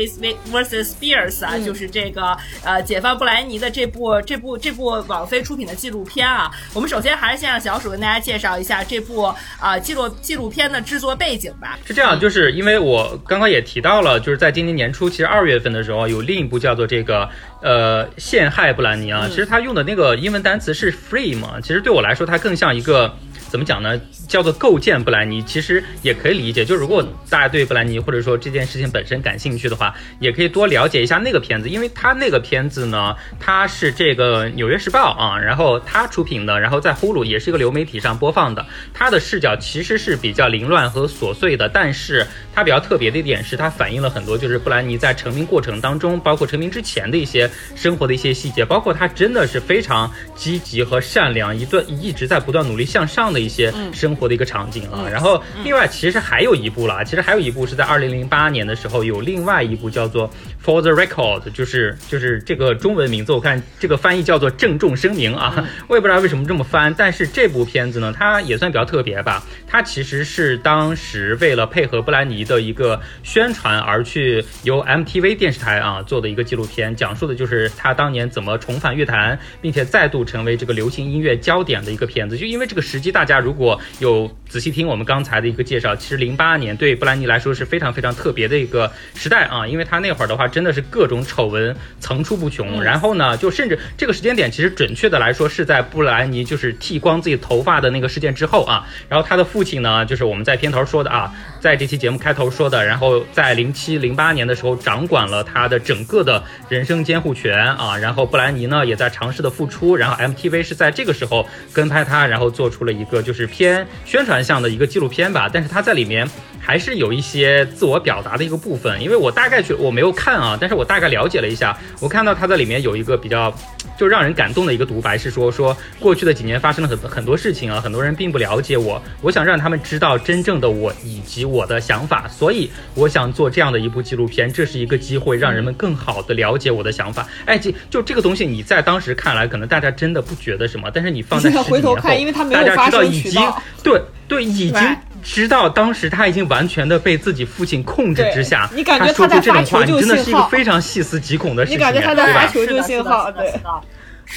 [0.51, 6.51] vs Spears 啊，就是这个呃解放布莱尼的这部这部这部网飞出品的纪录片啊。
[6.73, 11.77] 我们首先还是先让小鼠跟大家介绍一下这部啊纪录纪录片的制作背景吧。
[11.85, 17.29] 是这样，就是因为我刚刚也提到了，就是在今年年初，其实二月份的时候有另一部叫做这个
[17.61, 23.15] 呃陷害布兰妮啊，其实它用的那个英文单词是 free 嘛，其实对我来说它更像一个。
[23.49, 23.99] 怎么讲呢？
[24.27, 26.65] 叫做构建布兰妮，其实也可以理解。
[26.65, 38.65] 就如果大家对布兰妮或者说这件事情本身感兴趣的话，也可以多了解一下那个片子，因为它那个片子呢，它是这个《纽约时报》啊，然后它出品的，然后在呼噜也是一个流媒体上播放的。
[38.93, 55.07] 它的视角其实是比较凌乱和琐碎的，但是它比较特别的一点是，它反映了很多就是布兰妮在成名过程当中，包括成名之前的一些生活的一些细节，包括她真的是非常积极和善良，一段一直在不断努力向上的一些生活的一个场景啊。
[55.09, 60.29] 然后另外其实还有一部啦，其实还有一部是在二零零八年的时候有另外一部叫做
[60.67, 82.35] For the Record，就是就是这个中文名字我看这个翻译叫做郑重声明啊，我也不知道为什么这么翻，但是这部片子呢，它也算比较特别吧，它其实是当时为了配合布兰妮的一个宣传而去由 MTV 电视台啊做的一个纪录片，讲述的就是她当年怎么重返乐坛，并且再度成为这个流行音乐焦点的一个片子。
[82.35, 116.27] 就因为这个时机，大家如果有仔细听我们刚才的一个介绍，其实零八年对布兰妮来说是非常非常特别的一个时代啊，因为她那会儿的话真的是各种丑闻层出不穷，然后呢，就甚至这个时间点其实准确的来说是在布兰妮就是剃光自己头发的那个事件之后啊，然后他的父亲呢，就是我们在片头说的啊，在这期节目开头说的，然后在零七零八年的时候掌管了他的整个的人生监护权啊，然后布兰妮呢也在尝试的复出，然后 MTV 是在这个时候跟拍他，然后做出了一个就是偏宣传向的一个纪录片吧，但是他在里面
[116.67, 123.55] 还是有一些自我表达的一个部分，因为我大概去我没有看啊，但是我大概了解了一下，我看到他在里面有一个比较
[123.97, 137.25] 就让人感动的一个独白是说说过去的几年发生了很很多事情啊，很多人并不了解我，我想让他们知道真正的我以及我的想法，所以我想做这样的一部纪录片，这是一个机会，让人们更好的了解我的想法。
[137.45, 143.41] 哎，就就这个东西，你在当时看来可能大家真的不觉得什么，但是你放在十几年后回头看，因为它没有大家知道已经
[143.81, 144.97] 对对已经
[145.29, 145.35] 对。
[145.35, 153.53] 知道当时他已经完全的被自己父亲控制之下，你感觉他说出这种话，发求救你真的是一个非常细思极恐的事情，你感觉他在对吧发求救信号，对。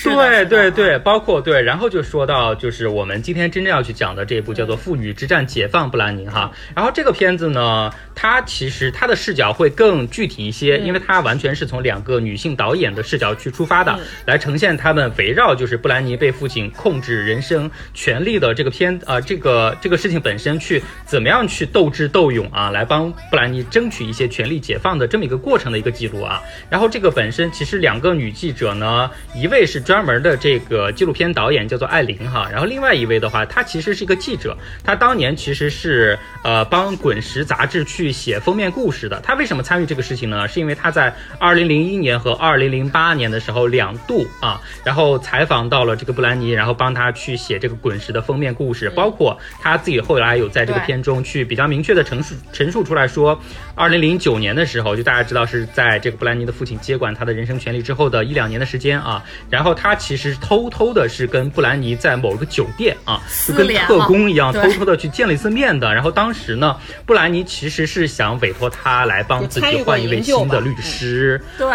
[0.05, 6.53] 对对对，包括对，然后就说到就是我们今天真正要去讲的这一部叫做《妇女之战：解放布兰妮》哈。
[6.75, 26.41] 然后这个片子呢，它其实它的视角会更具体一些，因为它完全是从两个女性导演的视角去出发的，来呈现他们围绕就是布兰妮被父亲控制人生权利的这个片啊、这个这个事情本身去怎么样去斗智斗勇啊，来帮布兰妮争取一些权利解放的这么一个过程的一个记录啊。
[26.71, 39.21] 然后这个本身其实两个女记者呢，一位是专门的这个纪录片导演，叫做艾琳哈，然后另外一位的话，他其实是一个记者，他当年其实是呃帮《滚石》杂志去写封面故事的。
[39.21, 40.47] 他为什么参与这个事情呢？
[40.47, 53.41] 是因为他在二零零一年和二零零八年的时候两度啊，然后采访到了这个布兰妮，然后帮她去写这个《滚石》的封面故事，包括他自己后来有在这个片中去比较明确的陈述陈述出来说，
[53.75, 65.93] 二零零九年的时候，就大家知道是在这个布兰妮的父亲接管他的人生权利之后的一两年的时间啊，然后他其实偷偷的是跟布兰妮在某个酒店啊，就跟特工一样，偷偷的去见了一次面的。
[65.93, 71.41] 然后当时呢，布兰妮其实是想委托他来帮自己换一位新的律师。
[71.59, 71.69] 对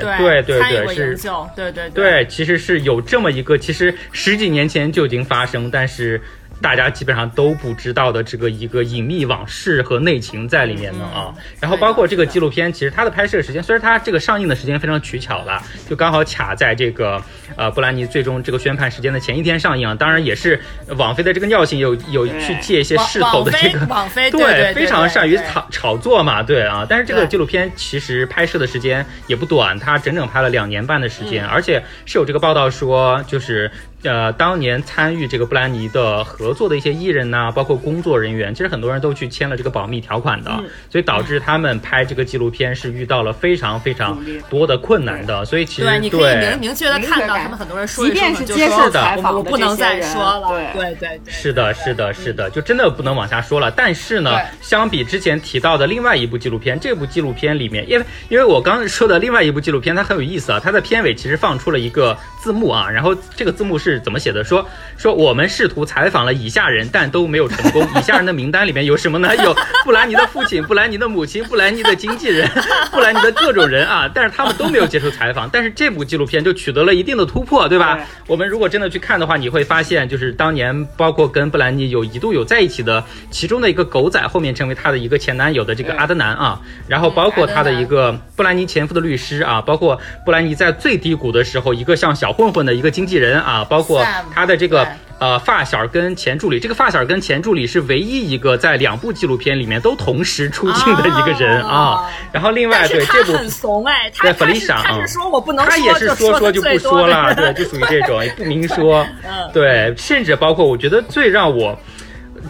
[0.00, 1.18] 对对对对是，
[1.54, 1.90] 对对。
[1.90, 6.20] 对，其实是有这么一个，其实十几年前就已经发生，但是
[6.60, 11.32] 大家基本上都不知道的这个一个隐秘往事和内情在里面呢啊。
[11.60, 17.22] 然后包括这个纪录片，其实它的拍摄时间，虽然它这个上映的时间非常取巧了，就刚好卡在这个
[17.56, 19.96] 呃布兰妮最终这个宣判时间的前一天上映。
[19.96, 20.60] 当然也是
[20.96, 26.86] 网飞的这个尿性有有去借一些势头的这个网飞 对非常善于炒炒作嘛，对啊。
[26.88, 33.70] 但是这个纪录片其实拍摄的时间也不短，它整整拍了两年半的时间，而且是有这个报道说就是。
[34.04, 40.50] 呃，当年参与这个布兰妮的合作的一些艺人呐，包括工作人员，其实很多人都去签了这个保密条款的，
[40.88, 44.16] 所以导致他们拍这个纪录片是遇到了非常非常
[44.48, 45.44] 多的困难的。
[45.44, 50.48] 所以其实对，你可以明明确的看到他们很多人说，即便是接受采访，我不能再说了。
[50.74, 53.68] 对对对，是的，是的，是的，就真的不能往下说了。
[53.68, 54.30] 但是呢，
[54.60, 64.42] 相比之前提到的另外一部纪录片，这部纪录片里面，因为因为我刚说的另外一部纪录片，它很有意思啊，它的片尾其实放出了一个字幕啊，然后这个字幕是怎么写的？
[64.42, 64.66] 说。
[64.96, 67.86] 说我们试图采访了以下人，但都没有成功。
[67.96, 69.36] 以下人的名单里面有什么呢？
[69.36, 72.50] 有布兰妮的父亲、布兰妮的母亲、布兰妮的经纪人、
[72.90, 75.48] 布兰妮的各种人啊，但是他们都没有接受采访。
[75.50, 78.00] 但是这部纪录片就取得了一定的突破，对吧？
[78.26, 94.58] 我们如果真的去看的话，你会发现，就是当年包括跟布兰妮有一度有在一起的其中的一个狗仔，后面成为他的一个前男友的这个阿德南啊，然后包括他的一个布兰妮前夫的律师啊，包括布兰妮在最低谷的时候一个像小混混的一个经纪人啊，包括他的。
[94.58, 94.84] 这个
[95.20, 102.10] 呃发小跟前助理，这个发小跟前助理是唯一一个在两部纪录片里面都同时出镜的一个人啊。
[102.32, 109.06] 然后另外对这部很怂哎，对弗丽莎他是说我不能，他也是说说就不说了，对，就属于这种也不明说。
[109.54, 111.78] 对，甚至包括我觉得最让我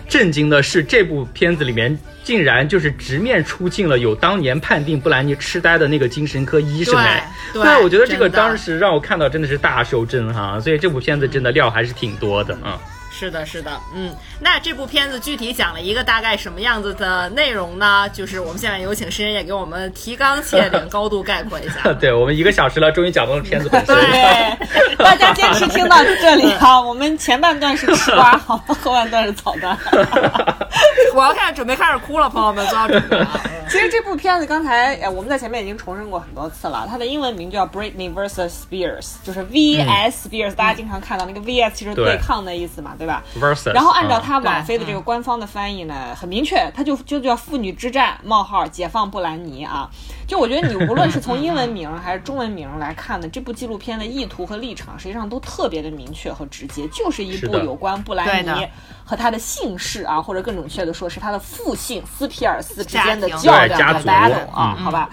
[0.09, 1.99] 震惊的是这部片子里面。
[2.25, 12.79] 竟然就是直面出镜了，有当年判定布兰妮痴呆的那个精神科医生哎，对，我觉得这个当时让我看到真的是大受震撼，所以这部片子真的料还是挺多的啊。
[13.19, 18.09] 是的，是的，嗯，那这部片子具体讲了一个大概什么样子的内容呢？
[18.11, 21.93] 就是我们现在有请申人也给我们提纲挈领、高度概括一下。
[21.99, 23.97] 对我们一个小时了，终于讲到了片子本身。
[23.97, 29.77] 对， 大家坚持听到这里啊，我们前半段是吃瓜，好，后半段是草单。
[31.13, 33.19] 我要开始准备开始哭了，朋友们做好准备。
[33.71, 43.23] 其实这部片子刚才我们在前面已经重申过很多次了，它的英文名叫 Britney vs Spears，就是 V S Spears，大家经常看到那个 V S 其实对抗的意思嘛，对吧？
[43.75, 49.91] 然后按照它网飞的这个官方的翻译呢，很明确，它就就叫妇女之战冒号解放布兰妮啊。
[50.29, 58.69] 就我觉得你无论是从英文名还是中文名来看呢，这部纪录片的意图和立场实际上都特别的明确和直接，就是一部有关布莱尼
[59.05, 65.09] 和他的姓氏啊，或者更准确的说是他的父姓斯皮尔斯之间的较量的 battle 啊，好吧。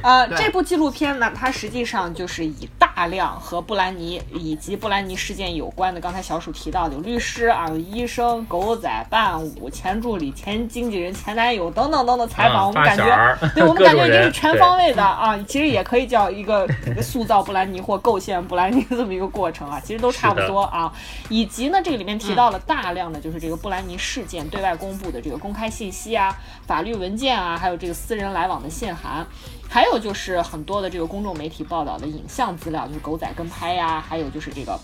[0.00, 15.38] 呃，这部纪录片呢，它实际上就是以大量和布兰妮以及布兰妮事件有关的，刚才小鼠提到的有律师啊，有医生、狗仔、伴舞、前助理、前经纪人、前男友等等等等采访，我们 感觉，对我们感觉已经是全方位的啊。
[15.46, 16.66] 其实也可以叫一个
[17.02, 20.92] 塑造布兰妮或构陷布兰妮的这么一个过程啊，其实都差不多啊。
[21.28, 26.36] 以及呢，这个里面提到了大量的就是这个布兰妮事件对外公布的这个公开信息啊、
[26.66, 29.26] 法律文件啊，还有这个私人来往的信函。
[29.72, 34.78] 还有就是很多的这个公众媒体报道的影像资料，就是狗仔跟拍呀，还有就是这个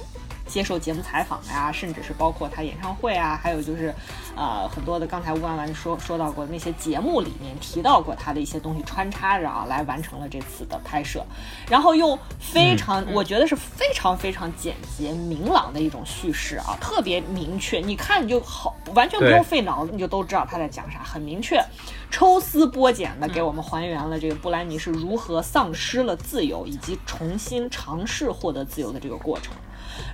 [0.49, 3.95] 接受节目采访呀，甚至是包括他演唱会啊，还有就是，
[4.35, 11.25] 呃，很多的刚才吴婉婉说说到过那些节目里面提到过他的一些东西穿插着啊，来完成了这次的拍摄，
[11.69, 21.63] 然后用非常我觉得是非常非常简洁明朗的一种叙事啊，特别明确，你看你就好，完全不用费脑子，你就都知道他在讲啥，很明确。
[22.11, 29.53] 抽丝剥茧的给我们还原了这个布兰妮是如何丧失了自由，以及重新尝试获得自由的这个过程。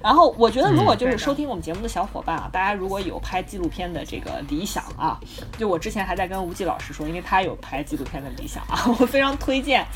[0.02, 5.18] 然后我觉得，如果就是收听我们节目的小伙伴啊，大家如果有拍纪录片的这个理想啊，
[5.58, 9.86] 就我之前还在跟吴忌老师说，因为他有拍纪录片的理想啊， 我非常推荐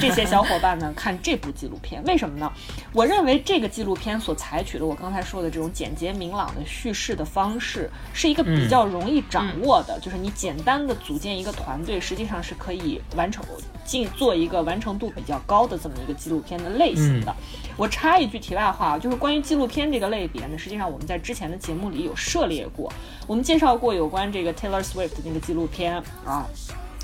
[0.00, 2.02] 这些小伙伴呢看这部纪录片。
[2.04, 2.50] 为什么呢？
[2.92, 13.44] 我认为这个纪录片所采取的我刚才说的这种简洁明朗的叙事的方式，是一个比较容易掌握的，就是你简单的组建一个团队，实际上是可以完成
[13.84, 17.34] 进做一个完成度比较高的这么一个纪录片的类型的。
[17.76, 22.92] 我插一句题外话，就是关于纪录片这个类别呢，实际上我们在之前的节目里有涉猎过，
[23.26, 26.46] 我们介绍过有关这个 Taylor Swift 那个纪录片啊。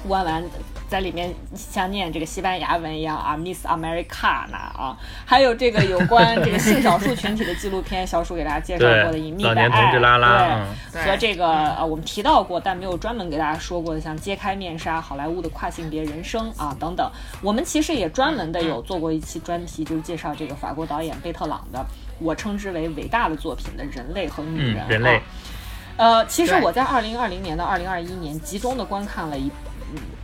[0.06, 0.40] 弯弯
[0.88, 9.68] 在里面像念这个西班牙文一样啊，Miss America 呐啊，还有这个有关这个性少数群体的纪录片，小鼠给大家介绍过的《隐秘的爱》，
[10.92, 17.10] 对，和这个呃我们提到过但没有专门给大家说过的，像《揭开面纱》好莱坞的跨性别人生啊等等，
[17.42, 21.84] 我们其实也专门的有做过一期专题，就是介绍这个法国导演贝特朗的，
[22.18, 25.20] 我称之为伟大的作品的人类和女人啊。
[25.96, 29.50] 呃，其实我在二零二零年到二零二一年集中的观看了一。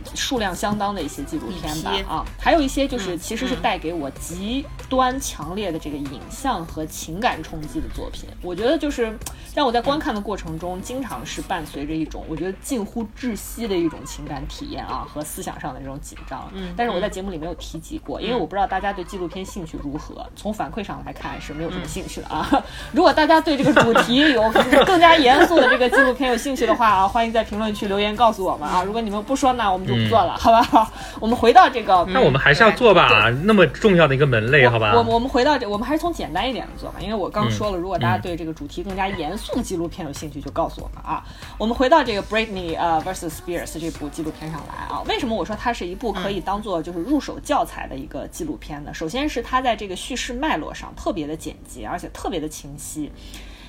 [0.05, 8.29] 嗯，数量相当的一些纪录片吧，啊，还有一些就是嗯其实是嗯带给我极端强烈的这个影像和情感冲击的作品。
[8.41, 9.17] 我觉得就是
[9.53, 16.49] 让我在观看的过程中，经常是伴随着一种我觉得近乎窒息的一种情感体验啊和思想上的这种紧张。
[16.53, 20.25] 嗯但是我在节目里没有提及过，因为我不知道大家对纪录片兴趣如何。
[20.35, 22.49] 从反馈上来看是没有什么兴趣的啊。
[22.91, 24.51] 如果大家对这个主题有
[24.85, 28.83] 更加严肃的这个纪录片有兴趣的话啊，欢迎在评论区留言告诉我们啊。
[28.83, 30.91] 如果你们不说那，我们就不做了，好吧？
[31.19, 32.05] 我们回到这个。
[32.09, 34.93] 那我们还是要做吧，那么重要的一个门类，好吧？
[34.95, 41.23] 我我们回到这，我们还是从简单一点的做吧，因为我刚说了，如果大家对这个主题更加严肃的纪录片有兴趣，就告诉我们啊。
[41.57, 48.93] 我们回到这个 Britney 呃 vs Spears 这部纪录片上来啊，为什么我说它是一部可以当做就是入手教材的一个纪录片呢？
[48.93, 53.11] 首先是它在这个叙事脉络上特别的简洁，而且特别的清晰。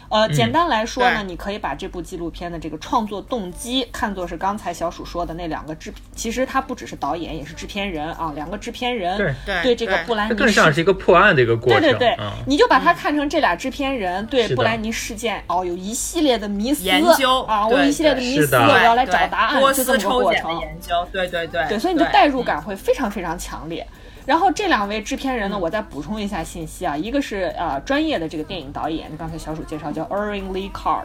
[0.08, 1.26] 呃，简单来说呢，对。
[1.26, 9.34] 你可以把这部纪录片的这个创作动机看作是刚才小鼠说的那两个制，其实他不只是导演，也是制片人啊，两个制片人对。
[9.62, 11.80] 对这个布兰妮事更像是一个破案的一个过程。
[11.80, 17.42] 对对对，嗯你就把它看成这俩制片人对布兰妮事件哦有一系列的迷思研究。
[17.42, 20.60] 啊，我有一系列的迷思，我要来找答案，多就这么个过程。
[20.60, 23.86] 研究，对对对，对，所以你的代入感会非常非常强烈。
[24.26, 31.04] 然后这两位制片人呢，我再补充一下信息啊，一个是呃专业的这个电影导演，刚才小鼠介绍叫 Irving Lee Card，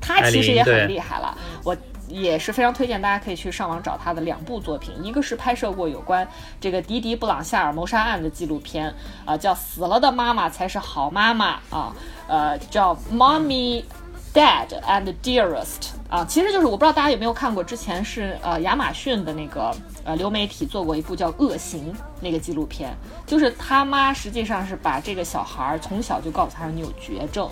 [0.00, 1.76] 他其实也很厉害了，我
[2.08, 6.26] 也是非常推荐大家可以去上网找他的两部作品，一个是拍摄过有关
[6.58, 8.90] 这个迪迪布朗夏尔谋杀案的纪录片，
[9.26, 11.94] 啊、叫《死了的妈妈才是好妈妈》啊，
[12.26, 13.84] 呃，叫《Mommy
[14.32, 22.96] Dad and Dearest》啊，其实就是我不知道大家有没有看过，之前是呃亚马逊的那个呃流媒体做过一部叫《恶行》那个纪录片，
[23.26, 27.48] 就是他妈实际上是把这个小孩儿从小就告诉他说你有绝症。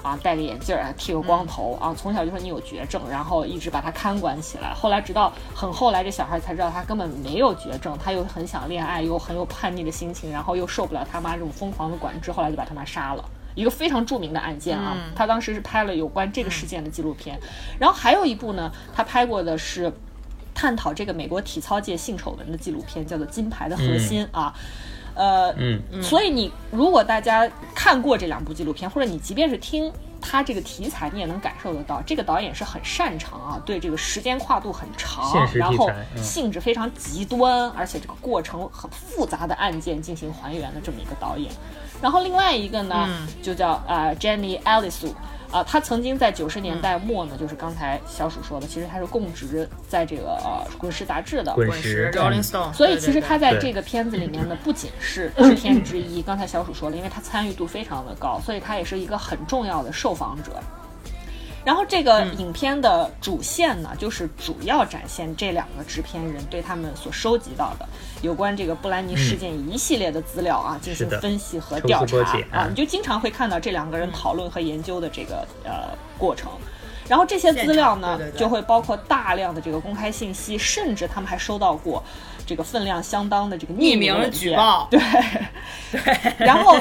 [0.00, 4.72] 啊，戴个眼镜儿，剃个光头啊，从小就说你有绝症，然后一直把他看管起来。
[4.72, 13.24] 后来直到很后来，这小孩才知道他根本没有绝症，他又很想恋爱，又很有叛逆的心情，然后又受不了他妈这种疯狂的管制，后来就把他妈杀了。
[13.58, 17.36] 一个非常著名的案件啊，他当时是拍了有关这个事件的纪录片。
[17.80, 19.92] 然后还有一部呢，他拍过的是
[20.54, 24.54] 探讨这个美国体操界性丑闻的纪录片，叫做《金牌的核心》啊。
[25.14, 35.90] 呃，嗯，所以你如果大家看过这两部纪录片，或者你即便是听他这个题材，你也能感受得到，这个导演是很擅长啊，对这个时间跨度很长然后
[36.22, 41.50] 性质非常极端，而且这个过程很复杂的案件进行还原的这么一个导演。
[42.00, 43.28] 然后另外一个呢，嗯。
[43.42, 45.12] 就叫呃 Jenny Alisu。
[45.50, 52.10] 啊，他曾经在九十年代末呢，就是刚才小鼠说的，其实他是供职在这个呃《滚石》杂志的，滚滚石
[52.74, 60.52] 所以其实他在这个片子里面呢，不仅是制片之一，刚才小鼠说了，因为他参与度非常的高，所以他也是一个很重要的受访者。
[61.68, 67.86] 然后这个影片的主线呢，就是主要展现这两个制片人对他们所收集到的
[68.22, 76.50] 有关这个布兰妮事件一系列的资料啊，进行分析和调查啊，啊你就经常会看到这两个人讨论和研究的这个呃过程。
[77.06, 82.02] 然后这些资料呢，就会包括大量的这个公开信息，甚至他们还收到过
[82.48, 84.98] 这个分量相当的这个匿名名举报 对
[85.92, 86.00] 对，
[86.38, 86.74] 然后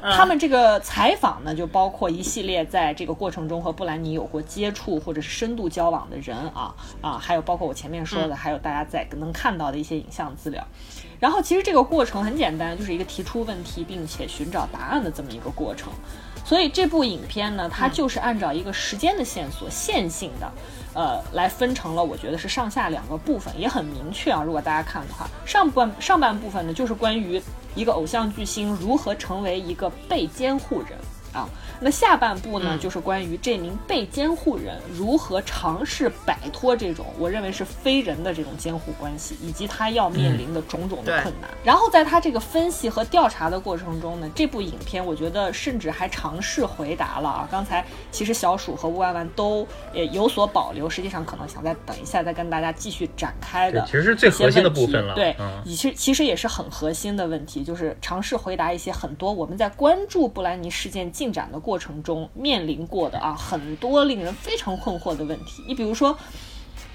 [0.00, 10.66] 嗯他们这个采访呢，就包括一系列在这个过程中和布兰妮有过接触或者是深度交往的人啊啊，还有包括我前面说的，还有大家在能看到的一些影像资料。
[11.20, 15.92] 然后其实这个过程很简单，就是一个提出问题并且寻找答案的这么一个过程。
[16.44, 20.50] 所以这部影片呢，它就是按照一个时间的线索，线性的，
[20.94, 24.42] 呃，来分成了，我觉得是上下两个部分，也很明确啊。
[24.42, 27.40] 如果大家看的话，上半上半部分呢，就是关于
[27.74, 30.98] 一个偶像巨星如何成为一个被监护人
[31.32, 31.48] 啊。
[31.80, 41.50] 那下半部呢，就是关于这名被监护人如何尝试摆脱这种我认为是非人的这种监护关系，以及他要面临的种种的困难。
[41.64, 55.14] 然后在他这个分析和调查的过程中呢，这部影片我觉得甚至还尝试回答了啊，刚才其实小鼠和乌弯弯都也有所保留，实际上可能想再等一下再跟大家继续展开的，其实是最核心的部分了。
[55.14, 65.62] 对，嗯，其实其实也是很核心的问题，就是尝试回答一些很多我们在关注布兰妮事件进展的过程中面临过的啊很多令人非常困惑的问题。
[65.68, 66.18] 你比如说，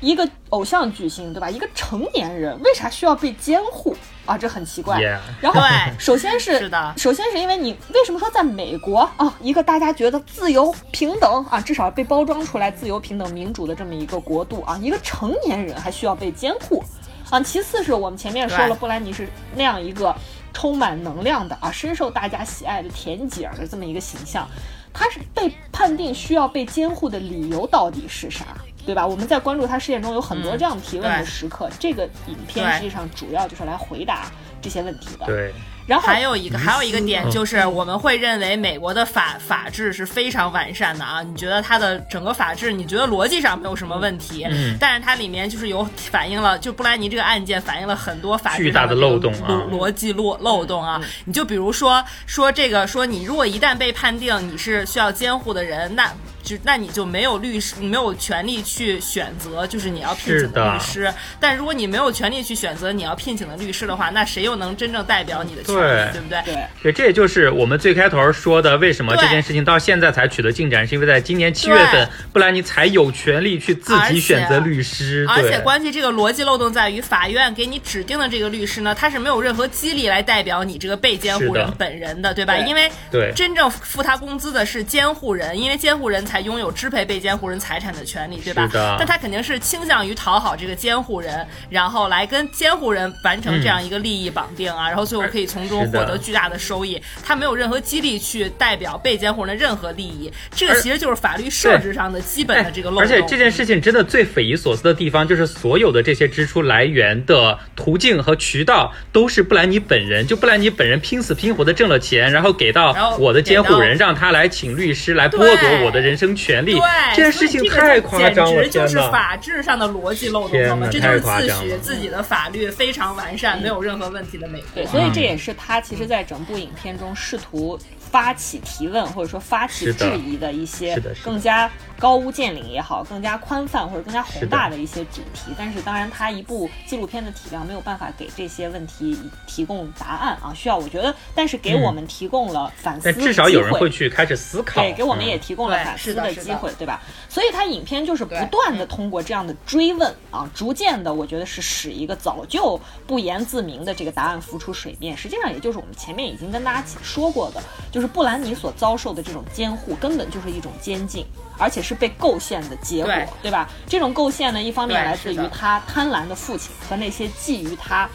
[0.01, 1.49] 一个偶像巨星，对吧？
[1.49, 3.95] 一个成年人为啥需要被监护
[4.25, 4.37] 啊？
[4.37, 4.99] 这很奇怪。
[5.39, 5.61] 然后，
[5.97, 16.83] 首先是是的首先是因为你为什么说在美国啊，一个大家觉得自由平等啊，至少被包装出来自由平等民主的这么一个国度啊，一个成年人还需要被监护
[17.29, 17.39] 啊。
[17.39, 19.25] 其次是我们前面说了，布兰妮是
[19.55, 20.13] 那样一个
[20.57, 24.47] 充满能量的啊，深受大家喜爱的甜姐儿的这么一个形象。
[24.91, 28.57] 他是被判定需要被监护的理由到底是啥？
[28.83, 29.05] 对吧？
[29.05, 35.27] 我们在关注他事件中有很多这样提问的时刻，这个影片实际上主要就是来回答这些问题的。
[35.27, 35.53] 对。
[35.87, 41.23] 然后还有一个还有一个点就是，我们会认为美国的法法治是非常完善的啊。
[41.23, 51.01] 你觉得它的整个法治，你觉得逻辑上没有什么问题，嗯，但是它里面就是有反映了，就布兰妮这个案件反映了很多法巨大的漏洞啊，逻辑漏漏洞啊。
[51.23, 56.11] 你就比如说说这个，说你如果一旦被判定你是需要监护的人，那。
[56.47, 61.13] 就那你就没有律师，你没有权利去选择，就是你要聘请的律师。
[61.41, 66.41] 但如果你没有权利去选择你要聘请的律师的话，那谁又能真正代表你的权利，对不对？
[66.81, 75.25] 对，这也就是我们最开头说的，为什么这件事情到现在才取得进展，是因为在今年七月份，布兰妮才有权利去自己选择律师。
[75.27, 82.55] 而且关系这个逻辑漏洞在于，法院给你指定的这个律师呢，他是没有任何激励来代表你这个被监护人本人的，对吧？
[82.55, 86.36] 因为对真正付他工资的是监护人，因为监护人才。
[86.41, 88.95] 拥有支配被监护人财产的权利，对吧？
[88.97, 97.01] 但他肯定是倾向于讨好这个监护人，然后来跟监护人完成这样一个利益绑定啊，然后最后可以从中获得巨大的收益。
[97.23, 103.01] 他没有任何激励去代表被监护人的任何利益，这个其实就是法律设置上的基本的这个漏洞。
[103.01, 116.35] 而且这件事情真的最匪夷所思的地方，就是所有的这些支出来源的途径和渠道都是布兰妮本人，就布兰妮本人拼死拼活的挣了钱，然后给到我的监护人，让他来请律师来剥夺我的人生。
[116.35, 116.79] 权利，
[117.15, 120.89] 这件事情太夸张了，简直就是法治上的逻辑漏洞了。
[120.89, 124.67] 这就是自诩自己的法律非常完善，没有任何问题的美国。
[124.75, 127.79] 对，所以这也是他其实，在整部影片中试图。
[128.09, 131.69] 发起提问或者说发起质疑的一些更加
[131.99, 147.01] 高屋建瓴也好，更加宽泛或者更加宏大的一些主题，但是当然，它一部纪录片的体量没有办法给这些问题提供答案啊，需要我觉得，但是给我们提供了反思，至少有人会去开始思考，对，给我们也提供了反思的机会，对吧？
[147.29, 157.61] 所以它影片就是不断的通过这样的追问啊，逐渐的，我觉得是使一个早就不言自明的这个答案浮出水面，实际上也就是我们前面已经跟大家说过的。
[157.91, 161.25] 就是布兰妮所遭受的这种监护，根本就是一种监禁，
[161.57, 163.69] 而且是被构陷的结果，对吧？
[163.87, 168.09] 这种构陷呢，一方面来自于他贪婪的父亲和那些觊觎他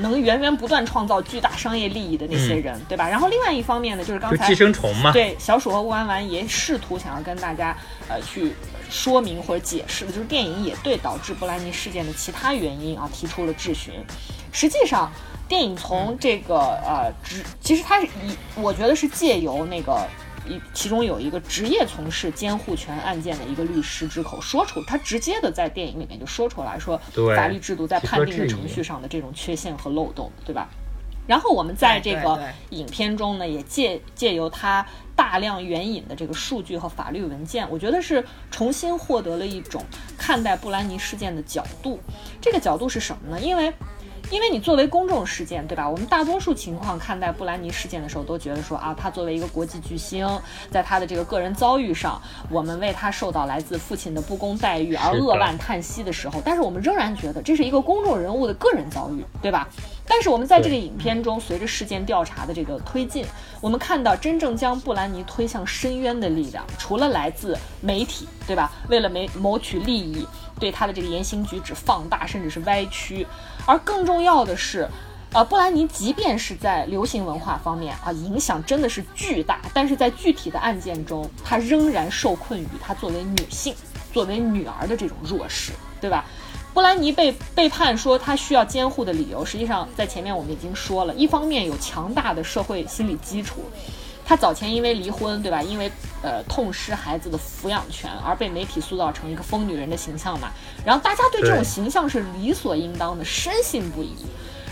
[0.00, 3.08] 能源源不断创造巨大商业利益的那些人，对吧？
[3.08, 7.76] 然后另外一方面呢，就是刚才寄生虫嘛，对小鼠和乌丸丸也试图想要跟大家
[8.08, 8.52] 呃去
[8.88, 13.94] 说明或者解释的，就是电影也对导致布兰妮事件的其他原因啊提出了质询。
[14.52, 15.10] 实际上。
[15.50, 20.06] 电影从这个呃只，其实它是以我觉得是借由那个
[20.46, 27.00] 一其中有一个职业从事监护权案件的一个律师之口说出，他直接的在电影里面就说出来说，
[27.36, 30.68] 法律制度在判定的程序上的这种缺陷和漏洞，对吧？
[31.26, 32.40] 然后我们在这个
[32.70, 34.84] 影片中呢，也借借由他
[35.14, 39.84] 大量援引的这个数据和法律文件，我觉得是重新获得了一种
[40.18, 42.00] 看待布兰妮事件的角度。
[42.40, 43.40] 这个角度是什么呢？
[43.40, 43.72] 因为。
[44.30, 45.88] 因为你作为公众事件，对吧？
[45.88, 50.28] 我们大多数情况看待布兰妮事件的时候，都觉得说啊，他作为一个国际巨星，
[50.70, 59.68] 在他的这个个人遭遇上，我们为他受到来自父亲的不公待遇而扼腕叹息的时候，但是我们仍然觉得这是一个公众人物的个人遭遇，对吧？
[60.06, 63.24] 但是我们在这个影片中，随着事件调查的这个推进，
[63.60, 68.72] 我们看到真正将布兰妮推向深渊的力量，除了来自媒体，对吧？
[68.88, 70.26] 为了谋谋取利益。
[70.60, 73.26] 对他的这个言行举止放大，甚至是歪曲，
[73.66, 74.88] 而更重要的是，
[75.32, 83.74] 呃，布兰妮即便是在流行文化方面啊，影响真的是巨大，但是在具体的案件中，她仍然受困于她作为女性、
[84.12, 86.24] 作为女儿的这种弱势，对吧？
[86.72, 93.64] 布兰妮被被判说她需要监护的理由，实际上在前面我们已经说了，一方面有强大的社会心理基础。
[94.30, 95.60] 她早前因为离婚，对吧？
[95.60, 95.90] 因为
[96.22, 100.52] 呃痛失孩子的抚养权而被媒体塑造成一个疯女人的形象嘛。
[100.86, 104.14] 然后大家对这种形象是理所应当的，深信不疑。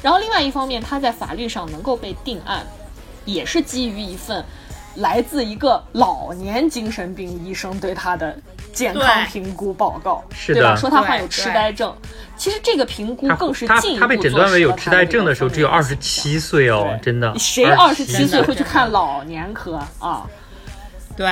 [0.01, 2.65] 然后另外一方面，她在法律上能够被定案，
[3.25, 4.45] 也是基于一份
[4.95, 8.39] 来自一个老年精神病医生对她的。
[8.79, 10.77] 健康评估报告，是的？
[10.77, 11.93] 说他患有痴呆症，
[12.37, 17.37] 其实这个评估更是进一步他被诊断为有痴呆症的时候只有二十七岁哦，真的。
[17.37, 20.25] 谁二十七岁会去看老年科啊？
[21.17, 21.27] 对。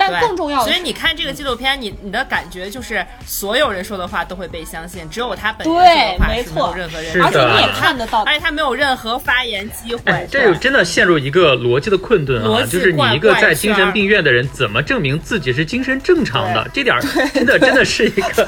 [0.00, 10.26] 但更重要，所以你看这个纪录片，你你的感觉就是所有人说的话都会被相信，只有他本人说的话是没有任何人，而且你也看得到，而且他没有任何发言机会。
[10.30, 12.62] 这就真的陷入一个逻辑的困顿啊！
[12.66, 16.66] 就是你一个在精神病院的人，怎么证明自己是精神正常的？
[16.72, 16.98] 这点
[17.34, 18.44] 真的真的是一个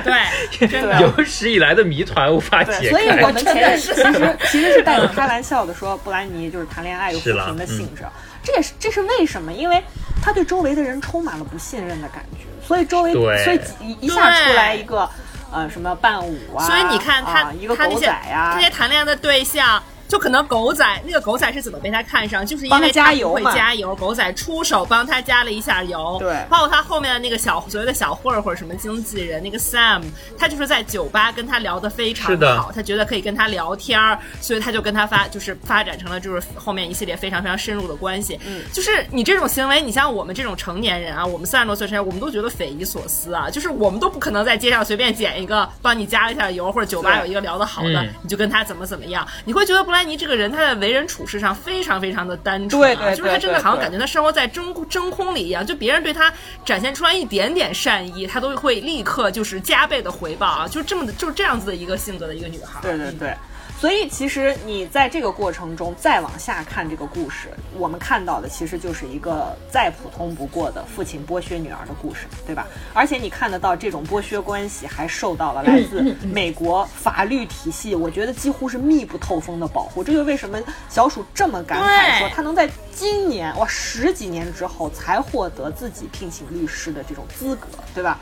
[0.00, 2.90] 对，真的 有史以来的谜团无法解开。
[2.90, 8.02] 所以我们前面 其实其实是带着开玩笑的说，布兰妮就是谈恋爱有扶贫的性质，
[8.42, 9.52] 这也是这是为什么？
[9.52, 9.82] 因为。
[10.26, 13.12] 他对周围的人充满了不信任的感觉，所以周围
[13.44, 15.08] 所以一一下出来一个
[15.52, 19.80] 呃什么伴舞啊，所以你看他、啊、一个他那些狗仔呀、这些谈恋爱的对象。
[20.08, 23.54] 就可能狗仔那个狗仔是怎么被他看上，就是因为加油嘛。
[23.54, 26.16] 加油，狗仔出手帮他加了一下油。
[26.20, 26.36] 对。
[26.48, 30.02] 包括他后面的那个小所谓的小混混什么经纪人那个 Sam，
[30.38, 32.60] 他就是在酒吧跟他聊得非常的。
[32.60, 38.38] 好，他觉得可以跟他聊天儿，所以他就跟他发就是发展成了就是后面一系列非常非常深入的关系。
[38.46, 48.08] 嗯，就是你这种行为，你像我们这种成年人啊，我们三十多岁成人，我们都觉得匪夷所思啊，就是我们都不可能在街上随便捡一个帮你加一下油，或者酒吧有一个聊得好的，嗯。
[48.22, 56.32] 你就跟他怎么怎么样，你会觉得布兰妮这个人她在为人处事上非常非常的单纯、啊，对对就是她真的好像感觉她生活在真真空里一样，就别人对她
[56.64, 62.80] 展现出来一点点善意，她都会立刻就是加倍的回报啊，就这么的就是这样子的一个性格的一个女孩。
[62.82, 63.34] 对对对，
[63.78, 72.66] 所以其实你在这个过程中再往下看这个故事，我们看到的其实就是一个再普通不过的父亲剥削女儿的故事，对吧？
[72.94, 80.02] 而且你看得到这种剥削关系还受到了来自美国法律体系，我觉得几乎是密不透风的保护。
[80.02, 80.58] 这就为什么
[80.88, 88.18] 小鼠这么感慨说他能在今年哇十几年之后才获得自己聘请律师的这种资格，对吧？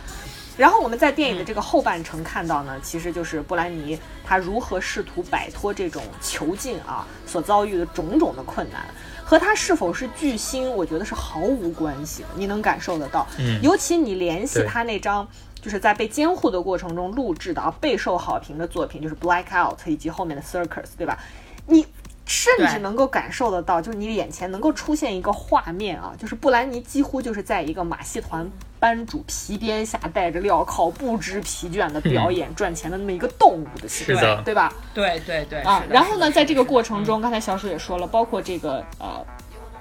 [0.56, 8.84] 然后我们在电影的这个后半程看到呢，其实就是布兰妮她如何试图摆脱这种囚禁啊所遭遇的种种的困难，
[9.24, 12.28] 和她是否是巨星，我觉得是毫无关系的。
[12.36, 15.26] 你能感受得到，嗯尤其你联系对她那张。
[15.64, 21.18] 就是在被监护的过程中录制的啊，备受好评的作品，就是《Blackout》以及后面的《Circus》，对吧？
[21.66, 21.86] 你
[22.26, 28.46] 甚至能够感受得到，就是你眼前能够出现一个画面啊，就是布兰妮几乎就是在一个马戏团
[28.84, 34.70] 班主皮鞭下带着镣铐，不知疲倦的表演赚钱的那么一个动物的形象，是对吧？
[34.92, 39.24] 对对对啊然后呢，在这个过程中，刚才小鼠也说了，包括这个呃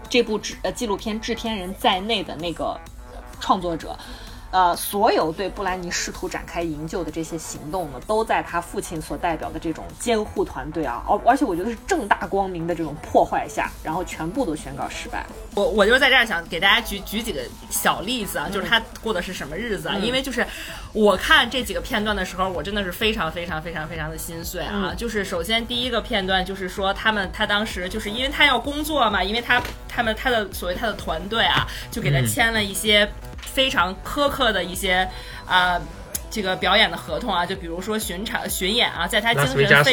[0.08, 2.80] 这部制呃纪录片制片人在内的那个
[3.14, 3.94] 呃创作者。
[4.54, 15.26] 呃，所有对布兰妮试图展开营救的这些行动呢，都在他父亲所代表的这种监护团队啊，而而且我觉得是正大光明的这种破坏下，然后全部都宣告失败。
[15.56, 19.96] 我我就是在这儿想给大家举举几个小例子啊，就是他过的是什么日子啊？
[19.98, 20.46] 因为就是
[20.94, 24.94] 我看这几个片段的时候，我真的是非常非常非常非常的心碎啊。
[24.96, 29.60] 就是首先第一个片段就是说他们他当时就是因为他要工作嘛，因为他
[29.90, 33.12] 他们他的所谓他的团队啊，就给他嗯签了一些
[33.46, 35.10] 非常苛刻的一些
[35.46, 35.80] 啊。
[36.36, 39.84] 这个表演的合同啊，就比如说巡场巡演啊，在他精神非常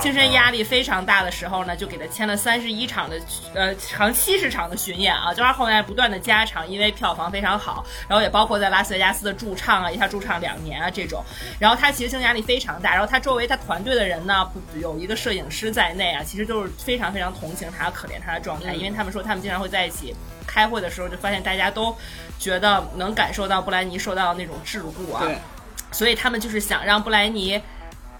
[0.00, 3.20] 精神啊压力非常大的时候呢，就给他签了三十一场的
[3.52, 11.22] 呃长七十场的巡演啊，就他后来不断的加场，因为票房非常好，然后也包括在拉斯维加斯的驻唱啊，一下驻唱两年啊这种，
[11.58, 14.50] 然后他其实精神压力非常大，然后他周围他团队的人呢，
[14.80, 20.16] 有一个摄影师在内啊，其实都是非常非常同情他、可怜他的状态，因为他们说他们经常会在一起。
[20.46, 21.96] 开会的时候就发现大家都
[22.38, 25.26] 觉得能感受到布兰妮受到那种桎梏啊，
[25.90, 27.60] 所以他们就是想让布莱尼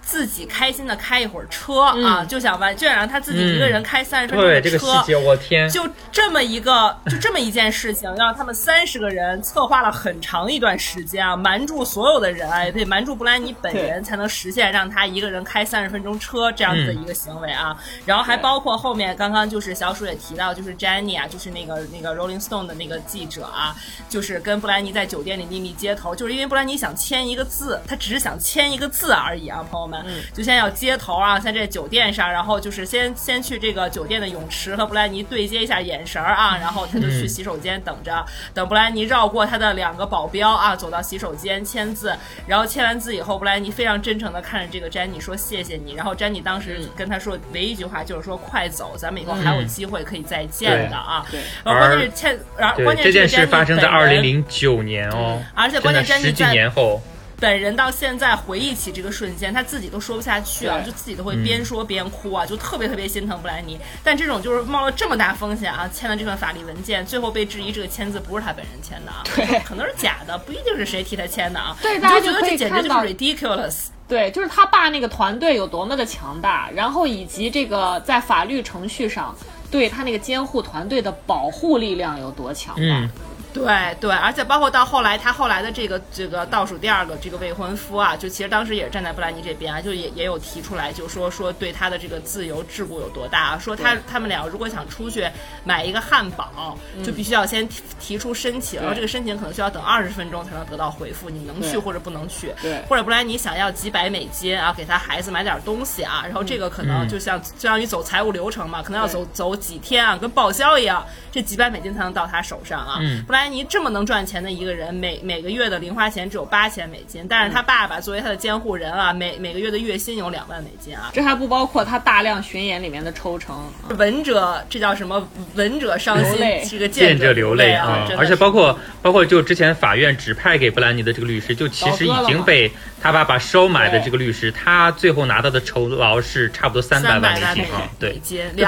[0.07, 4.77] 自己开心的开一会儿车、啊，就想完，就想让他自己一个人开三十分钟对的车。
[4.77, 17.77] 这个细节，我天，就这么一个，就这么一件事情，让他们三十个人策划了很长一段时间啊，瞒住所有的人啊，也得瞒住布兰妮本人，才能实现让他一个人开三十分钟车这样子的一个行为啊。
[18.05, 23.75] 然后还包括后面刚刚就是小鼠也提到，就是 Jenny 啊，就是那个那个 Rolling Stone 的那个记者啊，
[24.07, 29.96] 就是跟布兰妮在酒店里秘密接头，就是因为布兰妮想签一个字，他只是想签一个字而已啊，朋友们，
[30.33, 42.15] 就先要接头啊，在这酒店上，然后就是先先去这个酒店的泳池和布兰妮对接一下眼神儿啊，然后他就去洗手间等着，等布兰妮绕过他的两个保镖啊，走到洗手间签字，
[42.45, 51.39] 然后签完字以后，布兰妮非常真诚的看着这个詹妮说谢谢你，然后詹妮当时跟他说唯一一句话就是说快走，咱们以后还有机会可以再见的啊，对。
[51.63, 57.01] 然后关键是签，然后关键是这件事发生在二零零九年哦，而且关键詹妮在年后，
[57.39, 63.77] 本人到现在回忆起这个瞬间，他自己都说不下去啊，就自己都会边说边哭啊，就特别特别心疼布兰妮。
[64.03, 71.77] 但这种就是冒了这么大风险啊，签了这份法律文件，最后被质疑这个签字不是他本人签的啊，对可能是假的，不一定是谁替他签的啊。
[71.81, 73.87] 对大家觉得这简直就是 ridiculous。
[74.07, 79.35] 对，就是他爸那个团队有多么的强大，然后以及这个在法律程序上
[79.69, 82.81] 对他那个监护团队的保护力量有多强大。
[82.81, 83.09] 嗯，
[83.57, 95.27] 对对，而且包括到后来，他后来的这个这个倒数第二个这个未婚夫啊，就其实当时也是站在布兰妮这边啊，就也也有提出来，就说说对他的这个自由桎梏有多大啊，说他他们俩如果想出去
[95.63, 123.69] 买一个汉堡，就必须要先提提出申请，然后这个申请可能需要等二十分钟才能得到回复，你能去或者不能去，对，或者布兰妮想要几百美金啊，给他孩子买点东西啊，然后这个可能就像相当于走财务流程嘛，可能要走走几天啊，跟报销一样，这几百美金才能到他手上啊，布兰妮这么能赚钱的一个人，每每个月的零花钱只有八千美金，但是他爸爸作为他的监护人啊，每每个月的月薪有两万美金啊，这还不包括他大量巡演里面的抽成。
[123.97, 125.27] 闻者这叫什么？
[125.55, 126.37] 闻者伤心，
[126.69, 128.07] 这个见者流泪啊！
[128.17, 132.71] 而且包括包括就之前法院指派给布兰妮的这个律师，就其实已经被
[133.01, 137.87] 他爸爸收买的这个律师，他最后拿到的酬劳是差不多三百万美金啊！
[137.99, 138.19] 对，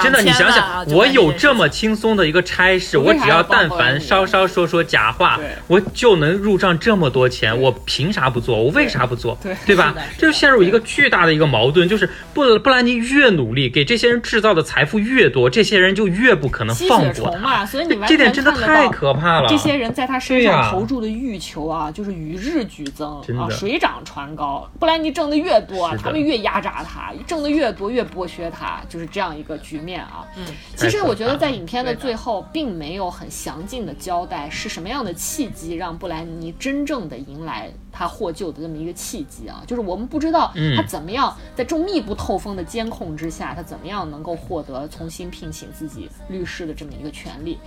[0.01, 8.61] 真的你想想，我有这么轻松的一个差事，我只要但凡稍稍说说假话，我就能入账这么多钱，我凭啥不做？
[8.61, 9.37] 我为啥不做？
[9.41, 9.95] 对对吧？
[10.17, 17.65] 这就陷入一个巨大的一个矛盾，就是布布兰妮越努力，给这些人制造的财富越多，这些人就越不可能放过他。
[17.65, 19.49] 所以你这点真的太可怕了。
[19.49, 24.67] 这些人在他身上投注的欲求啊，就是与日俱增啊，水涨船高。
[24.79, 30.25] 布兰妮挣的越多，他们越压榨他；挣的越多，越剥削他，就是这样一个局面啊。
[30.35, 39.61] 嗯，其实我觉得在影片的最后，并没有很详尽的交代是什么样的契机让布兰妮真正的迎来他获救的这么一个契机啊。
[39.67, 47.57] 就是我们不知道他怎么样在这种密不透风的监控之下，他怎么样能够获得重新聘请自己律师的这么一个权利。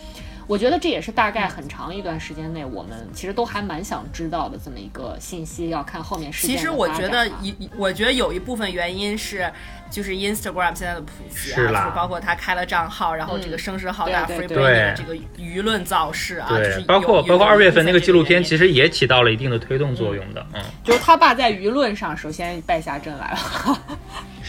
[0.53, 5.71] 我觉得这也是大概很长一段时间内，我们其实都还蛮想知道的这么一个信息。
[5.71, 9.51] 要看后面事件其实我觉得一，我觉得有一部分原因是，
[9.91, 20.47] 就是 Instagram 现在的普及啊，就是包括他开了账号，然后这个声势浩大，free 对这个舆论造势啊，对，包括包括二月份那个纪录片，其实也起到了一定的推动作用的。
[20.53, 23.79] 嗯，就是他爸在舆论上首先败下阵来了。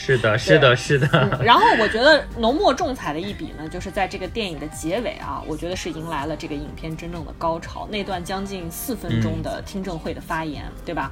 [0.06, 1.40] 是的，是的，是的。
[1.42, 7.88] 然后我觉得浓墨重彩的一笔呢，就是在这个电影的结尾啊，我觉得是迎来了这个影片真正的高潮。
[7.90, 11.10] 那段将近四分钟的听证会的发言，对吧？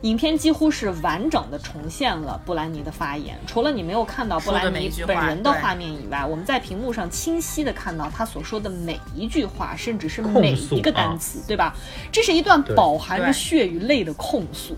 [0.00, 11.76] 影片几乎是完整的重现了布兰妮的发言，除了你没有看到布兰妮本人的画面以外，我们在屏幕上清晰的看到他所说的每一句话，甚至是每一个单词，对吧？
[12.10, 14.74] 这是一段饱含着血与泪的控诉。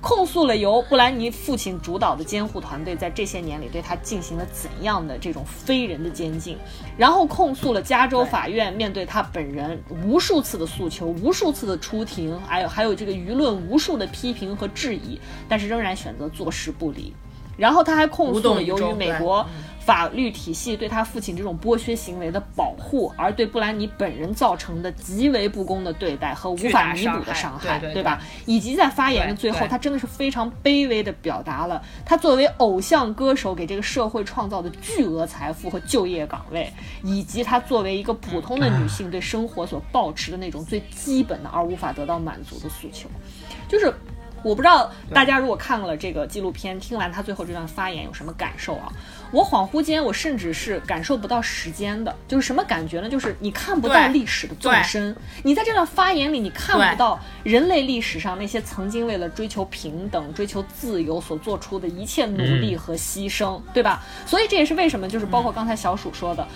[0.00, 6.56] 控诉了由布兰妮父亲主导的监护团队在这些年里对他进行了怎样的这种非人的监禁，
[6.96, 17.12] 然后控诉了加州法院面对他本人无数次的诉求、无数次的出庭，还有还有这个舆论无数的批评和质疑，但是仍然选择坐视不理。
[17.56, 19.44] 然后他还控诉了由于美国。
[19.88, 28.20] 法律体系对他父亲这种剥削行为的保护，而对布兰妮本人造成的极为不公的对待和无法弥补的伤害，对吧？
[28.44, 36.70] 以及在发言的最后，他真的是非常卑微的表达了他作为偶像歌手给这个社会创造的巨额财富和就业岗位，
[37.02, 43.08] 以及他作为一个普通的女性对生活所抱持的那种最基本的而无法得到满足的诉求，
[43.66, 43.90] 就是。
[44.44, 48.86] 我不知道大家如果看了这个纪录片，听完他最后这段发言有什么感受啊？
[49.30, 53.08] 我恍惚间，我甚至是感受不到时间的，就是什么感觉呢？
[53.08, 64.02] 就是你看不到历史的纵深，你在这段发言里，你看不到人类历史上那些曾经为了追求平等、追求自由所做出的一切努力和牺牲，对吧？
[64.26, 66.46] 所以这也是为什么，就是包括刚才小鼠说的。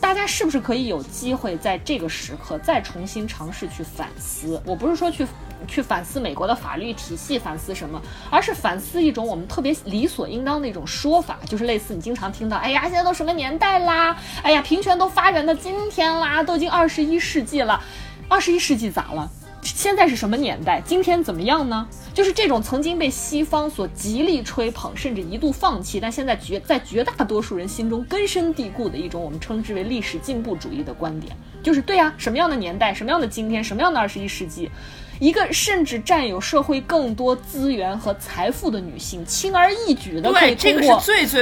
[0.00, 4.60] 大家是不是可以有机会在这个时刻再重新尝试去反思？
[4.64, 5.26] 我不是说去
[5.66, 8.00] 去反思美国的法律体系，反思什么，
[8.30, 14.16] 而是反思一种我们特别理所应当的一种说法，就是类似你经常听到，哎呀，现在都什么年代啦？
[14.42, 17.82] 哎呀，平权都发展到今天啦，都已经二十一世纪了，
[18.28, 19.30] 二十一世纪咋了？
[19.74, 20.80] 现在是什么年代？
[20.84, 21.86] 今天怎么样呢？
[22.14, 34.70] 就是这种曾经被西方所极力吹捧，甚至一度放弃，但现在绝在绝大多数人心中根深蒂固的一种我们称之为历史进步主义的观点，就是对呀，什么样的年代，什么样的今天，什么样的二十一世纪？
[35.18, 40.98] 一个甚至占有社会更多资源和财富的女性，轻而易举的可以通过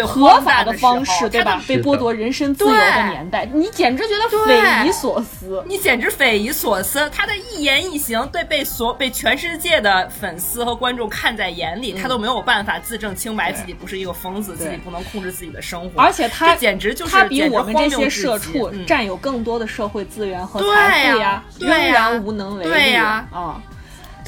[0.06, 1.62] 合法的方式，对吧？
[1.66, 5.62] 被剥夺人身自由的年代，你简直觉得匪夷所思。
[5.66, 7.08] 你简直匪夷所思。
[7.10, 16.00] 她的一言一行，对被所被全世界的粉丝和观众看在眼里，他都没有办法自证清白，自己不是一个疯子，自己不能控制自己的生活。
[16.00, 23.62] 而且她简直就是他比我们这些社畜占有更多的社会资源和财富呀，仍然无能为力呀啊。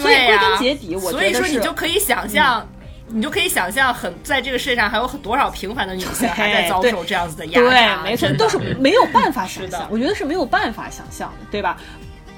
[0.03, 2.67] 所以归根结底，我所以说你就可以想象，
[3.09, 11.77] 你就可以想象，很在这个世界上还有很多少平凡的女性还在遭受这样子的压榨，对，没错，都是没有办法想象，我觉得是没有办法想象的，对吧？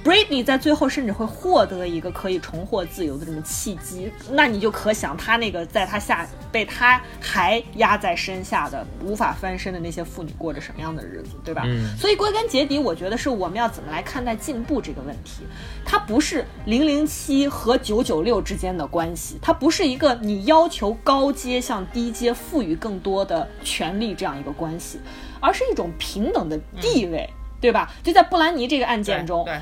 [0.03, 11.65] Britney 在最后甚至会获得一个可以重获自由的这么契机，那你就可想他那个在他下被他还压在身下的无法翻身的那些妇女过着什么样的日子，对吧？
[11.67, 15.43] 嗯所以归根结底，我觉得是我们要怎么来看待进步这个问题。
[15.85, 24.99] 它不是零零七和九九六之间的关系，它不是一个你要求高阶向低阶赋予更多的权利这样一个关系，
[25.41, 27.29] 而是一种平等的地位，
[27.61, 27.93] 对吧？
[28.03, 29.61] 就在布兰妮这个案件中，对，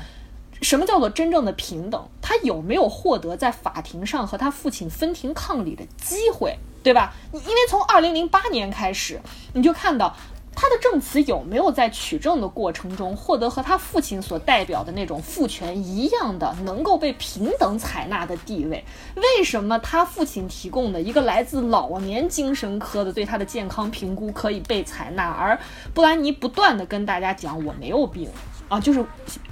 [0.61, 2.07] 什么叫做真正的平等？
[2.21, 7.13] 他有没有获得在法庭上和他父亲分庭抗礼的机会，对吧？
[7.31, 9.19] 你因为从二零零八年开始，
[9.53, 10.15] 你就看到
[10.55, 18.83] 他的证词有没有在取证的过程中获得和他父亲所代表的那种父权一样的能够被平等采纳的地位？
[19.15, 25.57] 为什么他父亲提供的一个来自老年精神科的对他的健康评估可以被采纳，而
[25.93, 28.29] 布兰妮不断的跟大家讲我没有病
[28.67, 29.05] 啊，就是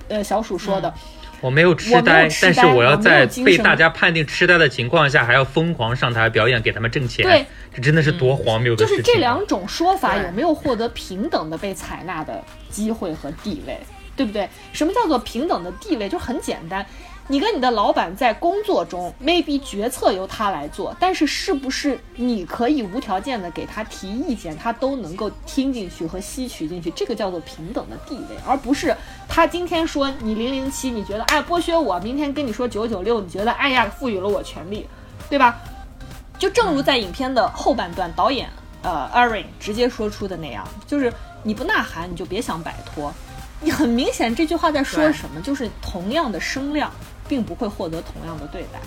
[0.09, 0.93] 呃小鼠说的。
[1.39, 7.23] 我没，有痴呆但是我要在被大家判定痴呆的情况下，还要疯狂上台表演，给他们挣钱。
[7.23, 9.03] 对，这真的是多荒谬的就事情。
[9.03, 13.77] 啊是这两种说法有没有获得平等的被采纳的机会和地位，
[14.15, 14.49] 对不对？
[14.73, 16.09] 什么叫做平等的地位？
[16.09, 16.85] 就很简单，
[17.29, 26.89] 你跟你的老板在工作中，maybe 决策由他来做，但是是不是你可以无条件的给他提意见，他都能够听进去和吸取进去？
[26.91, 28.95] 这个叫做平等的地位，而不是
[29.27, 34.87] 他今天说你零零七，你觉得哎剥削我，明天跟你说九九六，你觉得哎呀赋予了我权利，
[35.29, 35.59] 对吧？
[36.39, 38.49] 就正如在影片的后半段，导演
[38.83, 41.11] 呃 Erin 直接说出的那样，就是
[41.43, 43.13] 你不呐喊，你就别想摆脱。
[43.59, 45.41] 你很明显这句话在说什么？
[45.41, 46.91] 就是同样的声量，
[47.27, 48.79] 并不会获得同样的对待。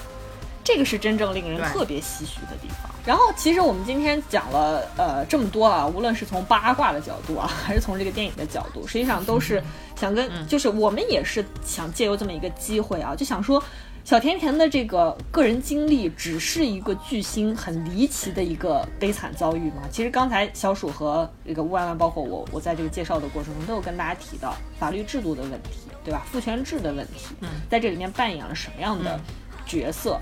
[0.63, 2.91] 这个是真正令人特别唏嘘的地方。
[3.05, 9.63] 然后，其实我们今天讲了呃这么多啊，无论是从八卦的角度啊， 还是从这个电影的角度，实际上都是
[9.97, 13.63] 想跟，就是我们也是想借由这么一个机会啊，就想说。
[14.03, 19.83] 小甜甜的这个个人经历只是一个巨星很离奇的一个悲惨遭遇嘛？
[19.91, 26.23] 其实刚才小鼠和这个乌万万，包括我，我在这个介绍的过程中都有跟大家提到法律制度的问题，对吧？
[26.31, 27.35] 父权制的问题，
[27.69, 29.19] 在这里面扮演了什么样的
[29.67, 30.19] 角色？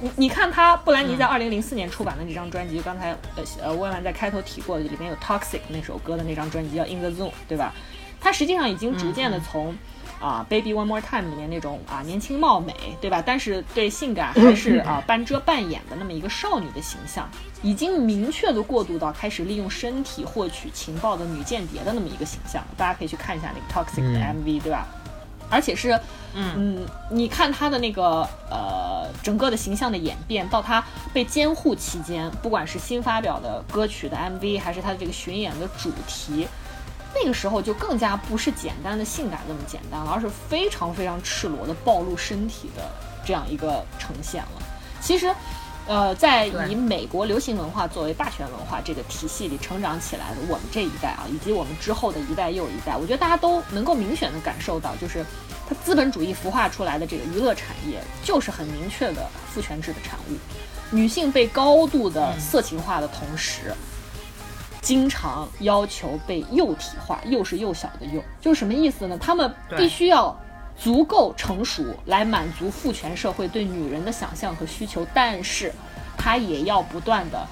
[0.00, 7.74] 你你看他布兰妮在二零零四年出版的那张专辑，就刚才呃呃温婉在开头提过的，里面有 Toxic 那首歌的那张专辑叫 In the Zone，对吧？
[8.20, 9.74] 他实际上已经逐渐的从
[10.20, 13.22] 啊、Baby One More Time 里面那种啊年轻貌美，对吧？
[13.24, 17.28] 但是对性感还是 啊半遮半掩的那么一个少女的形象，
[17.62, 22.64] 已经明确的过渡到开始利用身体获取情报的女间谍的那么一个形象。
[22.76, 24.88] 大家可以去看一下那个 Toxic 的 MV，、对吧？
[25.50, 25.98] 而且是，
[26.34, 36.46] 嗯你看他的那个呃整个的形象的演变，到他被监护期间，不管是新发表的歌曲的 MV，还是他的这个巡演的主题，
[37.14, 42.82] 那个时候就更加不是简单的性感那么简单了，而是非常非常赤裸的暴露身体的
[43.24, 44.62] 这样一个呈现了。
[45.00, 45.34] 其实。
[45.88, 55.24] 呃，在以美国流行文化作为霸权文化这个体系里成长起来的我们这一代啊，以及我们之后的一代又一代，我觉得大家都能够明显的感受到，就是
[55.66, 60.36] 它资本主义孵化出来的这个娱乐产业，就是很明确的父权制的产物。
[60.94, 63.74] 女性被高度的色情化的同时，
[64.82, 69.16] 经常要求被幼体化，幼是幼小的幼，就是什么意思呢？
[69.16, 70.38] 他们必须要
[70.78, 75.72] 足够成熟来满足父权社会对女人的想象和需求，但是
[76.16, 77.46] 他也要不断的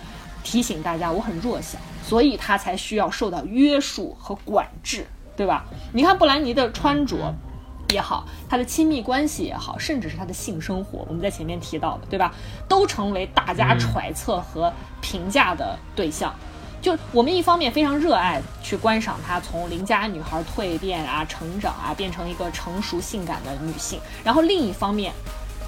[0.44, 5.65] 提醒大家我很弱小，所以他才需要受到约束和管制，对吧？
[5.93, 7.35] 你看布兰妮的穿着。
[7.90, 12.35] 也好，她的亲密关系也好，甚至是她的性生活，我们在前面提到的，对吧？
[12.69, 16.35] 都成为大家嗯揣测和评价的对象。
[16.87, 25.13] 就我们一方面非常热爱去观赏她从邻家女孩蜕变啊、成长啊，变成一个成熟性感的女性，然后另一方面，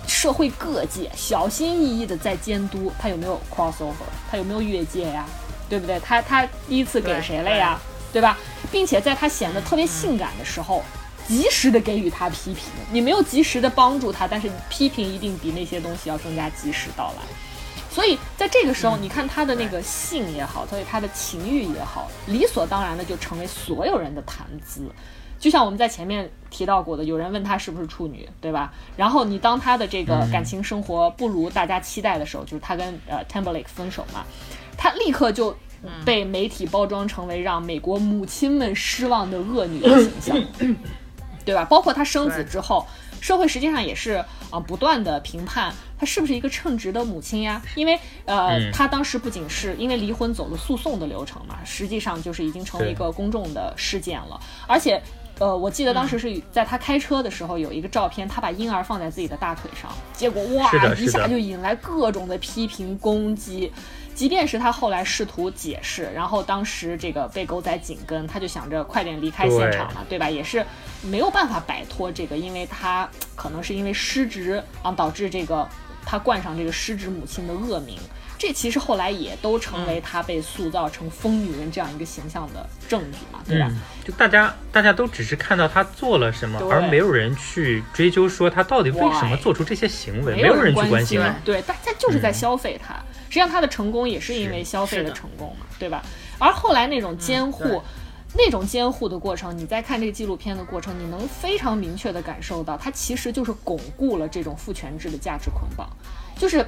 [0.07, 5.27] 社会各界小心翼翼的在监督她有没有 crossover，她有没有越界呀，
[5.69, 5.99] 对不对？
[5.99, 7.77] 她她第一次给谁了呀？
[8.13, 8.39] 对吧？
[8.71, 10.85] 并且在她显得特别性感的时候，
[11.27, 12.67] 及时的给予她批评。
[12.93, 17.23] 你没有及时的帮助她，但是批评一定比那些东西要更加及时到来。
[17.99, 24.89] 所以在这个时候，你看她的那个性也好，所以她的情欲也好，理所当然的就成为所有人的谈资。
[25.37, 28.73] 就像我们在前面提到过的，有人问她是不是处女，对吧？
[28.97, 34.25] 然后你当她的这个感情生活不如大家期待的时候，就是她跟呃 Timberlake 分手嘛，
[34.77, 35.57] 她立刻就
[36.05, 40.41] 被媒体包装成为让美国母亲们失望的恶女的形象。
[41.45, 41.65] 对吧？
[41.65, 42.87] 包括她生子之后，
[43.21, 47.61] 社会实际上也是啊、呃不断的评判她是不是一个称职的母亲呀。
[47.75, 55.03] 因为呃，嗯她当时不仅是因为离婚走了诉讼的流程嘛，实际上就是已经成为一个公众的事件了，而且。
[55.41, 63.73] 呃，我记得当时是在他开车的时候有一个照片，他把婴儿放在自己的大腿上，结果哇，一下就引来各种的批评攻击。
[64.17, 70.29] 即便是他后来试图解释，然后当时这个被狗仔紧跟，他就想着快点离开现场嘛，对吧？
[70.29, 70.67] 也是
[71.03, 75.69] 没有办法摆脱这个，因为他可能是因为失职啊，导致这个
[76.11, 77.99] 他冠上这个失职母亲的恶名。
[78.39, 83.67] 这其实后来也都成为他被塑造成疯女人这样一个形象的证据嘛，对吧？
[83.69, 91.21] 嗯，就大家大家都只是看到他做了什么，而没有人去追究说他到底为什么做出这些行为，没有人去关心。
[91.21, 92.95] 嗯对，大家就是在消费他。
[93.29, 96.01] 实际上他的成功也是因为消费的成功嘛，对吧？
[96.39, 97.65] 而后来那种监护。
[97.65, 97.83] 嗯
[98.35, 105.89] 那种监护的过程，你在看这个纪录片的过程，你能非常明确地感受到，它其实就是巩固了这种父权制的价值捆绑，
[106.37, 106.67] 就是。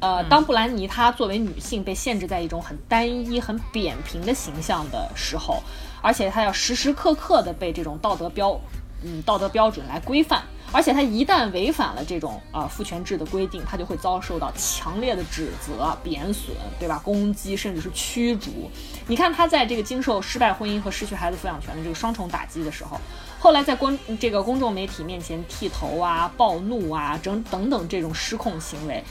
[0.00, 5.60] 呃，当布兰妮她作为女性被限制在一种很单一、很扁平的形象的时候，
[6.00, 8.56] 而且她要时时刻刻的被这种道德标，
[9.02, 17.00] 嗯，道德标准来规范，而且她一旦违反了这种呃父权制的规定，她就会遭受到强烈的指责、贬损，对吧？
[17.04, 18.70] 攻击，甚至是驱逐。
[19.08, 23.00] 你看她在这个经受失败婚姻和失去孩子抚养权的这个双重打击的时候，
[23.40, 29.02] 后来在公这个公众媒体面前剃头啊、暴怒啊，等等等这种失控行为。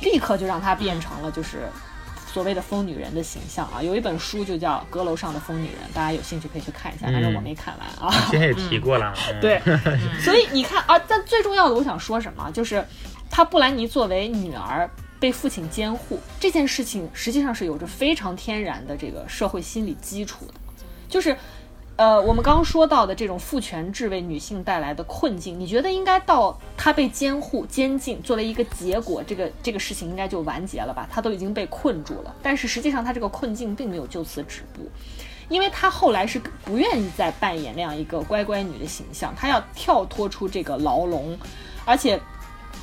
[0.00, 1.68] 立刻就让她变成了就是
[2.32, 3.82] 所谓的疯女人的形象啊！
[3.82, 8.14] 有一本书就叫《阁楼上的疯女人》，大家有兴趣可以去看一下，反正我没看完啊。
[8.30, 9.60] 之前也提过了，嗯、 对，
[10.20, 12.84] 所以你看啊，但最重要的我想说什么，就是
[13.28, 14.88] 她布兰妮作为女儿
[15.18, 20.54] 被父亲监护这件事情，实际上是有着非常天然的这个社会心理基础的，
[21.08, 21.36] 就是。
[21.98, 31.08] 呃，我们刚刚说到的这种父权制为女性带来的困境，你觉得应该到她被监护、监禁作为一个结果，这个这个事情应该就完结了吧？
[31.10, 34.88] 她都已经被困住了，但是实际上她这个困境并没有就此止步，
[35.48, 41.36] 因为她后来是不愿意再扮演那样一个乖乖女的形象，她要跳脱出这个牢笼，
[41.84, 42.20] 而且。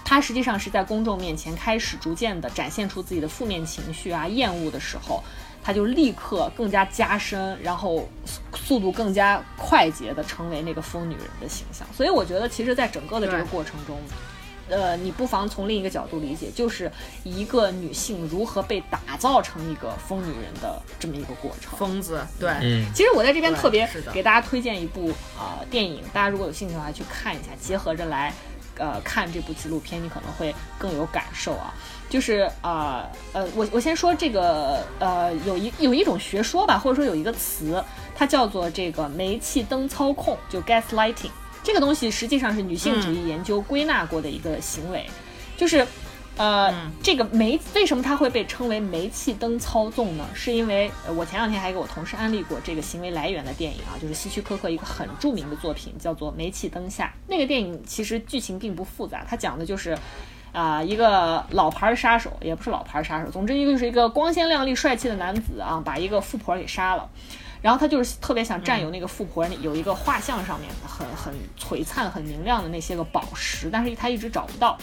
[0.05, 5.21] 她实际上是在公众面前开始逐渐的展现出自己的负面情绪啊、厌恶的时候，
[5.63, 8.07] 她就立刻更加加深，然后
[8.53, 11.87] 速度更加快捷的成为那个疯女人的形象。
[11.91, 13.99] 所以我觉得，其实，在整个的这个过程中，
[14.69, 16.91] 呃，你不妨从另一个角度理解，就是
[17.23, 21.75] 一个女性如何被打造成一个疯女人的这么一个过程。
[21.77, 28.31] 疯子，对，嗯，其实我在这边特别给大家推荐一部呃电影，大家如果有兴趣的话去看一下，结合着来。
[28.77, 31.73] 呃，看这部纪录片，你可能会更有感受啊。
[32.09, 37.83] 就是啊，呃，我我先说这个，呃，有一有一种学说吧，或者说有一个词，
[38.15, 41.31] 它叫做这个煤气灯操控，就 gaslighting。
[41.63, 45.09] 这个东西实际上是女性主义研究归纳过的一个行为，
[45.57, 45.85] 就是。
[46.37, 50.27] 呃，这个煤为什么它会被称为煤气灯操纵呢？
[50.33, 57.05] 是因为呃我前两天还给我同事安利过这个行为来源的电影啊，就是希区柯克一个很著名的作品，叫做《煤气灯下》。
[57.27, 59.97] 那个电影其实剧情并不复杂，它讲的就是，
[60.51, 67.09] 啊、一个老牌杀手，也不是老牌杀手，总之一个就是一个光鲜亮丽、帅气的男子啊，把一个富婆给杀了。
[67.61, 74.77] 然后他就是特别想占有那个富婆那有一个画像上面很很璀璨、很明亮的那些个宝石，但是他一直找不到。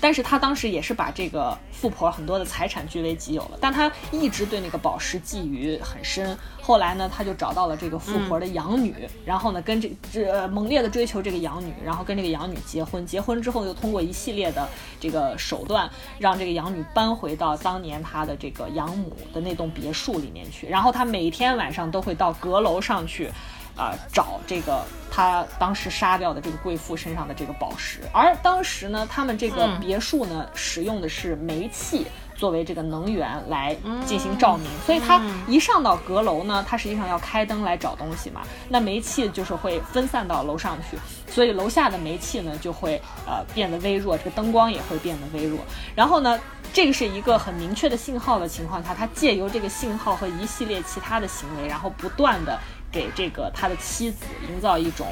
[0.00, 6.36] 但是他当时也是把这个富婆很多的财产据为己有了，但他一直对那个宝石觊觎很深。
[6.60, 8.94] 后来呢，他就找到了这个富婆的养女，
[9.24, 13.04] 然后呢，跟这这、呃猛烈的追求这个养女，然后跟这个养女结婚。
[13.04, 14.66] 结婚之后，又通过一系列的
[14.98, 20.66] 这个手段，让这个养女搬回到当年他的这个养母的那栋别墅里面去。
[20.66, 23.30] 然后他每天晚上都会到阁楼上去。
[23.76, 29.80] 啊、找这个他当时杀掉的这个贵妇身上的这个宝石，而当时呢，他们这个嗯。
[29.84, 33.76] 别墅呢，使用的是煤气作为这个能源来
[34.06, 40.96] 进行照明，所以他一上到阁楼呢，他实际上要开灯来找东西嘛，那煤气就是会分散到楼上去，
[41.30, 45.58] 所以楼下的煤气呢就会呃变得微弱，这个灯光也会变得微弱，
[45.94, 46.40] 然后呢。
[46.72, 52.58] 这个是一个很明确的信号的情况下，他借由这个信号和一系列其他的行为，然后不断的
[52.94, 55.08] 给这个他的妻子营造一种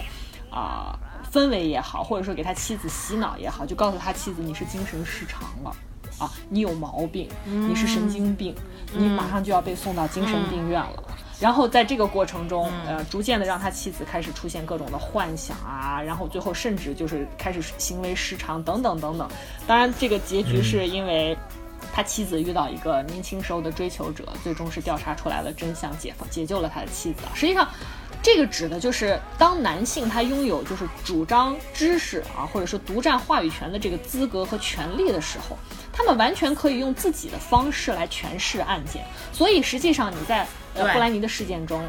[0.48, 0.96] 啊、
[1.32, 5.74] 氛围也好，或者说给他妻子洗脑也好，就告诉他妻子你是精神失常了
[6.18, 8.54] 啊，你有毛病，你是神经病，
[8.94, 11.02] 你马上就要被送到精神病院了。
[11.40, 19.28] 然后在这个过程中，呃，逐渐的让他妻子开始出现各种的幻想啊，然后最后甚至就是开始行为失常等等等等。
[19.66, 21.36] 当然，这个结局是因为
[21.92, 27.30] 他妻子遇到一个年轻时候的追求者，最终是调查出来了真相，解放解救了他的妻子啊。
[27.34, 27.68] 实际上，
[28.22, 35.56] 这个指的就是当男性他拥有就是主张知识啊，或者说独占话语权的这个资格和权利的时候，
[35.92, 39.04] 他们完全可以用自己的方式来诠释案件。
[39.32, 41.82] 所以实际上你在呃布兰妮的事件中。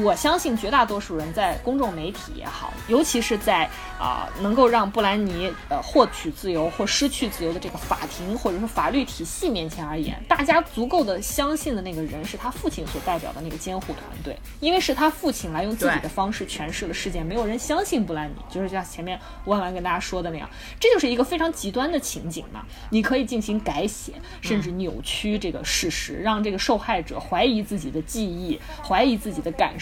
[0.00, 20.50] 我相信绝大多数人在公众媒体也好，尤其是在啊、能够让布兰妮呃获取自由或失去自由的这个法庭或者说法律体系面前而言，大家足够的相信的那个人是他父亲所代表的那个监护团队，因为是他父亲来用自己的方式诠释了事件，没有人相信布兰妮，就是像前面万万跟大家说的那样，
[20.80, 22.64] 这就是一个非常极端的情景嘛。
[22.90, 29.80] 你可以进行改写，甚至扭曲这个事实，让这个受害者怀疑自己的记忆，怀疑自己的感受，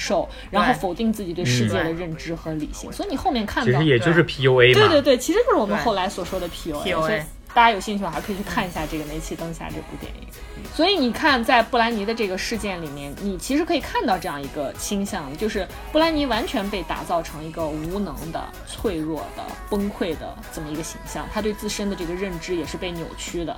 [0.51, 2.91] 然后否定自己对世界的认知和理性。
[2.93, 4.75] 所以你后面看其到，实也就是 PUA 嘛。
[4.75, 6.95] 对对对，其实就是我们后来所说的 PUA。
[6.95, 7.21] 所以
[7.53, 10.29] 大家有兴趣的话，可以去看一下这个《煤气灯下》这部电影。
[10.73, 23.57] 所以你看，在布兰妮的这个事件里面，你其实可以看到这样一个倾向，就是布兰妮完全被打造成一个无能的、脆弱的、崩溃的这么一个形象，她对自身的这个认知也是被扭曲的。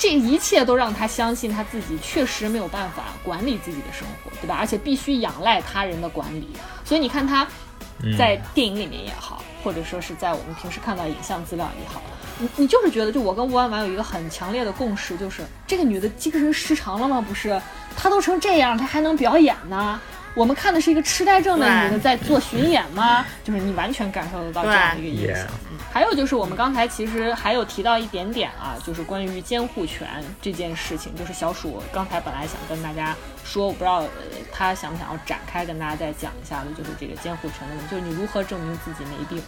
[0.00, 4.56] 这一切都让他相信他自己确实没有办法管理自己的生活，对吧？
[4.58, 6.48] 而且必须仰赖他人的管理。
[6.86, 7.46] 所以你看他
[8.02, 12.00] 嗯在电影里面也好，或者说是在我们平时看到影像资料也好，
[12.38, 17.20] 你你就是觉得，就我跟吴婉婉有一个很强烈的共识，就是这个女的精神失常了吗？
[17.20, 17.60] 不是，
[17.94, 20.00] 她都成这样，她还能表演呢？
[20.34, 23.26] 我们看的是一个痴呆症的女的在做巡演吗？
[23.42, 25.46] 就是你完全感受得到这样的一个影响。
[25.92, 30.06] 还有就是我们刚才其实还有提到一点点啊，就是关于监护权
[30.40, 34.08] 这件事情，就是小鼠刚才本来想跟大家说，我不知道、呃、
[34.52, 39.42] 他想不想要展开跟大家再讲一下的，就是这个监护权的问题，就是你如何证明自己没病，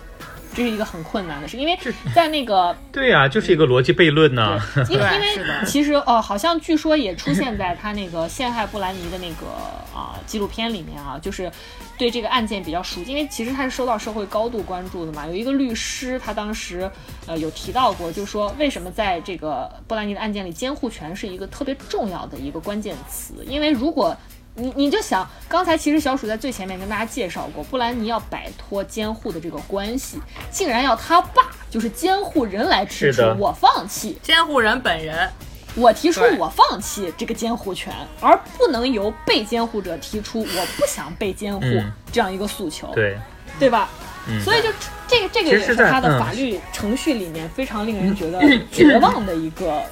[0.54, 1.78] 这是一个很困难的事，因为
[2.14, 4.60] 在那个 对呀、就是一个逻辑悖论呢。
[4.90, 9.46] 因为因为其实哦、好像据说也出现在他那个陷害布兰妮的那个
[9.94, 11.50] 啊、纪录片里面啊，就是
[11.98, 15.26] 对这个案件比较熟悉，因为其实他是受到社会高度关注的嘛。
[15.26, 16.90] 有一个律师，他当时
[17.26, 24.16] 呃有提到过，就说为什么在这个布兰妮的案件里，监护权是一个特别重要的一个关键词，因为如果
[24.54, 30.18] 你你就想，刚才其实小鼠在最前面跟大家介绍过，布兰妮要摆脱监护的这个关系，
[30.50, 35.28] 竟然要他爸，就是监护人来提出我放弃，监护人本人，
[35.74, 43.18] 我提出我放弃这个监护权，而不能由被监护者提出我不想被监护嗯这样一个诉求，对，
[43.58, 43.88] 对吧？
[44.28, 44.68] 嗯所以就
[45.08, 48.38] 这个这个也是他的嗯法律程序里面非常令人觉得
[48.70, 49.82] 绝望的一个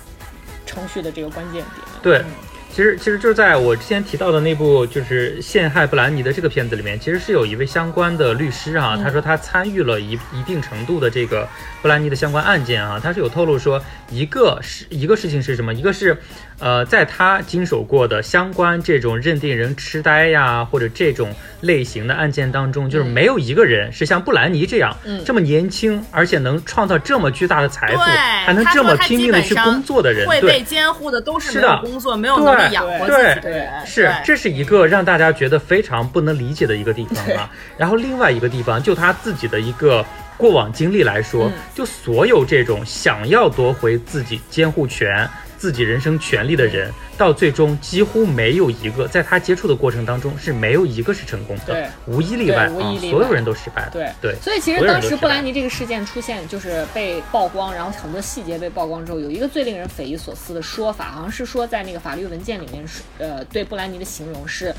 [0.64, 1.64] 程序的这个关键点。
[2.00, 2.24] 对，
[2.72, 9.02] 其实其实就是在我之前提到的那部就是陷害布兰妮的这个片子里面，其实是有一位相关的律师啊，嗯。
[9.02, 11.48] 他说他参与了一一定程度的这个
[11.82, 16.16] 布兰妮的相关案件啊，他是有透露说一个是一个事情是什么，一个是
[16.60, 30.60] 呃在他经手过的相关这种认定人痴呆呀或者这种类型的案件当中，就是没有一个人是像布兰妮这样、嗯这么年轻，而且能创造这么巨大的财富，还能这么拼命的去工作的人，对会被。
[30.70, 33.68] 监护的都是没有工作、没有能力养活自己的人。
[33.84, 37.50] 是，这是一个让大家觉得非常不能理解的一个地方啊。
[37.76, 40.04] 然后另外一个地方，就他自己的一个
[40.36, 45.28] 过往经历来说，嗯就所有这种想要夺回自己监护权、
[45.60, 52.70] 自己人生权利的人，到最终几乎没有一个在他接触的过程当中是没有一个是成功的对，无一例外啊
[53.10, 53.90] 所有人都失败了。
[53.92, 64.74] 对对所以其实当时布兰妮这个事件出现，就是被曝光，然后很多细节被曝光之后，有一个最令人匪夷所思的说法，好像是说在那个法律文件里面是，呃，对布兰妮的形容是，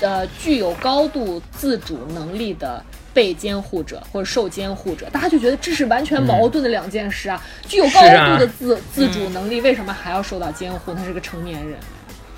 [0.00, 2.80] 呃，具有高度自主能力的。
[3.12, 7.42] 被监护者或者受监护者，大家就觉得这是完全矛盾的两件事啊！
[7.66, 10.94] 具有高度的自、自主能力，为什么还要受到监护？
[10.94, 11.78] 他是个成年人。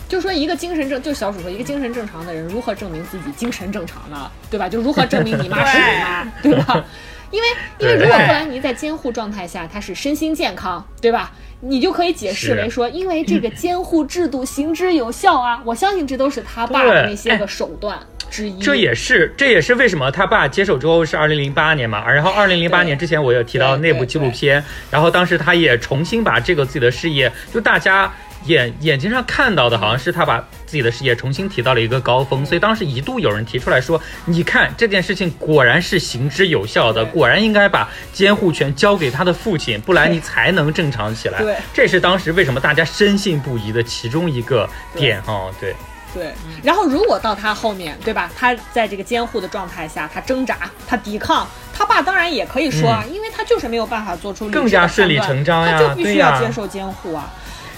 [0.09, 4.31] 就说一个精神正，就小鼠说一个精神正常的人如何证明自己精神正常呢？
[4.51, 4.69] 对吧？
[4.69, 6.85] 就如何证明你妈 是你妈，对吧？
[7.33, 11.33] 因为因为如果布兰妮在监护状态下，她是身心健康，对吧？
[11.65, 15.63] 你就可以解释为说，因为这个监护制度行之有效啊！
[15.65, 17.97] 我相信这都是他爸的那些个手段
[18.29, 18.59] 之一。
[18.61, 28.13] 这也是这也是为什么他爸接手之后是二零零八年嘛，然后二零零八年之前我有提到那部纪录片，然后当时他也重新把这个自己的事业，就大家
[28.47, 41.43] 眼眼睛上看到的好像是他把自己的事业重新提到了一个高峰，所以当时一度有人提出来说，你看这件事情果然是行之有效的，果然应该把监护权交给他的父亲，不然你才能正常起来。
[41.43, 45.77] 对这是当时为什么大家深信不疑的其中一个点哦，对。
[46.15, 46.33] 对，
[46.63, 48.31] 然后如果到他后面，对吧？
[48.35, 57.31] 他在这个监护的状态下，他挣扎，他抵抗，他爸当然也可以说啊，因为他就是没有办法做出更加顺理成章呀他就必须要接受监护啊。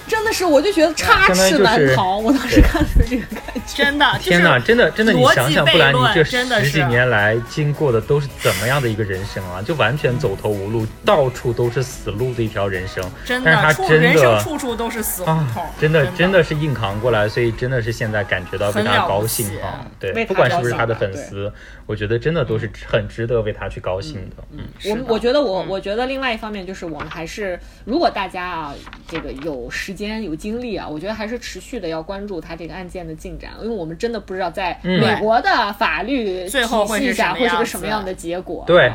[0.07, 2.17] 真的是，我就觉得插翅难逃。
[2.17, 9.61] 我当时看的这个感觉，真的，天哪，真的，真的，你想想，布兰妮这十几年来经过的都是怎么样的一个人生啊？
[9.61, 13.03] 就完全走投无路，到处都是死路的一条人生。
[13.25, 19.85] 真的，但是他真的处处都是死胡同，真的，真的是硬扛过来，所以真的是现在感觉到非常高兴啊！
[19.99, 21.51] 对，不管是不是他的粉丝，
[21.85, 24.43] 我觉得真的都是很值得为他去高兴的。
[24.51, 28.73] 嗯，我我觉得我我觉得另外一方面就是我们还是，如果大家啊
[29.07, 38.63] 这个有时间有精力啊，我觉得还是持续的要关注他这个案件的进展，因为我们真的不知道在美国的法律体系下会是个什么样的结果。
[38.67, 38.91] 对。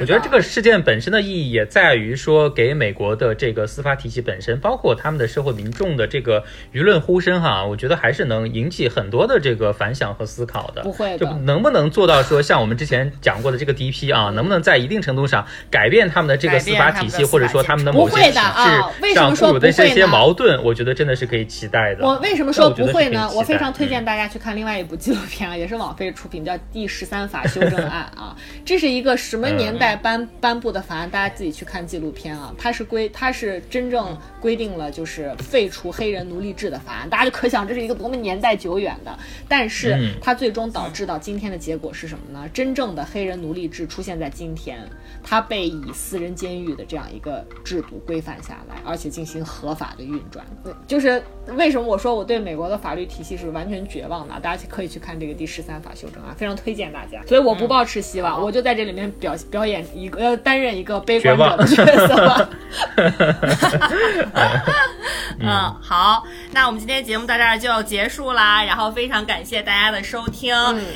[0.00, 10.82] 我觉得这个事件本身的意义也在于说，给美国的这个司法体系本身，包括他们的社会民众的这个舆论呼声哈，我觉得还是能引起很多的这个反响和思考的。
[10.82, 20.62] 不会，就能不能做到说，像我们之前讲过的这个 DP 啊，能不能在一定程度上改变他们的这个司法体系，或者说他们的某些体制上固有的这些矛盾？
[20.64, 22.04] 我觉得真的是可以期待的。
[22.04, 23.30] 我为什么说不会呢？
[23.34, 28.34] 我非常推荐大家去看另外一部纪录片啊，也是网飞出品，叫《第十三法修正案》啊，
[28.64, 30.26] 这是一个什么年代颁？
[30.40, 32.54] 颁布的法案，大家自己去看纪录片啊。
[32.56, 37.10] 它是规，它是真正规定了就是废除黑人奴隶制的法案。
[37.10, 39.18] 大家就可想这是一个多么年代久远的。
[39.48, 42.48] 但是它最终导致到今天的结果是什么呢？
[42.52, 44.80] 真正的黑人奴隶制出现在今天，
[45.22, 50.44] 它被以私人监狱的这样一个制度规范下来，而且进行合法的运转。
[50.86, 51.22] 就是
[51.56, 54.34] 为什么我说我对美国的法律体系是完全绝望的？
[54.40, 57.20] 大家可以去看这个第十三法修正案，非常推荐大家。
[57.26, 60.20] 所以我不抱持希望，我就在这里面表表演一个。
[60.20, 62.48] 呃担任一个悲观者的角色。
[65.40, 68.64] 嗯，好，那我们今天节目到这儿就要结束啦。
[68.64, 70.54] 然后非常感谢大家的收听。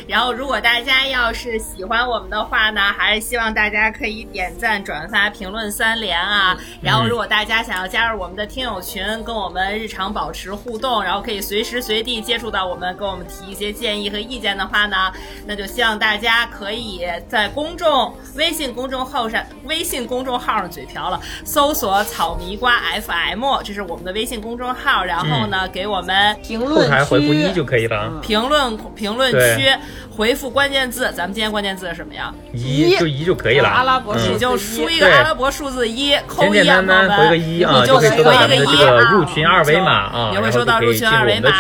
[0.09, 6.57] 然后如果大家要是喜欢我们的话呢，还是希望大家可以点赞、转发、评论三连啊。
[6.81, 15.13] 然后如果大家想要加入我们的听友群，跟我们日常保持互动，然后可以随时随地接触到我们，跟我们提一些建议和意见的话呢，
[15.47, 19.27] 那就希望大家可以在公众微信公众号。
[19.29, 25.05] 上微信公众号上嘴瓢了，搜索草泥瓜 FM，这是我们的微信公众号。
[25.05, 28.21] 然后呢，给我们评论区回复一就可以了。
[28.21, 29.71] 评论评论区
[30.17, 32.33] 回复关键字，咱们今天关键字是什么呀？
[32.53, 33.69] 一就一就可以了。
[33.69, 36.83] 阿拉伯你就输一个阿拉伯数字一，扣一啊，
[37.17, 41.51] 回个一啊，就可以收到一个一啊入群二维码啊，也会收到入群二维码，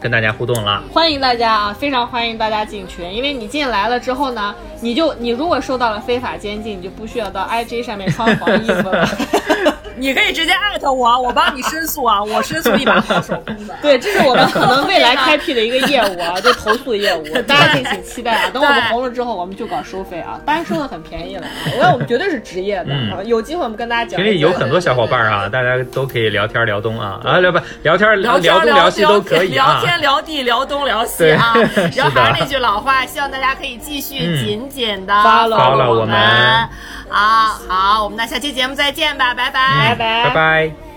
[0.00, 0.82] 跟大家互动了。
[0.92, 7.04] 欢迎大家啊，非常欢迎大家进群，因为你进来了之后呢，你就你如果受到了非法监禁，你就不。
[7.04, 9.06] 不需要到 IG 上面穿黄衣服了，
[9.94, 13.76] 你可以直接艾特我，我帮你申诉啊，我申诉一把 好手工的。
[13.82, 18.50] 对，这是我们 可能未来开辟的一个业务啊，就投诉业务，大家敬请期待啊。
[18.52, 24.20] 等我们红了之后，我们就搞收费啊，当然收的很便宜了啊，我要我们绝对是职业的，有机会我们跟大家讲。
[24.20, 31.54] 群里有很多小伙伴啊，大家都可以聊天聊东啊，啊聊不聊天聊聊东聊西都可以啊，聊天聊地聊东聊西啊。
[31.96, 36.16] 然后还是那句老话，希望大家可以继续紧紧的 follow 我们。
[37.08, 40.93] 好好，我们那下期节目再见吧，拜拜，拜拜。